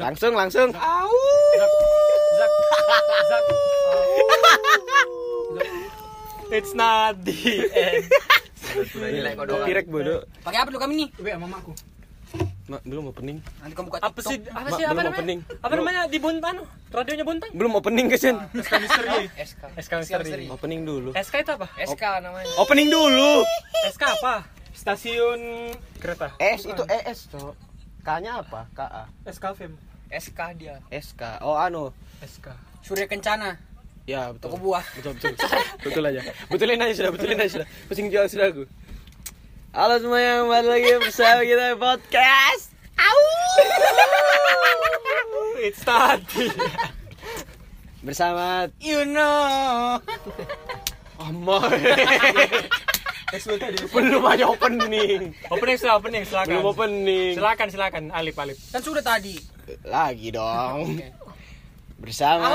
Langsung 0.00 0.32
langsung. 0.32 0.68
Zak. 0.72 1.72
Zak. 3.28 3.42
It's 6.50 6.72
not 6.72 7.20
the 7.22 7.36
end. 7.70 8.04
Pirek 9.62 9.86
bodoh. 9.86 10.24
Pakai 10.42 10.58
apa 10.64 10.68
dulu 10.72 10.80
kami 10.80 10.94
nih? 11.04 11.08
Weh, 11.20 11.36
mamaku. 11.36 11.76
Ma, 12.70 12.78
belum 12.86 13.10
opening. 13.10 13.42
Nanti 13.58 13.74
kamu 13.74 13.86
buka 13.90 13.98
Apa 13.98 14.14
TikTok. 14.14 14.30
sih? 14.30 14.38
Apa 14.46 14.62
Ma, 14.62 14.78
sih 14.78 14.84
apa 14.86 14.94
namanya? 14.94 15.18
opening. 15.18 15.40
Apa 15.58 15.74
namanya 15.74 16.00
di 16.06 16.18
Bontang? 16.22 16.56
Radionya 16.88 17.24
Bontang? 17.26 17.50
Belum 17.50 17.72
opening 17.74 18.06
kesian. 18.06 18.36
SK 18.54 18.72
Misteri. 18.78 19.26
SK. 19.50 19.62
SK 19.74 19.92
Misteri. 19.98 20.44
Opening 20.46 20.80
dulu. 20.86 21.10
SK 21.12 21.34
itu 21.42 21.50
apa? 21.50 21.66
SK 21.76 22.02
namanya. 22.22 22.46
Opening 22.56 22.88
dulu. 22.88 23.42
SK 23.90 24.02
apa? 24.06 24.46
Stasiun 24.70 25.74
kereta. 25.98 26.30
S 26.38 26.62
itu 26.64 26.82
ES, 26.86 27.18
Cok. 27.34 27.54
K-nya 28.00 28.38
apa? 28.38 28.70
KA. 28.72 29.02
SK 29.26 29.44
Fem. 29.58 29.74
SK 30.10 30.58
dia. 30.58 30.82
SK. 30.90 31.38
Oh, 31.46 31.54
anu. 31.54 31.94
SK. 32.26 32.50
Surya 32.82 33.06
Kencana. 33.06 33.54
Ya, 34.10 34.34
betul. 34.34 34.50
Toko 34.50 34.58
buah. 34.58 34.82
Betul, 34.98 35.14
betul. 35.14 35.38
betul 35.86 36.02
aja. 36.02 36.20
Betulin 36.50 36.82
aja 36.82 36.94
sudah, 36.98 37.14
betulin 37.14 37.38
aja 37.38 37.62
sudah. 37.62 37.68
Pusing 37.86 38.10
jual 38.10 38.26
sudah 38.26 38.50
aku. 38.50 38.66
Halo 39.70 40.02
semuanya, 40.02 40.42
kembali 40.42 40.66
lagi 40.66 40.90
bersama 40.98 41.46
kita 41.46 41.64
di 41.70 41.78
podcast. 41.78 42.74
It's 45.62 45.86
not 45.86 46.18
the 46.34 46.50
Bersama 48.02 48.66
You 48.82 49.06
know. 49.06 50.02
Amoy. 51.22 51.78
Belum 53.94 54.26
aja 54.26 54.50
opening. 54.50 55.38
Opening 55.54 55.76
sudah 55.78 56.02
opening 56.02 56.26
silakan. 56.26 56.50
Belum 56.50 56.74
opening. 56.74 57.38
Silakan 57.38 57.70
silakan 57.70 58.02
Alip 58.10 58.34
Alip. 58.42 58.58
Kan 58.74 58.82
sudah 58.82 59.06
tadi. 59.06 59.59
Lagi 59.86 60.28
dong. 60.34 60.98
Bersama 62.00 62.48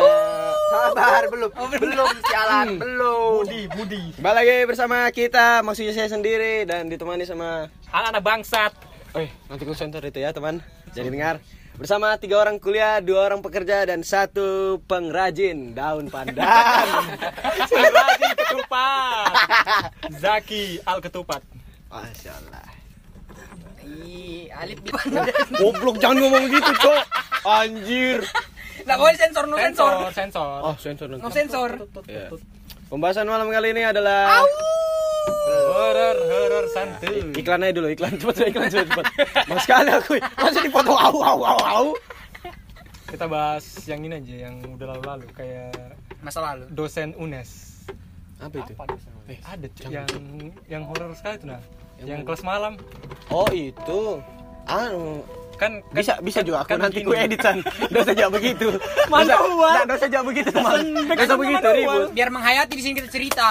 Sabar 0.66 1.30
belum. 1.30 1.52
belum 1.53 2.09
sialan, 2.25 2.67
belum. 2.81 3.45
Budi 3.45 3.61
Budi. 3.69 4.03
Kembali 4.17 4.35
lagi 4.41 4.57
bersama 4.66 5.05
kita, 5.13 5.61
maksudnya 5.61 5.94
saya 5.94 6.09
sendiri 6.09 6.66
dan 6.66 6.89
ditemani 6.89 7.23
sama 7.30 7.69
Anak-anak 7.94 8.23
bangsat. 8.25 8.72
Eh, 9.16 9.30
nanti 9.47 9.63
sensor 9.72 10.03
itu 10.03 10.19
ya, 10.19 10.33
teman. 10.33 10.59
Jadi 10.91 11.07
dengar. 11.13 11.39
Bersama 11.75 12.16
tiga 12.16 12.39
orang 12.39 12.55
kuliah, 12.55 13.03
dua 13.03 13.27
orang 13.27 13.44
pekerja 13.44 13.83
dan 13.83 14.00
satu 14.00 14.79
pengrajin 14.88 15.75
daun 15.75 16.07
pandan. 16.07 16.39
Rajin 18.00 18.31
ketupat. 18.39 19.31
Zaki 20.23 20.79
Al 20.88 21.00
Ketupat. 21.03 21.44
Masya 21.91 22.31
Allah. 22.31 22.74
Ih, 23.86 24.50
Alip 24.52 24.81
di? 24.81 24.91
Goblok 25.59 25.97
jangan 25.97 26.17
ngomong 26.19 26.44
gitu, 26.50 26.72
Cok. 26.81 27.03
Anjir. 27.45 28.19
Nggak 28.81 28.97
boleh 28.97 29.16
sensor, 29.16 29.44
no 29.45 29.55
sensor. 29.55 29.91
Sensor, 29.91 30.11
sensor. 30.11 30.58
Oh, 30.61 30.75
sensor 30.78 31.08
No 31.09 31.30
sensor. 31.30 31.69
Ya. 32.06 32.28
Pembahasan 32.86 33.25
malam 33.25 33.50
kali 33.50 33.72
ini 33.72 33.81
adalah 33.81 34.45
Horor, 35.45 36.17
horor 36.22 36.66
santuy. 36.69 37.33
iklan 37.33 37.66
aja 37.66 37.73
dulu, 37.73 37.89
iklan 37.89 38.13
cepat, 38.16 38.45
iklan 38.45 38.69
cepat, 38.69 38.88
cepat. 38.94 39.06
Mas 39.50 39.61
sekali 39.61 39.89
aku, 39.89 40.13
masih 40.38 40.61
dipotong 40.63 40.94
au 40.95 41.17
au 41.17 41.39
au 41.41 41.59
au. 41.59 41.88
Kita 43.06 43.25
bahas 43.25 43.66
yang 43.86 44.02
ini 44.02 44.16
aja, 44.16 44.36
yang 44.50 44.56
udah 44.63 44.88
lalu-lalu 44.94 45.25
kayak 45.33 45.73
Masa 46.22 46.41
lalu. 46.41 46.69
dosen 46.69 47.13
UNES. 47.17 47.50
Apa 48.38 48.56
itu? 48.59 48.73
Eh, 49.25 49.39
ada 49.41 49.67
yang 49.89 50.09
yang 50.67 50.83
horor 50.86 51.09
sekali 51.13 51.41
tuh 51.41 51.47
nah. 51.50 51.61
Yang 51.97 52.09
Yang, 52.09 52.25
kelas 52.25 52.43
malam. 52.43 52.77
Oh, 53.27 53.49
itu. 53.49 54.21
Anu, 54.65 55.21
Kan, 55.55 55.79
kan 55.88 55.95
bisa 55.95 56.19
bisa 56.19 56.43
juga 56.43 56.59
aku 56.59 56.75
kan 56.75 56.83
nanti 56.83 56.99
gini. 56.99 57.07
ku 57.07 57.15
editan. 57.15 57.63
Dosa 57.88 58.11
aja 58.11 58.27
begitu. 58.27 58.75
Mana 59.07 59.23
Dosa- 59.23 59.39
uang? 59.47 59.71
Nggak, 59.71 59.85
dosa 59.88 60.06
aja 60.06 60.19
begitu, 60.19 60.50
teman. 60.51 60.83
Kan 61.07 61.38
begitu 61.39 61.67
ribut. 61.72 62.11
Biar 62.11 62.28
menghayati 62.28 62.73
di 62.75 62.83
sini 62.83 62.94
kita 62.94 63.07
cerita. 63.07 63.47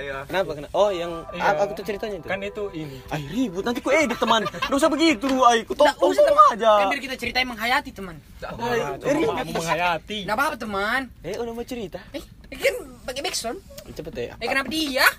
iya. 0.00 0.24
Kenapa? 0.24 0.56
Kenapa? 0.56 0.72
Oh, 0.72 0.88
yang 0.88 1.12
Iya. 1.28 1.52
aku 1.60 1.76
tuh 1.76 1.84
ceritanya 1.84 2.16
itu. 2.16 2.24
Kan 2.24 2.40
itu 2.40 2.64
ini. 2.72 2.96
Ay 3.06 3.22
ribut 3.28 3.62
nanti 3.62 3.78
ku 3.78 3.92
edit 3.92 4.16
teman. 4.16 4.48
Nggak 4.48 4.74
usah 4.74 4.88
begitu, 4.88 5.28
ay 5.44 5.62
ku 5.62 5.76
Nggak 5.76 5.92
tolong 5.92 6.10
usah 6.10 6.24
teman. 6.24 6.50
aja. 6.56 6.72
Kan 6.72 6.86
biar 6.88 7.00
kita 7.04 7.14
ceritain 7.20 7.44
menghayati 7.44 7.90
teman. 7.92 8.16
Coba 8.40 8.64
kamu 9.04 9.52
menghayati. 9.52 10.18
Nggak 10.24 10.34
apa-apa 10.34 10.56
teman. 10.56 11.00
Eh 11.20 11.36
udah 11.36 11.52
mau 11.52 11.66
cerita. 11.68 12.00
Eh, 12.16 12.24
kan 12.50 12.74
pakai 13.04 13.20
backsound. 13.20 13.60
Cepet 13.92 14.12
ya. 14.16 14.34
Eh 14.40 14.48
kenapa 14.48 14.72
dia? 14.72 15.04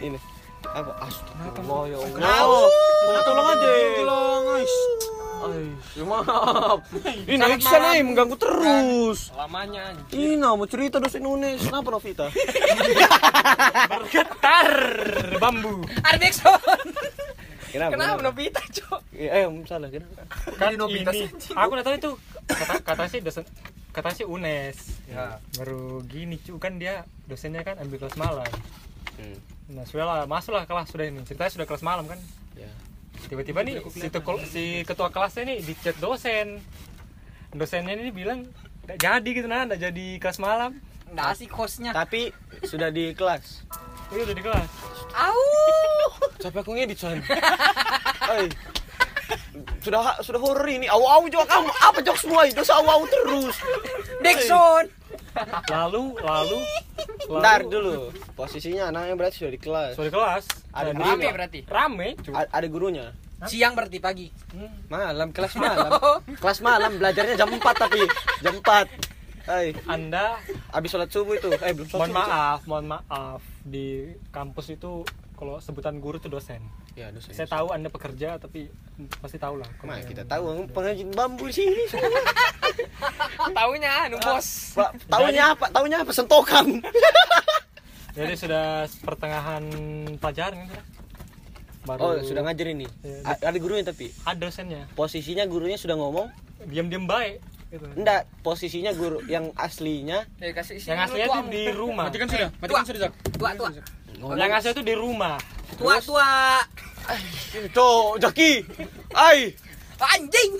Ini. 0.00 0.16
Apa? 0.76 0.92
Astagfirullah 1.04 1.82
ya 1.88 1.96
Allah. 1.96 2.16
Kenapa? 2.16 2.58
Oh, 3.08 3.20
tolong 3.24 3.46
aja. 3.52 3.68
Tolong, 3.96 4.42
guys. 4.44 4.74
Ya 5.94 6.04
maaf. 6.04 6.78
Ini 7.30 7.44
Iksan 7.58 7.80
nih 7.94 8.02
mengganggu 8.02 8.36
terus. 8.38 9.30
Lamanya 9.34 9.94
Ini 10.10 10.34
mau 10.38 10.66
cerita 10.66 10.98
dosen 10.98 11.22
Unes. 11.24 11.62
Kenapa 11.62 11.88
Novita? 11.94 12.26
bergetar 13.90 14.70
bambu. 15.38 15.86
Ada 16.02 16.18
backsound. 16.18 16.90
Kenapa? 17.68 17.92
Kenapa 17.94 18.20
Nobita, 18.24 18.62
Cok? 18.64 19.00
Eh, 19.12 19.44
salah 19.68 19.88
kenapa? 19.92 20.22
Kan 20.56 20.72
ini. 20.74 21.28
Aku 21.52 21.70
udah 21.76 21.84
tahu 21.84 21.94
itu 22.00 22.10
kata 22.48 22.74
kata 22.80 23.04
sih 23.12 23.20
dosen 23.20 23.44
kata 23.92 24.10
sih 24.16 24.24
UNES. 24.24 25.04
Ya. 25.10 25.36
Baru 25.60 26.00
gini 26.08 26.40
cu 26.40 26.56
kan 26.56 26.80
dia 26.80 27.04
dosennya 27.28 27.60
kan 27.66 27.76
ambil 27.82 28.00
kelas 28.00 28.16
malam. 28.16 28.48
Hmm. 29.20 29.57
Nah, 29.68 29.84
sudah 29.84 30.04
lah, 30.08 30.18
masuklah 30.24 30.64
kelas 30.64 30.88
sudah 30.88 31.04
ini. 31.04 31.20
Ceritanya 31.28 31.52
sudah 31.52 31.66
kelas 31.68 31.84
malam 31.84 32.08
kan. 32.08 32.16
Ya. 32.56 32.72
Tiba-tiba 33.28 33.60
nih 33.60 33.84
si, 33.92 34.08
tekul- 34.08 34.40
si 34.48 34.86
ketua 34.88 35.12
kelasnya 35.12 35.44
nih 35.44 35.58
di 35.60 35.72
chat 35.76 35.96
dosen. 36.00 36.64
Dosennya 37.52 37.96
ini 37.96 38.08
bilang 38.08 38.48
nggak 38.88 38.98
jadi 39.00 39.28
gitu 39.28 39.48
nah, 39.48 39.68
nggak 39.68 39.92
jadi 39.92 40.06
kelas 40.16 40.40
malam. 40.40 40.80
Nggak 41.12 41.26
asik 41.36 41.50
hostnya. 41.52 41.92
Tapi 41.92 42.32
sudah 42.64 42.88
di 42.88 43.12
kelas. 43.12 43.68
Itu 44.08 44.24
udah 44.24 44.36
di 44.36 44.44
kelas. 44.44 44.68
Au. 45.12 45.40
Sampai 46.40 46.60
aku 46.64 46.72
ngedit 46.72 46.96
son. 46.96 47.20
Sudah 49.80 50.16
sudah 50.20 50.40
horor 50.40 50.66
ini. 50.66 50.86
Awu-awu 50.86 51.28
juga 51.28 51.44
kamu. 51.46 51.68
Apa 51.70 51.98
jok 52.00 52.16
semua 52.16 52.42
itu? 52.44 52.56
Dosa 52.56 52.78
awu-awu 52.80 53.04
terus. 53.06 53.56
Backsound. 54.20 54.88
Lalu, 55.70 56.18
lalu, 56.18 56.58
Ntar 57.30 57.62
dulu. 57.62 58.10
Posisinya 58.34 58.90
anaknya 58.90 59.14
berarti 59.14 59.36
sudah 59.38 59.52
di 59.52 59.60
kelas. 59.60 59.92
Sudah 59.94 60.08
di 60.08 60.14
kelas. 60.14 60.44
Ada 60.74 60.90
gurunya. 60.90 61.14
Rame 61.14 61.28
berarti. 61.30 61.60
Rame. 61.64 62.08
A- 62.34 62.50
ada 62.50 62.66
gurunya. 62.66 63.06
Siang 63.46 63.78
berarti 63.78 64.02
pagi. 64.02 64.26
Malam, 64.90 65.30
kelas 65.30 65.54
malam. 65.54 65.94
Kelas 66.42 66.58
malam 66.58 66.98
belajarnya 66.98 67.38
jam 67.38 67.46
4 67.46 67.62
tapi 67.78 68.02
jam 68.42 68.58
4. 68.58 69.46
Hai, 69.46 69.72
Anda 69.86 70.36
habis 70.68 70.90
sholat 70.90 71.08
subuh 71.08 71.32
itu. 71.32 71.48
Eh, 71.54 71.70
belum 71.72 71.86
sholat 71.86 72.04
mohon 72.04 72.12
subuh. 72.12 72.26
maaf, 72.28 72.60
mohon 72.66 72.86
maaf 72.90 73.40
di 73.62 74.10
kampus 74.28 74.74
itu 74.74 75.06
kalau 75.38 75.56
sebutan 75.58 75.96
guru 75.96 76.18
itu 76.18 76.26
dosen. 76.26 76.58
Ya, 76.92 77.08
dosen. 77.08 77.30
Saya 77.30 77.46
tahu 77.46 77.70
Anda 77.70 77.86
pekerja 77.86 78.36
tapi 78.36 78.66
pasti 79.16 79.38
tahu 79.38 79.56
lah. 79.56 79.70
Nah, 79.80 80.02
kita 80.02 80.26
tahu 80.26 80.66
pengrajin 80.68 81.08
bambu 81.10 81.46
sini. 81.48 81.86
Taunya 83.54 83.90
anu 84.04 84.18
bos. 84.18 84.74
Pak, 84.74 84.90
tahunya 85.06 85.44
apa? 85.54 85.66
Tahunya 85.70 85.96
apa? 86.02 86.10
Sentokan. 86.10 86.66
Jadi 88.18 88.34
sudah 88.34 88.66
pertengahan 89.00 89.62
pelajaran 90.18 90.66
kan? 90.66 90.82
Baru 91.86 91.98
Oh, 92.02 92.12
sudah 92.20 92.42
ngajar 92.42 92.66
ini. 92.68 92.86
Iya, 93.00 93.22
A- 93.24 93.42
ada 93.44 93.56
gurunya 93.56 93.86
tapi 93.86 94.10
ada 94.22 94.36
dosennya. 94.36 94.90
posisinya 94.92 95.46
gurunya 95.46 95.78
sudah 95.78 95.94
ngomong. 95.94 96.26
Diam-diam 96.66 97.06
baik 97.06 97.38
gitu. 97.70 97.86
Enggak, 97.94 98.26
posisinya 98.42 98.90
guru 98.90 99.22
yang 99.24 99.54
aslinya 99.54 100.26
Eh, 100.36 100.50
kasih 100.50 100.82
Yang 100.82 100.98
aslinya 101.06 101.26
itu 101.28 101.40
di 101.48 101.62
rumah. 101.70 102.10
kan 102.10 102.26
sudah. 102.26 102.50
Mati 102.58 102.72
kan 102.74 102.84
sudah, 102.84 103.10
Tua, 103.30 103.50
tua. 103.54 103.70
Yang 104.18 104.50
asli 104.58 104.70
itu 104.74 104.82
di 104.82 104.94
rumah. 104.98 105.38
Tua, 105.78 106.02
tua. 106.02 106.58
Cok, 107.74 108.18
Jaki. 108.20 108.52
Ai. 109.14 109.54
Anjing. 109.98 110.50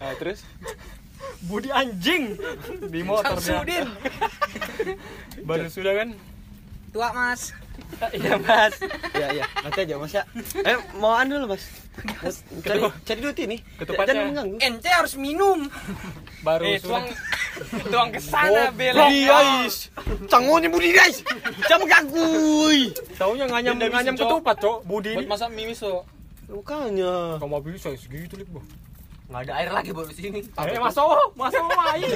Nah, 0.00 0.12
terus 0.20 0.40
Budi 1.44 1.68
anjing 1.68 2.34
di 2.88 3.00
motor. 3.04 3.36
Samsudin. 3.38 3.86
Baru 5.44 5.68
sudah 5.68 5.92
kan? 5.94 6.08
Tua, 6.90 7.12
Mas. 7.12 7.52
Iya 8.12 8.36
mas. 8.36 8.74
ya 9.12 9.28
ya 9.32 9.44
nanti 9.60 9.78
aja 9.82 9.94
mas 9.96 10.12
ya 10.12 10.22
eh 10.62 10.76
mau 10.96 11.12
anu 11.12 11.40
dulu 11.40 11.56
mas 11.56 11.64
Mas, 11.96 12.44
cari 12.60 12.84
cari 13.08 13.20
duit 13.24 13.38
ini 13.40 13.56
Ketupatnya. 13.80 14.12
jangan 14.12 14.24
mengganggu 14.28 14.56
Ente 14.60 14.90
harus 14.92 15.16
minum. 15.16 15.64
Baru 16.44 16.68
Eh, 16.68 16.76
tuang 16.76 17.08
tuang 17.88 18.12
ke 18.12 18.20
sana 18.20 18.68
belok. 18.68 19.00
Budi 19.00 19.24
guys 19.24 19.74
canggungnya 20.28 20.68
Budi 20.68 20.92
guys 20.92 21.24
jangan 21.64 21.88
mengganggu 21.88 22.28
Taunya 23.16 23.44
nganyam 23.48 23.80
nganyam 23.80 24.12
ketupat 24.12 24.56
cok. 24.60 24.78
Budi 24.84 25.16
ini. 25.16 25.24
masak 25.24 25.48
mie 25.48 25.72
miso. 25.72 26.04
Bukannya 26.46 27.40
Kamu 27.40 27.58
bisa 27.64 27.90
segitu 27.96 28.36
lip 28.36 28.52
gua. 28.52 28.60
Enggak 29.26 29.42
ada 29.50 29.52
air 29.58 29.70
lagi 29.74 29.90
baru 29.90 30.06
di 30.06 30.16
sini. 30.16 30.40
Eh 30.46 30.78
mas 30.78 30.94
mas 31.34 31.54
oh 31.58 31.70
main. 31.74 32.10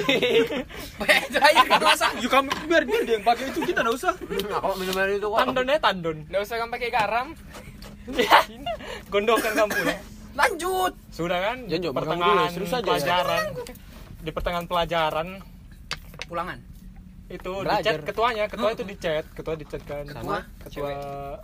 Itu 1.27 1.37
aja 1.37 1.61
kan 1.67 1.81
masak. 1.83 2.11
Yuk 2.23 2.31
kamu 2.31 2.49
biar 2.71 2.83
dia 2.87 2.99
yang 3.19 3.23
pakai 3.27 3.51
itu 3.51 3.59
kita 3.67 3.83
enggak 3.83 3.97
usah. 3.99 4.13
Apa 4.55 4.73
minum 4.79 4.95
air 4.95 5.19
itu 5.19 5.27
kok? 5.27 5.39
Tandon 5.43 5.65
ya 5.67 5.77
tandon. 5.83 6.17
Enggak 6.31 6.41
usah 6.47 6.55
kamu 6.59 6.71
pakai 6.71 6.89
garam. 6.91 7.27
Gondokan 9.11 9.51
kamu 9.53 9.75
ya. 9.83 9.95
Lanjut. 10.31 10.93
Sudah 11.11 11.39
kan? 11.43 11.57
Jangan, 11.67 11.91
pertengahan 11.91 12.47
dulu, 12.47 12.55
terus 12.55 12.71
aja. 12.71 12.87
pelajaran. 12.87 13.43
Di 14.21 14.31
pertengahan 14.31 14.67
pelajaran 14.69 15.27
Pulangan. 16.31 16.70
Itu 17.31 17.51
Belajar. 17.57 17.79
di 17.79 17.85
chat 17.87 18.03
ketuanya, 18.03 18.43
ketua 18.45 18.69
itu 18.69 18.83
di 18.83 18.95
chat, 18.95 19.23
ketua 19.31 19.55
di 19.55 19.63
chat 19.63 19.79
kan. 19.81 20.03
Ketua 20.03 20.37
Ketua 20.61 20.91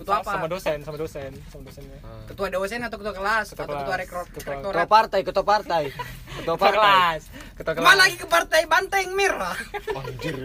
sa- 0.05 0.19
apa? 0.19 0.31
sama 0.33 0.47
dosen, 0.47 0.77
sama 0.81 0.97
dosen, 0.97 1.31
sama 1.47 1.63
dosennya. 1.63 1.99
Ketua 2.27 2.47
dosen 2.49 2.79
atau 2.81 2.97
ketua 2.97 3.13
kelas 3.13 3.45
Ketua 3.47 3.55
atau 3.57 3.73
ketua 3.73 3.85
kelas. 3.85 3.97
rektor 3.97 4.23
Ketua- 4.27 4.51
rektorat. 4.53 4.75
Ketua 4.75 4.85
partai, 4.87 5.19
ketua 5.23 5.45
partai. 5.45 5.83
Ketua 5.87 6.35
Ketua 6.37 6.55
partai. 6.57 6.77
kelas, 6.77 7.21
ketua 7.55 7.73
kelas. 7.73 7.95
Lagi 7.97 8.15
ke 8.15 8.27
partai 8.27 8.61
Banteng 8.65 9.07
Merah. 9.13 9.55
Anjir, 9.97 10.35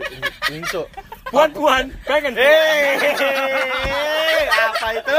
ini 0.49 0.62
Cok. 0.65 0.87
Puan 1.29 1.50
puan, 1.50 1.85
pengen. 2.03 2.33
Hei, 2.33 2.97
apa 4.47 4.89
itu? 4.94 5.19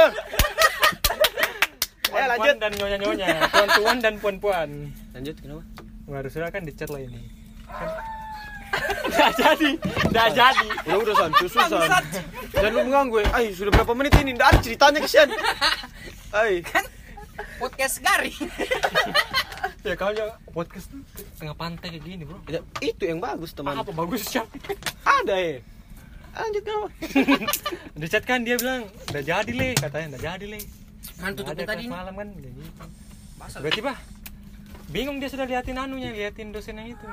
Puan, 2.05 2.15
Eh, 2.15 2.27
lanjut. 2.27 2.55
dan 2.57 2.71
nyonya 2.71 2.97
nyonya, 2.97 3.27
puan 3.49 3.69
puan 3.73 3.97
dan 3.99 4.13
puan 4.17 4.35
puan. 4.37 4.69
Lanjut 5.11 5.35
kenapa? 5.35 5.63
Waduh, 6.05 6.29
sudah 6.29 6.47
kan 6.47 6.61
di 6.61 6.71
chat 6.71 6.87
lah 6.87 6.99
ini. 6.99 7.21
Kan- 7.65 8.21
Nggak 9.13 9.31
jadi, 9.37 9.69
nggak 10.09 10.29
jadi. 10.33 10.67
Udah 10.89 10.97
udah 10.99 11.13
san, 11.15 11.31
susu 11.37 11.57
san. 11.61 12.03
Jangan 12.53 12.71
lu 12.73 12.79
mengganggu. 12.89 13.17
ya. 13.21 13.29
Ay, 13.35 13.45
sudah 13.53 13.71
berapa 13.71 13.93
menit 13.93 14.13
ini? 14.17 14.31
Nggak 14.33 14.47
ada 14.49 14.59
ceritanya 14.59 14.99
kesian. 15.01 15.29
Ay, 16.33 16.65
Podcast 17.61 18.03
Gari. 18.03 18.33
Ya 19.83 19.99
kalau 19.99 20.15
ya, 20.15 20.39
podcast 20.55 20.87
tuh 20.95 21.03
tengah 21.35 21.59
pantai 21.59 21.91
kayak 21.91 22.07
gini 22.07 22.23
bro. 22.23 22.39
ya, 22.47 22.63
itu 22.79 23.03
yang 23.03 23.19
bagus 23.19 23.51
teman. 23.51 23.75
Apa 23.75 23.91
bagusnya? 23.91 24.47
Ada 25.03 25.35
ya. 25.35 25.59
Lanjut? 26.39 26.63
Di 27.99 28.07
chat 28.07 28.23
kan 28.23 28.47
dia 28.47 28.55
bilang 28.55 28.87
udah 29.11 29.19
jadi 29.19 29.51
le, 29.51 29.75
katanya 29.75 30.15
udah 30.15 30.21
jadi 30.23 30.45
le. 30.55 30.59
Tutupnya 31.35 31.67
ada 31.67 31.75
tadi 31.75 31.91
malam 31.91 32.15
kan 32.15 32.27
kayak 32.31 32.51
gitu. 32.55 32.71
Berarti 33.59 33.81
bah 33.83 33.99
bingung 34.87 35.19
dia 35.19 35.27
sudah 35.27 35.43
liatin 35.43 35.75
anunya, 35.75 36.15
liatin 36.15 36.55
dosen 36.55 36.79
yang 36.79 36.95
itu. 36.95 37.07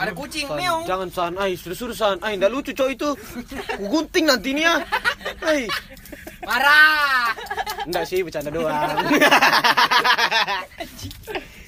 Ada 0.00 0.12
kucing 0.14 0.48
meong. 0.48 0.84
Jangan 0.86 1.08
san, 1.12 1.34
ay 1.40 1.56
sudah 1.58 1.76
suruh 1.76 1.96
san, 1.96 2.18
ay 2.20 2.36
nggak 2.38 2.52
lucu 2.52 2.72
cowok 2.72 2.90
itu. 2.92 3.08
Ku 3.78 3.84
gunting 3.88 4.28
nanti 4.28 4.52
nih 4.56 4.64
ya. 4.68 4.74
Ay, 5.42 5.66
Marah. 6.42 7.34
enggak 7.86 8.04
sih 8.06 8.22
bercanda 8.22 8.50
doang. 8.50 8.74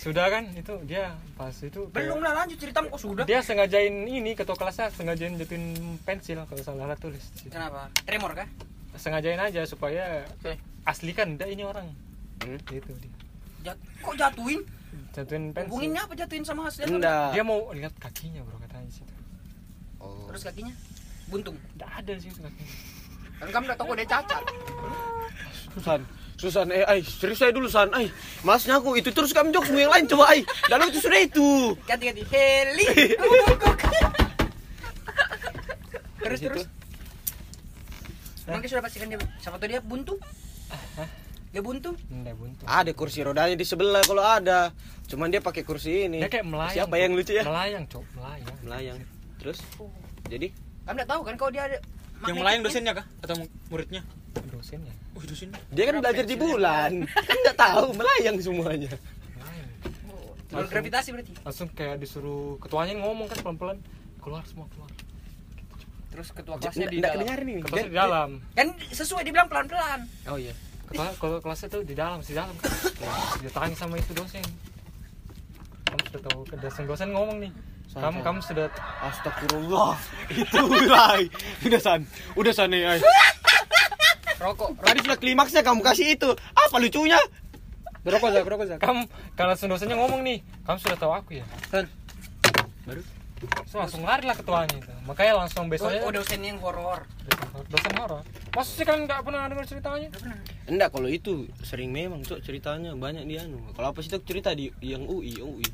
Sudah 0.04 0.28
kan 0.28 0.44
itu 0.52 0.74
dia 0.84 1.16
pas 1.32 1.48
itu 1.64 1.88
Belum 1.88 2.20
lah 2.20 2.44
lanjut 2.44 2.60
ceritamu 2.60 2.92
kok 2.92 3.00
sudah. 3.00 3.24
Dia 3.24 3.40
sengajain 3.40 4.04
ini 4.04 4.36
ketua 4.36 4.52
kelasnya 4.52 4.92
sengajain 4.92 5.40
jatuhin 5.40 5.96
pensil 6.04 6.44
kalau 6.44 6.60
salah 6.60 6.84
salah 6.84 6.98
tulis. 7.00 7.24
Kenapa? 7.48 7.88
Tremor 8.04 8.36
kah? 8.36 8.48
Sengajain 9.00 9.40
aja 9.40 9.64
supaya 9.64 10.28
Oke. 10.28 10.60
asli 10.84 11.16
kan 11.16 11.40
enggak 11.40 11.48
ini 11.48 11.64
orang. 11.64 11.88
Hmm? 12.44 12.60
Gitu 12.68 12.92
dia. 13.00 13.23
Jat 13.64 13.78
kok 14.04 14.14
jatuhin? 14.20 14.60
Jatuhin 15.16 15.44
pensil. 15.56 15.68
Hubunginnya 15.72 16.00
apa 16.04 16.12
jatuhin 16.12 16.44
sama 16.44 16.68
hasil? 16.68 16.84
Enggak. 16.84 17.32
Dia 17.32 17.40
mau 17.40 17.72
lihat 17.72 17.96
kakinya 17.96 18.44
bro 18.44 18.60
katanya 18.60 18.84
di 18.84 18.94
situ. 19.00 19.14
Oh. 20.04 20.28
Terus 20.28 20.44
kakinya 20.44 20.74
buntung. 21.32 21.56
Enggak 21.72 21.90
ada 22.04 22.12
situ 22.20 22.40
kakinya. 22.44 22.74
Kan 23.40 23.48
kamu 23.50 23.64
udah 23.72 23.76
tahu 23.80 23.86
kok 23.88 23.96
dia 23.96 24.08
cacat. 24.12 24.42
Susan, 25.74 26.00
Susan, 26.38 26.66
eh, 26.70 26.84
ay, 26.86 27.00
serius 27.02 27.40
saya 27.42 27.50
dulu 27.50 27.66
San, 27.66 27.90
ay, 27.90 28.06
masnya 28.46 28.78
aku 28.78 28.94
itu 28.94 29.10
terus 29.10 29.34
kami 29.34 29.50
jokes 29.50 29.74
yang 29.74 29.90
lain 29.90 30.06
coba, 30.06 30.30
ay, 30.30 30.46
dan 30.70 30.86
itu 30.86 31.02
sudah 31.02 31.18
itu. 31.18 31.74
Ganti-ganti. 31.82 32.22
Heli. 32.30 32.86
terus 36.22 36.40
terus. 36.46 36.62
Emang 38.46 38.60
dia 38.62 38.70
sudah 38.70 38.84
pastikan 38.86 39.08
dia 39.10 39.18
siapa 39.42 39.58
tuh 39.58 39.66
dia 39.66 39.82
buntu? 39.82 40.14
Dia 41.54 41.62
buntu? 41.62 41.94
Enggak 42.10 42.34
buntu. 42.34 42.62
Ada 42.66 42.90
kursi 42.98 43.22
rodanya 43.22 43.54
di 43.54 43.62
sebelah 43.62 44.02
kalau 44.02 44.26
ada, 44.26 44.74
cuman 45.06 45.30
dia 45.30 45.38
pakai 45.38 45.62
kursi 45.62 46.10
ini. 46.10 46.18
Dia 46.18 46.26
kayak 46.26 46.50
melayang. 46.50 46.74
Siapa 46.82 46.94
yang 46.98 47.14
lucu 47.14 47.30
ya? 47.30 47.46
Melayang, 47.46 47.86
Cok, 47.86 48.04
melayang. 48.18 48.56
Melayang. 48.66 48.98
Terus, 49.38 49.58
jadi 50.26 50.50
Kamu 50.84 50.98
udah 50.98 51.08
tahu 51.08 51.20
kan 51.22 51.34
kalau 51.38 51.50
dia 51.54 51.62
ada 51.64 51.78
Yang 52.26 52.36
melayang 52.42 52.62
dosennya 52.66 52.92
kah? 52.98 53.06
Atau 53.22 53.34
muridnya? 53.70 54.02
Dosennya. 54.50 54.94
Oh, 55.14 55.22
dosennya. 55.22 55.58
dia 55.70 55.84
kan 55.86 55.94
belajar 56.02 56.24
di 56.26 56.34
bulan, 56.34 56.92
kan 57.30 57.36
nggak 57.46 57.56
tahu 57.56 57.86
melayang 57.94 58.36
semuanya. 58.42 58.90
Melayang. 59.38 59.70
Jalur 60.50 60.66
gravitasi 60.66 61.08
berarti. 61.14 61.32
Langsung 61.46 61.68
kayak 61.70 62.02
disuruh 62.02 62.58
ketuanya 62.58 62.98
ngomong 62.98 63.30
kan 63.30 63.38
pelan-pelan 63.46 63.78
keluar 64.18 64.42
semua 64.42 64.66
keluar. 64.74 64.90
Terus 66.10 66.28
ketua 66.34 66.58
kelasnya 66.58 66.90
di 66.90 66.98
dalam. 66.98 67.22
Ketua 67.62 67.78
Dia- 67.78 67.86
di 67.86 67.94
dalam. 67.94 68.30
Kan 68.58 68.74
sesuai 68.90 69.22
dibilang 69.22 69.46
pelan-pelan. 69.46 70.02
Oh 70.26 70.34
iya. 70.34 70.50
Ketua 70.90 71.08
kalau 71.16 71.38
kelasnya 71.40 71.68
tuh 71.72 71.82
di 71.82 71.94
dalam, 71.96 72.20
di 72.20 72.34
dalam. 72.36 72.54
Dia 73.40 73.50
tanya 73.50 73.76
sama 73.76 73.96
itu 73.96 74.12
dosen. 74.12 74.44
Kamu 75.88 76.00
sudah 76.10 76.22
tahu 76.28 76.40
ke 76.48 76.54
dosen-dosen 76.60 77.08
ngomong 77.14 77.38
nih. 77.40 77.52
Kamu 77.94 78.26
kamu 78.26 78.38
sudah 78.42 78.66
Astagfirullah. 79.06 79.94
itu 80.42 80.60
Rai. 80.90 81.30
Udah 81.62 81.80
san, 81.80 82.00
udah 82.34 82.52
san 82.52 82.68
nih, 82.74 82.82
ay. 82.82 83.00
Rokok. 84.42 84.76
Tadi 84.82 84.98
sudah 85.06 85.18
klimaksnya 85.18 85.62
kamu 85.62 85.80
kasih 85.80 86.18
itu. 86.18 86.30
Apa 86.52 86.76
lucunya? 86.82 87.16
Berokok 88.04 88.28
Zak, 88.36 88.44
berokok 88.44 88.66
Zak. 88.68 88.78
kamu 88.84 89.08
karena 89.32 89.54
dosennya 89.56 89.96
ngomong 89.96 90.20
nih, 90.20 90.44
kamu 90.68 90.76
sudah 90.76 90.98
tahu 91.00 91.12
aku 91.16 91.40
ya. 91.40 91.44
San. 91.72 91.88
Baru. 92.84 93.00
So, 93.68 93.80
langsung 93.80 94.04
lari 94.04 94.28
lah 94.28 94.36
ketuanya 94.36 94.76
itu. 94.76 94.92
Makanya 95.08 95.32
langsung 95.40 95.68
Oh, 95.68 95.70
besoknya 95.72 96.04
oh 96.04 96.12
dosen 96.12 96.40
yang 96.44 96.60
horor. 96.60 97.08
Dosen 97.66 97.92
horor. 97.94 98.22
Masa 98.50 98.70
sih 98.70 98.84
kalian 98.84 99.04
nggak 99.04 99.20
pernah 99.20 99.46
dengar 99.46 99.64
ceritanya? 99.64 100.08
Enggak, 100.64 100.88
kalau 100.90 101.08
itu 101.08 101.32
sering 101.60 101.90
memang, 101.90 102.20
Cok, 102.20 102.40
ceritanya 102.40 102.92
banyak 102.94 103.24
dia 103.24 103.42
anu. 103.42 103.58
Kalau 103.72 103.90
apa 103.90 103.98
sih 103.98 104.08
itu 104.08 104.18
cerita 104.22 104.50
di 104.50 104.68
yang 104.80 105.04
UI, 105.04 105.36
yang 105.36 105.48
UI. 105.50 105.68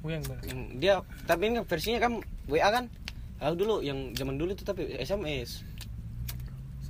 Gue 0.00 0.10
yang 0.12 0.24
bener. 0.24 0.40
Yang 0.44 0.60
dia 0.76 0.94
tapi 1.24 1.42
ini 1.44 1.54
kan 1.56 1.64
versinya 1.66 1.98
kan 2.00 2.12
WA 2.46 2.68
kan. 2.70 2.84
Kalau 3.36 3.54
dulu 3.54 3.74
yang 3.80 4.12
zaman 4.12 4.36
dulu 4.36 4.50
itu 4.50 4.62
tapi 4.62 4.84
SMS. 4.94 5.64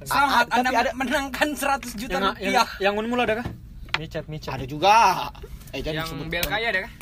Selamat 0.01 0.33
Ah, 0.41 0.43
tapi 0.49 0.59
Anda 0.59 0.71
ada- 0.81 0.95
menangkan 0.97 1.49
100 1.53 1.93
juta 1.93 2.11
Yang 2.11 2.23
yang, 2.23 2.35
rupiah. 2.57 2.67
yang 2.81 2.95
unmul 2.97 3.21
ada 3.21 3.35
kah? 3.39 3.47
Micet, 3.97 4.25
micet. 4.27 4.49
Ada 4.49 4.65
juga. 4.65 5.29
Eh 5.71 5.79
jangan 5.79 5.95
Yang 5.95 6.07
disebut. 6.09 6.27
BLKI 6.33 6.65
ada 6.67 6.81
kah? 6.81 6.93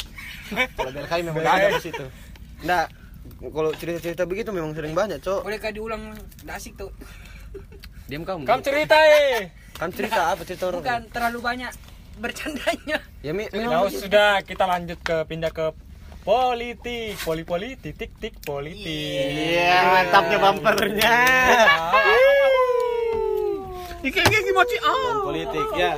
Kalau 0.74 0.90
BLKI 0.90 1.20
memang 1.22 1.40
nggak 1.40 1.54
ada 1.54 1.68
di 1.70 1.80
situ. 1.80 2.04
Enggak. 2.60 2.86
Kalau 3.38 3.70
cerita-cerita 3.72 4.22
begitu 4.24 4.50
memang 4.50 4.72
sering 4.72 4.92
banyak, 4.92 5.20
Cok. 5.20 5.46
Boleh 5.46 5.58
kah 5.58 5.70
diulang? 5.70 6.10
Nggak 6.42 6.56
asik 6.56 6.74
tuh. 6.74 6.90
Diam 8.08 8.22
kamu. 8.24 8.48
Kamu 8.48 8.60
cerita 8.64 8.96
eh. 8.96 9.52
Kan 9.80 9.94
cerita 9.94 10.34
apa 10.34 10.42
cerita 10.42 10.72
orang? 10.72 10.80
Bukan 10.82 11.00
terlalu 11.12 11.38
banyak 11.38 11.72
bercandanya. 12.18 12.98
Ya 13.22 13.30
mi, 13.30 13.46
memang 13.54 13.86
sudah 13.94 14.42
kita 14.42 14.66
lanjut 14.66 14.98
ke 15.06 15.22
pindah 15.30 15.54
ke 15.54 15.70
politik, 16.26 17.14
poli 17.22 17.46
poli 17.46 17.78
titik 17.78 18.10
tik 18.18 18.42
politik. 18.42 18.82
Iya, 19.54 19.76
mantapnya 19.86 20.36
bumpernya. 20.42 21.18
Iki 23.98 24.18
iki 24.18 24.50
mochi 24.54 24.76
ah. 24.82 25.22
politik 25.22 25.68
ya. 25.78 25.92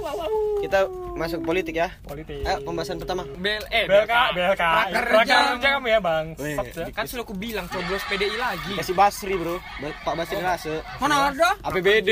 Kita 0.60 0.78
masuk 1.20 1.40
politik 1.44 1.76
ya. 1.76 1.88
Politik. 2.00 2.40
Eh, 2.40 2.58
pembahasan 2.64 2.96
pertama. 2.96 3.28
Bel 3.36 3.60
eh 3.68 3.84
BLK, 3.84 4.14
BLK. 4.32 4.64
Prakerja. 4.64 5.36
Prakerja 5.36 5.68
kamu 5.76 5.86
ya 5.92 6.00
bang. 6.00 6.26
Sat, 6.40 6.66
ya. 6.72 6.84
Kan 6.96 7.04
sudah 7.04 7.24
aku 7.28 7.36
bilang 7.36 7.68
coblos 7.68 8.00
PDI 8.08 8.36
lagi. 8.40 8.72
Kasih 8.80 8.96
Basri, 8.96 9.34
Bro. 9.36 9.60
Pak 10.00 10.14
Basri 10.16 10.40
Rase. 10.40 10.80
Mana 10.96 11.28
ada? 11.28 11.60
APBD. 11.60 12.10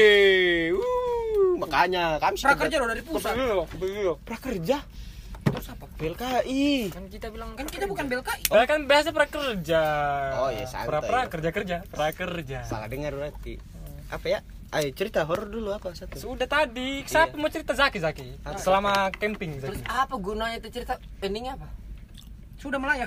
Uh, 0.76 1.56
makanya 1.56 2.20
kami 2.20 2.36
Prakerja 2.36 2.76
loh 2.76 2.88
dari 2.92 3.00
pusat. 3.00 3.32
Prakerja. 4.28 4.78
Terus 5.48 5.68
apa? 5.72 5.84
BLKI. 5.96 6.92
Kan 6.92 7.04
kita 7.08 7.26
bilang 7.32 7.56
kan 7.56 7.64
kita 7.64 7.88
bukan 7.88 8.04
BLKI. 8.04 8.52
Oh. 8.52 8.60
kan 8.68 8.84
biasa 8.84 9.08
prakerja. 9.16 9.82
Oh, 10.36 10.50
iya, 10.52 10.68
santai. 10.68 10.88
Pra 10.92 10.98
pra 11.00 11.20
kerja 11.32 11.50
kerja, 11.50 11.76
prakerja. 11.88 12.58
Salah 12.68 12.88
dengar 12.92 13.16
berarti. 13.16 13.56
Apa 14.08 14.26
ya? 14.26 14.40
Ayo 14.68 14.92
cerita 14.92 15.24
horor 15.24 15.48
dulu 15.48 15.72
apa 15.72 15.92
satu? 15.92 16.16
Sudah 16.18 16.44
tadi, 16.44 17.00
siapa 17.02 17.32
mau 17.34 17.48
cerita 17.48 17.72
Zaki 17.72 17.98
Zaki? 17.98 18.36
Selama 18.56 19.08
camping 19.10 19.56
Zaki. 19.58 19.80
apa 19.82 20.14
gunanya 20.14 20.60
itu 20.60 20.68
cerita 20.70 21.00
endingnya 21.18 21.56
apa 21.56 21.68
Sudah 22.58 22.74
melayang. 22.76 23.06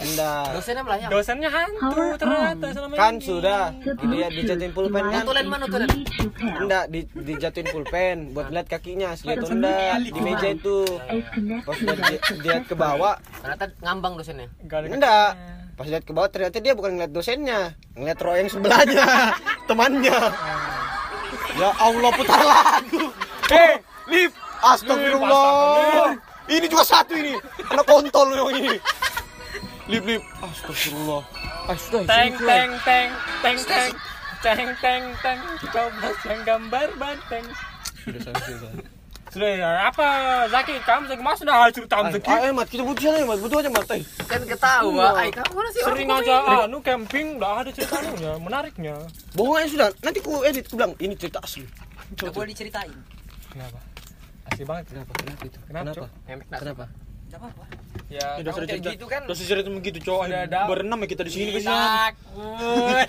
Enggak. 0.00 0.56
dosennya 0.56 0.82
melayang 0.82 1.10
Dosennya 1.12 1.50
hantu 1.52 2.00
ternyata 2.16 2.66
selama 2.72 2.94
Kan 2.96 3.14
ini. 3.14 3.22
sudah 3.22 3.62
dia 3.84 4.26
dijatuhin 4.32 4.72
pulpen 4.72 5.04
kan? 5.04 5.20
nutulen 5.20 5.46
mana 5.46 5.62
nutulen 5.62 5.90
Enggak, 6.56 6.84
di, 6.88 7.00
dijatuhin 7.12 7.68
pulpen 7.68 8.16
buat 8.32 8.48
lihat 8.48 8.66
kakinya 8.66 9.12
atau 9.12 9.46
enggak 9.46 10.00
di 10.00 10.16
meja 10.16 10.48
itu. 10.48 10.78
Pas 11.60 11.76
lihat 11.76 11.98
dia, 12.02 12.18
lihat 12.40 12.62
ke 12.64 12.74
bawah, 12.74 13.20
ternyata 13.36 13.64
ngambang 13.78 14.16
dosennya 14.16 14.48
enggak. 14.64 15.30
Pas 15.76 15.84
lihat 15.84 16.08
ke 16.08 16.12
bawah 16.16 16.32
ternyata 16.32 16.56
dia 16.56 16.72
bukan 16.72 16.96
ngeliat 16.96 17.12
dosennya, 17.12 17.76
ngeliat 17.92 18.16
roh 18.24 18.32
yang 18.32 18.48
sebelahnya, 18.48 19.36
temannya. 19.68 20.18
Ya 21.60 21.68
Allah 21.76 22.10
putar 22.16 22.40
lagu. 22.40 23.12
Eh, 23.52 23.76
Lip, 24.08 24.32
astagfirullah. 24.64 26.16
Ini 26.48 26.66
juga 26.70 26.84
satu 26.86 27.12
ini. 27.12 27.36
Anak 27.68 27.84
kontol 27.84 28.32
yang 28.32 28.48
ini. 28.56 28.76
Lip, 29.92 30.02
lip. 30.06 30.22
Astagfirullah. 30.40 31.22
Ah, 31.66 31.76
sudah, 31.76 32.06
Teng 32.06 32.32
teng 32.38 32.70
teng 32.86 33.10
teng 33.42 33.58
teng 33.66 33.90
teng 34.40 34.70
teng 34.78 35.02
teng 35.20 35.40
coblos 35.74 36.18
yang 36.24 36.40
gambar 36.46 36.88
banteng. 36.96 37.44
Sudah, 38.06 38.20
sudah, 38.22 38.95
apa 39.38 40.06
Zaki? 40.48 40.74
Kamu 40.80 41.04
Zaki 41.08 41.22
masuk 41.22 41.44
dah 41.44 41.68
cerita 41.68 41.94
kamu 42.00 42.10
Zaki. 42.16 42.28
Ah, 42.28 42.38
eh, 42.44 42.52
mat, 42.52 42.66
kita 42.66 42.82
butuh 42.82 43.02
sana, 43.04 43.24
mat. 43.24 43.38
Butuh 43.38 43.56
aja, 43.60 43.70
mat. 43.70 43.88
eh. 43.92 44.02
Kan 44.24 44.40
ketawa. 44.48 45.06
Ay, 45.14 45.28
kamu 45.30 45.52
mana 45.52 45.68
sih? 45.70 45.82
Sering 45.84 46.08
aja 46.08 46.34
anu 46.64 46.78
camping, 46.80 47.26
udah 47.36 47.60
ada 47.60 47.70
cerita 47.70 48.00
anunya, 48.00 48.32
menariknya. 48.40 48.94
Bohong 49.36 49.56
aja 49.60 49.68
sudah. 49.68 49.88
Nanti 50.00 50.18
ku 50.24 50.40
edit, 50.42 50.64
ku 50.66 50.74
bilang, 50.80 50.92
ini 50.96 51.14
cerita 51.14 51.38
asli. 51.40 51.64
Boleh 52.16 52.48
diceritain. 52.54 52.92
Kenapa? 53.52 53.78
Asli 54.46 54.62
banget. 54.62 54.84
Kenapa? 54.88 55.12
Kenapa 55.16 55.42
itu? 55.44 55.58
Kenapa, 55.66 55.84
Kenapa? 55.92 56.06
Memek 56.28 56.46
nak. 56.48 56.60
Kenapa? 56.62 56.84
Apa-apa. 58.06 58.38
Ya, 58.38 58.38
Udah 58.38 58.52
cerita. 58.54 58.88
gitu 58.88 59.06
kan. 59.06 59.20
Udah 59.26 59.36
cerita 59.36 59.68
begitu, 59.68 59.98
cowok. 60.00 60.22
Berenam 60.66 60.98
ya 61.02 61.06
kita 61.06 61.22
di 61.22 61.32
sini 61.32 61.50
kesian. 61.52 61.74
Takut. 61.98 63.06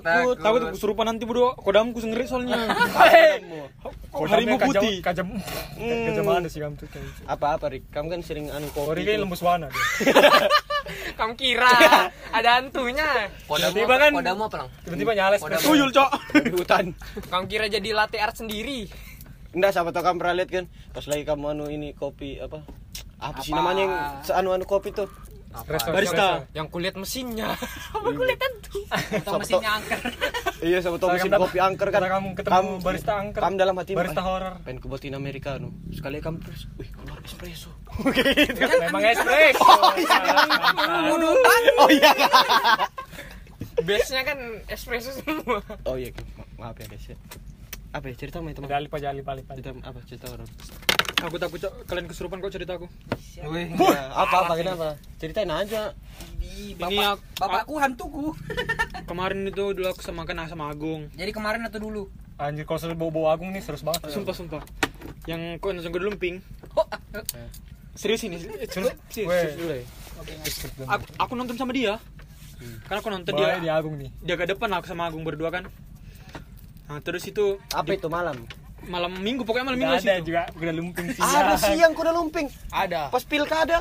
Takut. 0.00 0.36
Takut 0.38 0.60
kesurupan 0.72 1.04
nanti 1.06 1.24
berdua. 1.24 1.52
Kodamku 1.54 2.00
sengrit 2.00 2.24
soalnya. 2.24 2.56
Kok 4.14 4.24
harimau 4.24 4.56
putih. 4.56 5.02
Kajam. 5.02 5.28
Kajam 5.76 6.24
mana 6.24 6.46
sih 6.46 6.62
kamu 6.62 6.78
tuh 6.78 6.86
gitu. 6.86 6.98
Apa 7.26 7.58
apa 7.58 7.66
Rik? 7.68 7.90
Kamu 7.90 8.08
kan 8.08 8.20
sering 8.22 8.48
anu 8.48 8.70
kopi. 8.70 8.88
Ori 8.88 9.02
kayak 9.02 9.18
tuh. 9.18 9.22
lembus 9.26 9.42
wana 9.42 9.66
dia. 9.68 9.82
Kamu 11.18 11.32
kira 11.34 11.72
ada 12.30 12.50
hantunya. 12.60 13.08
Kodamu 13.44 13.72
Tiba-tiba 13.74 13.88
apa? 13.90 14.02
kan- 14.02 14.12
Kodamu 14.14 14.42
apa 14.44 14.56
lang? 14.60 14.68
Tiba-tiba 14.84 15.12
nyales. 15.12 15.40
Udah. 15.40 15.58
Tuyul, 15.58 15.90
Cok. 15.90 16.10
di 16.40 16.52
hutan. 16.52 16.84
Kamu 17.26 17.44
kira 17.48 17.66
jadi 17.66 17.88
latte 17.90 18.18
art 18.20 18.36
sendiri. 18.36 18.86
Enggak, 19.50 19.70
siapa 19.72 19.90
tau 19.90 20.02
kamu 20.02 20.18
pernah 20.18 20.34
lihat 20.36 20.50
kan? 20.50 20.64
Pas 20.90 21.04
lagi 21.04 21.24
kamu 21.24 21.44
anu 21.50 21.64
ini 21.66 21.92
kopi 21.92 22.36
apa? 22.38 22.62
Apa 23.24 23.40
sih 23.40 23.52
namanya 23.56 23.80
yang 23.80 23.94
seanu 24.20 24.52
anu 24.52 24.68
kopi 24.68 24.92
tuh? 24.92 25.08
Espresso, 25.54 25.94
Barista. 25.94 26.26
espresso. 26.42 26.50
Yang 26.58 26.66
kulihat 26.68 26.94
mesinnya. 26.98 27.48
Atau 29.22 29.38
mesinnya 29.38 29.70
angker. 29.78 30.00
Iya, 30.64 30.80
sama 30.80 30.96
tau 30.96 31.12
mesin 31.12 31.28
kamu 31.28 31.44
kopi 31.44 31.58
angker 31.60 31.88
kan. 31.92 32.00
kamu 32.08 32.28
ketemu 32.40 32.70
barista 32.80 33.12
angker. 33.20 33.40
Kamu 33.44 33.54
dalam 33.60 33.76
hati 33.76 33.92
Barista 33.92 34.24
"Ay, 34.24 34.28
horor." 34.32 34.54
Pengen 34.64 34.80
ku 34.80 34.88
buatin 34.88 35.12
americano. 35.12 35.76
Sekali 35.92 36.24
kamu 36.24 36.40
terus, 36.40 36.64
wih 36.80 36.88
keluar 36.88 37.20
espresso. 37.20 37.68
Memang 38.88 39.04
espresso. 39.04 39.60
Oh 41.76 41.90
iya. 41.92 42.10
Base-nya 43.84 44.22
kan 44.24 44.38
espresso 44.66 45.12
semua. 45.20 45.60
Oh 45.84 46.00
iya, 46.00 46.16
Ma- 46.40 46.72
maaf 46.72 46.80
ya 46.80 46.86
guys 46.88 47.12
ya. 47.12 47.16
Apa 47.94 48.10
ya 48.10 48.14
cerita 48.18 48.42
sama 48.42 48.50
teman? 48.50 48.66
Ada 48.66 48.90
aja, 48.90 49.08
alip, 49.14 49.22
alip. 49.22 49.46
alip. 49.46 49.46
Cerita 49.54 49.70
apa 49.86 49.98
cerita 50.02 50.26
orang? 50.26 50.48
Aku 51.24 51.36
takut, 51.38 51.58
Cok. 51.62 51.72
Kalian 51.86 52.06
kesurupan 52.10 52.42
kok 52.42 52.50
ceritaku. 52.50 52.86
Ya, 53.38 53.46
apa 54.10 54.34
apa 54.44 54.52
kenapa? 54.58 54.88
Ceritain 55.16 55.46
aja. 55.46 55.94
Di 56.36 56.74
Ini 56.74 56.96
aku- 57.06 57.22
bapakku 57.38 57.74
hantuku. 57.78 58.26
Kemarin 59.08 59.46
itu 59.46 59.64
dulu 59.72 59.86
aku 59.86 60.02
sama 60.02 60.26
kan 60.26 60.42
sama 60.50 60.68
Agung. 60.68 61.06
Jadi 61.14 61.30
kemarin 61.30 61.62
atau 61.62 61.78
dulu? 61.78 62.10
Anjir 62.34 62.66
kalau 62.66 62.82
sudah 62.82 62.98
bau-bau 62.98 63.30
agung 63.30 63.54
nih 63.54 63.62
serius 63.62 63.86
banget. 63.86 64.10
Sumpah, 64.10 64.34
sumpah. 64.34 64.62
Yang 65.30 65.62
kok 65.62 65.70
nonton 65.70 65.90
gue 65.94 66.02
lumping. 66.02 66.34
Oh, 66.74 66.82
Serius 67.94 68.26
ini. 68.26 68.42
Serius. 68.66 68.98
Dulu 69.54 69.70
ya. 69.70 69.86
Aku, 70.90 71.04
aku 71.14 71.32
nonton 71.38 71.54
sama 71.54 71.70
dia. 71.70 72.02
Karena 72.90 72.98
aku 72.98 73.10
nonton 73.14 73.32
Dia 73.38 73.54
dia. 73.54 73.62
di 73.62 73.70
agung 73.70 73.94
nih. 74.02 74.10
Dia 74.18 74.34
ke 74.34 74.50
depan 74.50 74.66
aku 74.74 74.90
sama 74.90 75.06
Agung 75.06 75.22
berdua 75.22 75.54
kan. 75.54 75.70
Nah, 76.84 77.00
terus 77.00 77.24
itu 77.24 77.56
Apa 77.70 77.92
itu 77.92 78.08
malam? 78.08 78.36
malam 78.84 79.16
minggu 79.16 79.42
pokoknya 79.42 79.64
malam 79.64 79.80
Nggak 79.80 79.88
minggu 79.96 80.04
ada 80.04 80.14
sih. 80.14 80.24
juga 80.24 80.42
udah 80.54 80.74
lumping 80.74 81.06
sih. 81.08 81.22
Ada 81.24 81.54
siang 81.56 81.92
ku 81.92 82.04
udah 82.04 82.14
lumping. 82.14 82.46
Ada. 82.68 83.08
Pas 83.08 83.24
pilkada 83.24 83.80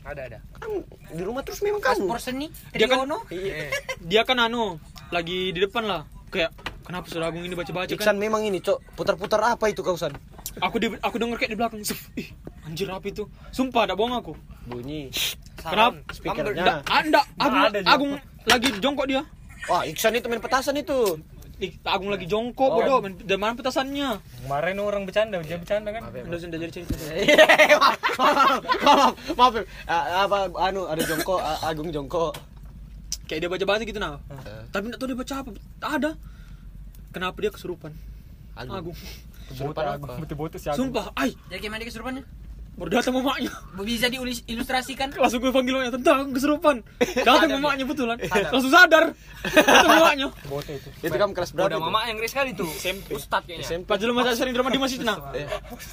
Ada 0.00 0.20
ada. 0.22 0.38
kan 0.54 0.70
di 1.10 1.22
rumah 1.24 1.42
terus 1.42 1.58
memang 1.58 1.80
pas 1.80 1.96
kamu. 1.96 2.14
seni, 2.20 2.46
Dia 2.70 2.86
kan-. 2.86 3.08
Iya. 3.28 3.72
Dia 3.98 4.22
kan 4.22 4.38
anu 4.38 4.78
lagi 5.10 5.50
di 5.50 5.58
depan 5.58 5.82
lah. 5.82 6.06
Kayak 6.30 6.54
kenapa 6.82 7.08
saudara 7.08 7.30
Agung 7.30 7.42
ini 7.42 7.50
baca-baca 7.52 7.88
kan? 7.88 7.94
Iksan 7.94 8.14
memang 8.14 8.42
ini, 8.42 8.60
Cok. 8.60 8.94
Putar-putar 8.94 9.40
apa 9.40 9.66
itu 9.66 9.80
kau 9.80 9.96
San? 9.96 10.14
Aku 10.60 10.78
di, 10.78 10.86
aku 10.92 11.16
denger 11.16 11.34
kayak 11.34 11.50
di 11.50 11.58
belakang. 11.58 11.80
Ih, 12.14 12.28
anjir 12.62 12.86
apa 12.86 13.06
itu? 13.08 13.26
Sumpah, 13.50 13.86
ada 13.86 13.94
bohong 13.94 14.14
aku. 14.14 14.38
Bunyi. 14.64 15.10
Kenapa? 15.56 15.98
Speakernya. 16.12 16.84
Nggak. 16.84 17.24
Agung. 17.40 17.82
Agung 17.82 18.10
lagi 18.44 18.68
jongkok 18.78 19.06
dia. 19.08 19.22
Wah, 19.66 19.82
Iksan 19.82 20.12
itu 20.12 20.28
main 20.28 20.38
petasan 20.38 20.76
itu. 20.76 21.16
Ih, 21.62 21.70
Agung 21.86 22.10
lagi 22.10 22.26
jongkok, 22.26 22.66
Oh. 22.66 22.82
bodoh. 22.82 22.98
Dan 23.22 23.38
mana 23.38 23.54
petasannya? 23.54 24.18
Kemarin 24.42 24.74
orang 24.82 25.06
bercanda, 25.06 25.38
dia 25.38 25.54
bercanda 25.54 25.94
kan. 25.94 26.02
Udah 26.10 26.38
sudah 26.38 26.58
jadi 26.58 26.72
cerita. 26.74 26.94
maaf, 27.78 27.98
maaf, 28.18 29.12
maaf, 29.38 29.52
maaf. 29.54 29.54
Ah, 29.86 30.26
apa 30.26 30.38
anu 30.66 30.90
ada 30.90 31.02
jongkok, 31.06 31.38
Agung 31.62 31.94
jongkok. 31.94 32.34
Kayak 33.24 33.40
dia 33.46 33.50
baca-baca 33.50 33.82
gitu 33.86 34.00
nah. 34.02 34.18
Tapi 34.68 34.84
enggak 34.90 34.98
tahu 34.98 35.08
dia 35.14 35.18
baca 35.18 35.34
apa. 35.40 35.50
Ada. 35.80 36.10
Kenapa 37.14 37.36
dia 37.38 37.52
kesurupan? 37.54 37.94
Agung. 38.58 38.94
Betul 39.44 39.70
agung, 39.86 40.10
betul 40.18 40.36
betul 40.40 40.58
si 40.58 40.66
agung. 40.66 40.90
Sumpah, 40.90 41.14
ai, 41.14 41.36
Jadi 41.52 41.60
gimana 41.62 41.78
dia 41.78 41.88
kesurupannya? 41.92 42.24
Baru 42.74 42.90
datang 42.98 43.14
mamanya. 43.14 43.50
Bisa 43.80 44.10
diilustrasikan? 44.10 45.14
Langsung 45.22 45.38
gue 45.38 45.52
panggil 45.54 45.74
mamanya, 45.78 45.92
tentang 45.94 46.14
Agung 46.26 46.34
kesurupan. 46.34 46.76
Datang 47.26 47.50
mamanya 47.54 47.84
betulan. 47.86 48.16
Langsung 48.50 48.72
sadar. 48.74 49.14
Datang 49.46 49.90
mamanya. 49.90 50.26
Bote 50.50 50.78
itu. 50.78 50.88
Itu 51.06 51.14
kamu 51.14 51.32
kelas 51.32 51.50
berapa? 51.54 51.68
Udah 51.70 51.78
mama 51.78 52.06
yang 52.10 52.18
ngeri 52.18 52.30
sekali 52.30 52.50
tuh. 52.52 52.66
SMP. 52.66 53.14
Ustad 53.14 53.46
kayaknya. 53.46 53.66
SMP. 53.66 53.86
Pas 53.86 53.98
dulu 54.02 54.12
masa 54.18 54.34
sering 54.34 54.54
drama 54.54 54.70
di 54.74 54.80
masjid 54.82 55.00
nah. 55.02 55.18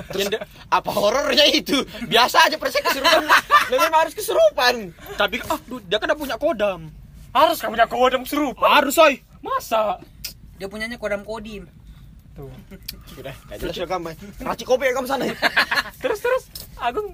Terus 0.09 0.27
apa 0.69 0.89
horornya 0.89 1.45
itu? 1.53 1.77
Biasa 2.09 2.49
aja 2.49 2.57
persen 2.57 2.81
kesurupan. 2.81 3.23
Memang 3.69 3.91
harus 3.93 4.13
kesurupan. 4.17 4.73
Tapi 5.17 5.37
ah, 5.47 5.59
dia 5.85 5.97
kan 6.01 6.07
udah 6.09 6.17
punya 6.17 6.35
kodam. 6.41 6.89
Harus 7.31 7.63
kamu 7.63 7.79
jago 7.79 7.95
kodam 7.95 8.21
serupa. 8.27 8.67
Harus, 8.67 8.99
oi. 8.99 9.23
Masa? 9.39 10.03
Dia 10.59 10.67
punyanya 10.67 10.99
kodam 10.99 11.23
kodim. 11.23 11.63
Tuh. 12.35 12.51
Sudah, 13.11 13.35
jelas 13.55 13.75
ya 13.75 13.87
kamu. 13.87 14.11
Raci 14.43 14.63
kopi 14.67 14.91
ya 14.91 14.93
kamu 14.95 15.07
sana. 15.07 15.31
Terus 15.99 16.19
terus 16.19 16.43
agung 16.81 17.07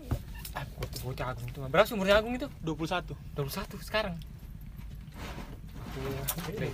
ah, 0.55 0.63
bote 1.03 1.23
agung 1.23 1.45
itu. 1.45 1.59
Berapa 1.67 1.87
umurnya 1.93 2.15
agung 2.17 2.33
itu? 2.33 2.47
21. 2.63 3.13
21 3.35 3.77
sekarang. 3.83 4.15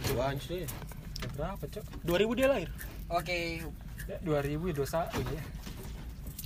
Tuan 0.07 0.35
sih. 0.39 0.63
Ya, 0.63 1.27
berapa, 1.35 1.63
Cok? 1.67 1.83
2000 2.03 2.37
dia 2.37 2.47
lahir. 2.51 2.69
Oke, 3.07 3.63
Ya, 4.03 4.19
2000 4.19 4.67
ya 4.67 4.73
dosa 4.75 4.99
ya. 5.07 5.43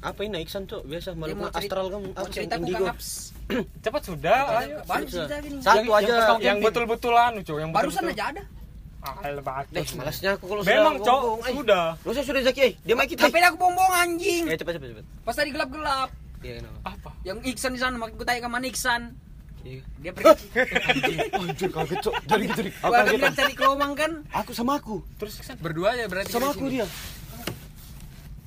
Apa 0.05 0.19
ini 0.21 0.45
Iksan, 0.45 0.69
Cok? 0.69 0.85
Biasa 0.85 1.17
malam 1.17 1.41
mau 1.41 1.49
astral 1.49 1.89
kamu 1.89 2.13
mau 2.13 2.21
apa 2.21 2.29
cerita 2.29 2.53
indigo? 2.61 2.85
Cepat 3.83 4.01
sudah, 4.05 4.39
ayo. 4.61 4.77
Baru 4.85 5.05
cerita 5.09 5.35
gini. 5.41 5.57
Satu 5.57 5.81
yang, 5.81 5.97
aja. 5.97 6.13
Yang, 6.13 6.41
yang 6.45 6.57
betul-betul 6.61 7.13
anu, 7.17 7.39
Cok, 7.41 7.57
yang 7.57 7.71
Barusan 7.73 8.05
betul-betul. 8.05 8.21
aja 8.21 8.33
ada. 8.37 8.43
Ah, 9.01 9.29
lebat. 9.29 9.65
Eh, 9.73 9.85
malasnya 9.97 10.29
aku 10.37 10.45
kalau 10.45 10.61
Memang, 10.61 11.01
sudah 11.01 11.07
Cok, 11.09 11.21
eh. 11.25 11.53
sudah. 11.57 11.85
Lu 12.05 12.11
saya 12.13 12.25
sudah 12.29 12.41
Zaki, 12.45 12.61
eh. 12.61 12.71
Dia 12.85 12.93
main 12.93 13.09
kita. 13.09 13.25
Tapi 13.25 13.37
aku 13.41 13.57
bombong 13.57 13.93
anjing. 13.97 14.43
Eh, 14.45 14.57
cepat 14.57 14.77
cepat 14.77 14.87
cepat. 14.93 15.05
Pas 15.25 15.33
tadi 15.33 15.49
gelap-gelap. 15.49 16.09
Iya, 16.39 16.53
kenapa? 16.61 16.79
Apa? 16.85 17.09
Yang 17.21 17.37
Iksan 17.49 17.71
di 17.73 17.79
sana, 17.79 17.95
makin 17.95 18.13
gue 18.13 18.25
tanya 18.25 18.41
ke 18.41 18.49
mana 18.49 18.65
Iksan. 18.65 19.01
Iya. 19.65 19.81
Dia 19.99 20.11
pergi. 20.13 20.47
Anjir 21.33 21.69
kaget, 21.69 21.99
Cok. 21.99 22.15
Jadi 22.23 22.43
gitu, 22.45 22.61
Dik. 22.69 22.73
Aku 22.79 22.91
kaget. 22.93 23.13
bilang 23.17 23.35
cari 23.35 23.53
kelomang 23.53 23.93
kan. 23.93 24.11
Aku 24.31 24.51
sama 24.53 24.77
aku. 24.77 25.01
Terus 25.17 25.33
kan 25.41 25.57
Berdua 25.59 25.97
aja 25.97 26.05
berarti. 26.05 26.31
Sama 26.31 26.53
aku 26.53 26.69
dia. 26.69 26.85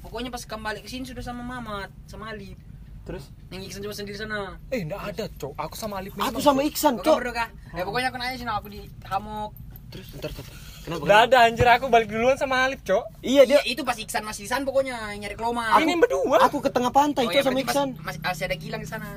Pokoknya 0.01 0.31
pas 0.31 0.43
kembali 0.43 0.81
ke 0.81 0.89
sini 0.89 1.05
sudah 1.05 1.23
sama 1.23 1.43
Mamat, 1.45 1.91
sama 2.07 2.31
Alif. 2.33 2.57
Terus 3.05 3.27
Yang 3.51 3.63
Iksan 3.71 3.81
cuma 3.83 3.95
sendiri 3.95 4.17
sana. 4.17 4.55
eh 4.71 4.83
enggak 4.83 5.03
ada, 5.03 5.25
Cok. 5.37 5.55
Aku 5.59 5.75
sama 5.75 5.99
Alif 5.99 6.15
aku 6.15 6.39
sama 6.39 6.63
Iksan, 6.63 6.99
Cok. 6.99 7.17
berdua 7.21 7.35
kah? 7.37 7.49
Ya 7.75 7.83
pokoknya 7.83 8.09
aku 8.11 8.19
nanya 8.19 8.35
sih, 8.35 8.47
nah, 8.47 8.59
aku 8.59 8.71
di 8.71 8.87
hamok. 9.05 9.51
Terus 9.91 10.07
entar 10.15 10.31
entar. 10.31 10.47
Kenapa? 10.81 11.03
Enggak 11.05 11.21
ada 11.29 11.39
anjir 11.45 11.67
aku 11.69 11.87
balik 11.93 12.09
duluan 12.09 12.37
sama 12.41 12.65
Alif, 12.65 12.81
Cok. 12.89 13.05
Iya, 13.21 13.43
dia 13.45 13.61
Iya, 13.61 13.77
itu 13.77 13.85
pas 13.85 13.97
Iksan 14.01 14.25
masih 14.25 14.49
di 14.49 14.51
sana 14.51 14.65
pokoknya 14.65 14.97
nyari 15.21 15.37
kelomang. 15.37 15.77
Ini 15.77 15.93
berdua. 16.01 16.41
Aku 16.49 16.65
ke 16.65 16.73
tengah 16.73 16.89
pantai, 16.89 17.29
Oh, 17.29 17.33
Cok 17.33 17.37
ya, 17.37 17.45
sama 17.45 17.59
Iksan. 17.61 17.89
Masih, 18.01 18.21
masih 18.25 18.45
ada 18.49 18.57
gilang 18.57 18.81
di 18.81 18.89
sana. 18.89 19.09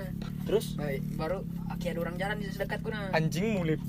Terus 0.44 0.76
Baik, 0.76 1.02
baru 1.16 1.40
aki 1.72 1.86
ada 1.96 2.00
orang 2.04 2.16
jalan 2.20 2.36
di 2.44 2.52
dekatku 2.52 2.90
nah. 2.92 3.16
Anjing 3.16 3.48
mulip. 3.56 3.80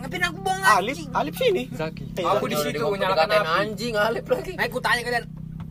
Ngapain 0.00 0.22
aku 0.32 0.38
bohong 0.40 0.64
Alif, 0.64 0.96
anjing? 0.96 1.10
Alif 1.12 1.34
sini. 1.36 1.62
Zaki. 1.76 2.04
Eh, 2.16 2.24
Aku 2.24 2.44
di 2.48 2.56
situ 2.56 2.80
nyalakan 2.80 3.28
anjing 3.44 3.94
Alip 4.00 4.24
lagi. 4.24 4.52
Nah, 4.56 4.64
aku 4.64 4.78
tanya 4.80 5.02
kalian, 5.04 5.24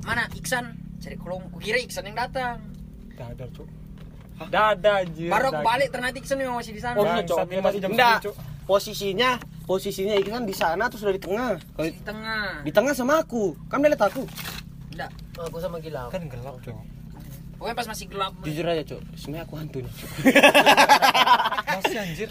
mana 0.05 0.23
Iksan? 0.37 0.65
Cari 1.01 1.17
kelomang. 1.17 1.49
Kukira 1.49 1.81
Iksan 1.81 2.05
yang 2.05 2.17
datang. 2.17 2.61
Enggak 3.09 3.27
ada, 3.33 3.45
Cok. 3.49 3.67
Enggak 4.39 4.65
ada 4.77 4.91
anjir. 5.01 5.29
Baru 5.33 5.47
aku 5.49 5.61
balik 5.65 5.87
ternyata 5.89 6.15
Iksan 6.21 6.37
memang 6.37 6.61
masih 6.61 6.77
di 6.77 6.81
sana. 6.85 6.95
Oh, 6.95 7.03
iya, 7.09 7.25
Cok. 7.25 7.39
masih 7.57 7.79
jam 7.81 7.89
Enggak. 7.89 8.17
10, 8.21 8.25
Cok. 8.29 8.35
Posisinya, 8.69 9.41
posisinya 9.65 10.13
Iksan 10.13 10.45
di 10.45 10.53
sana 10.53 10.85
terus 10.93 11.01
sudah 11.01 11.17
di 11.17 11.23
tengah. 11.25 11.57
Kalau 11.57 11.89
di 11.89 12.03
tengah. 12.05 12.61
di 12.61 12.69
tengah 12.69 12.93
sama 12.93 13.17
aku. 13.17 13.57
Kamu 13.65 13.89
lihat 13.89 14.05
aku. 14.05 14.29
Enggak. 14.93 15.09
Aku 15.41 15.57
sama 15.57 15.81
Gilang. 15.81 16.13
Kan 16.13 16.29
gelap, 16.29 16.53
Cok. 16.61 16.77
Pokoknya 17.57 17.75
pas 17.75 17.87
masih 17.89 18.05
gelap. 18.13 18.37
Jujur 18.45 18.69
aja, 18.69 18.83
Cok. 18.85 19.01
Sebenarnya 19.17 19.43
aku 19.49 19.53
hantu 19.57 19.77
nih. 19.81 19.93
Masih 21.81 21.97
anjir. 21.97 22.29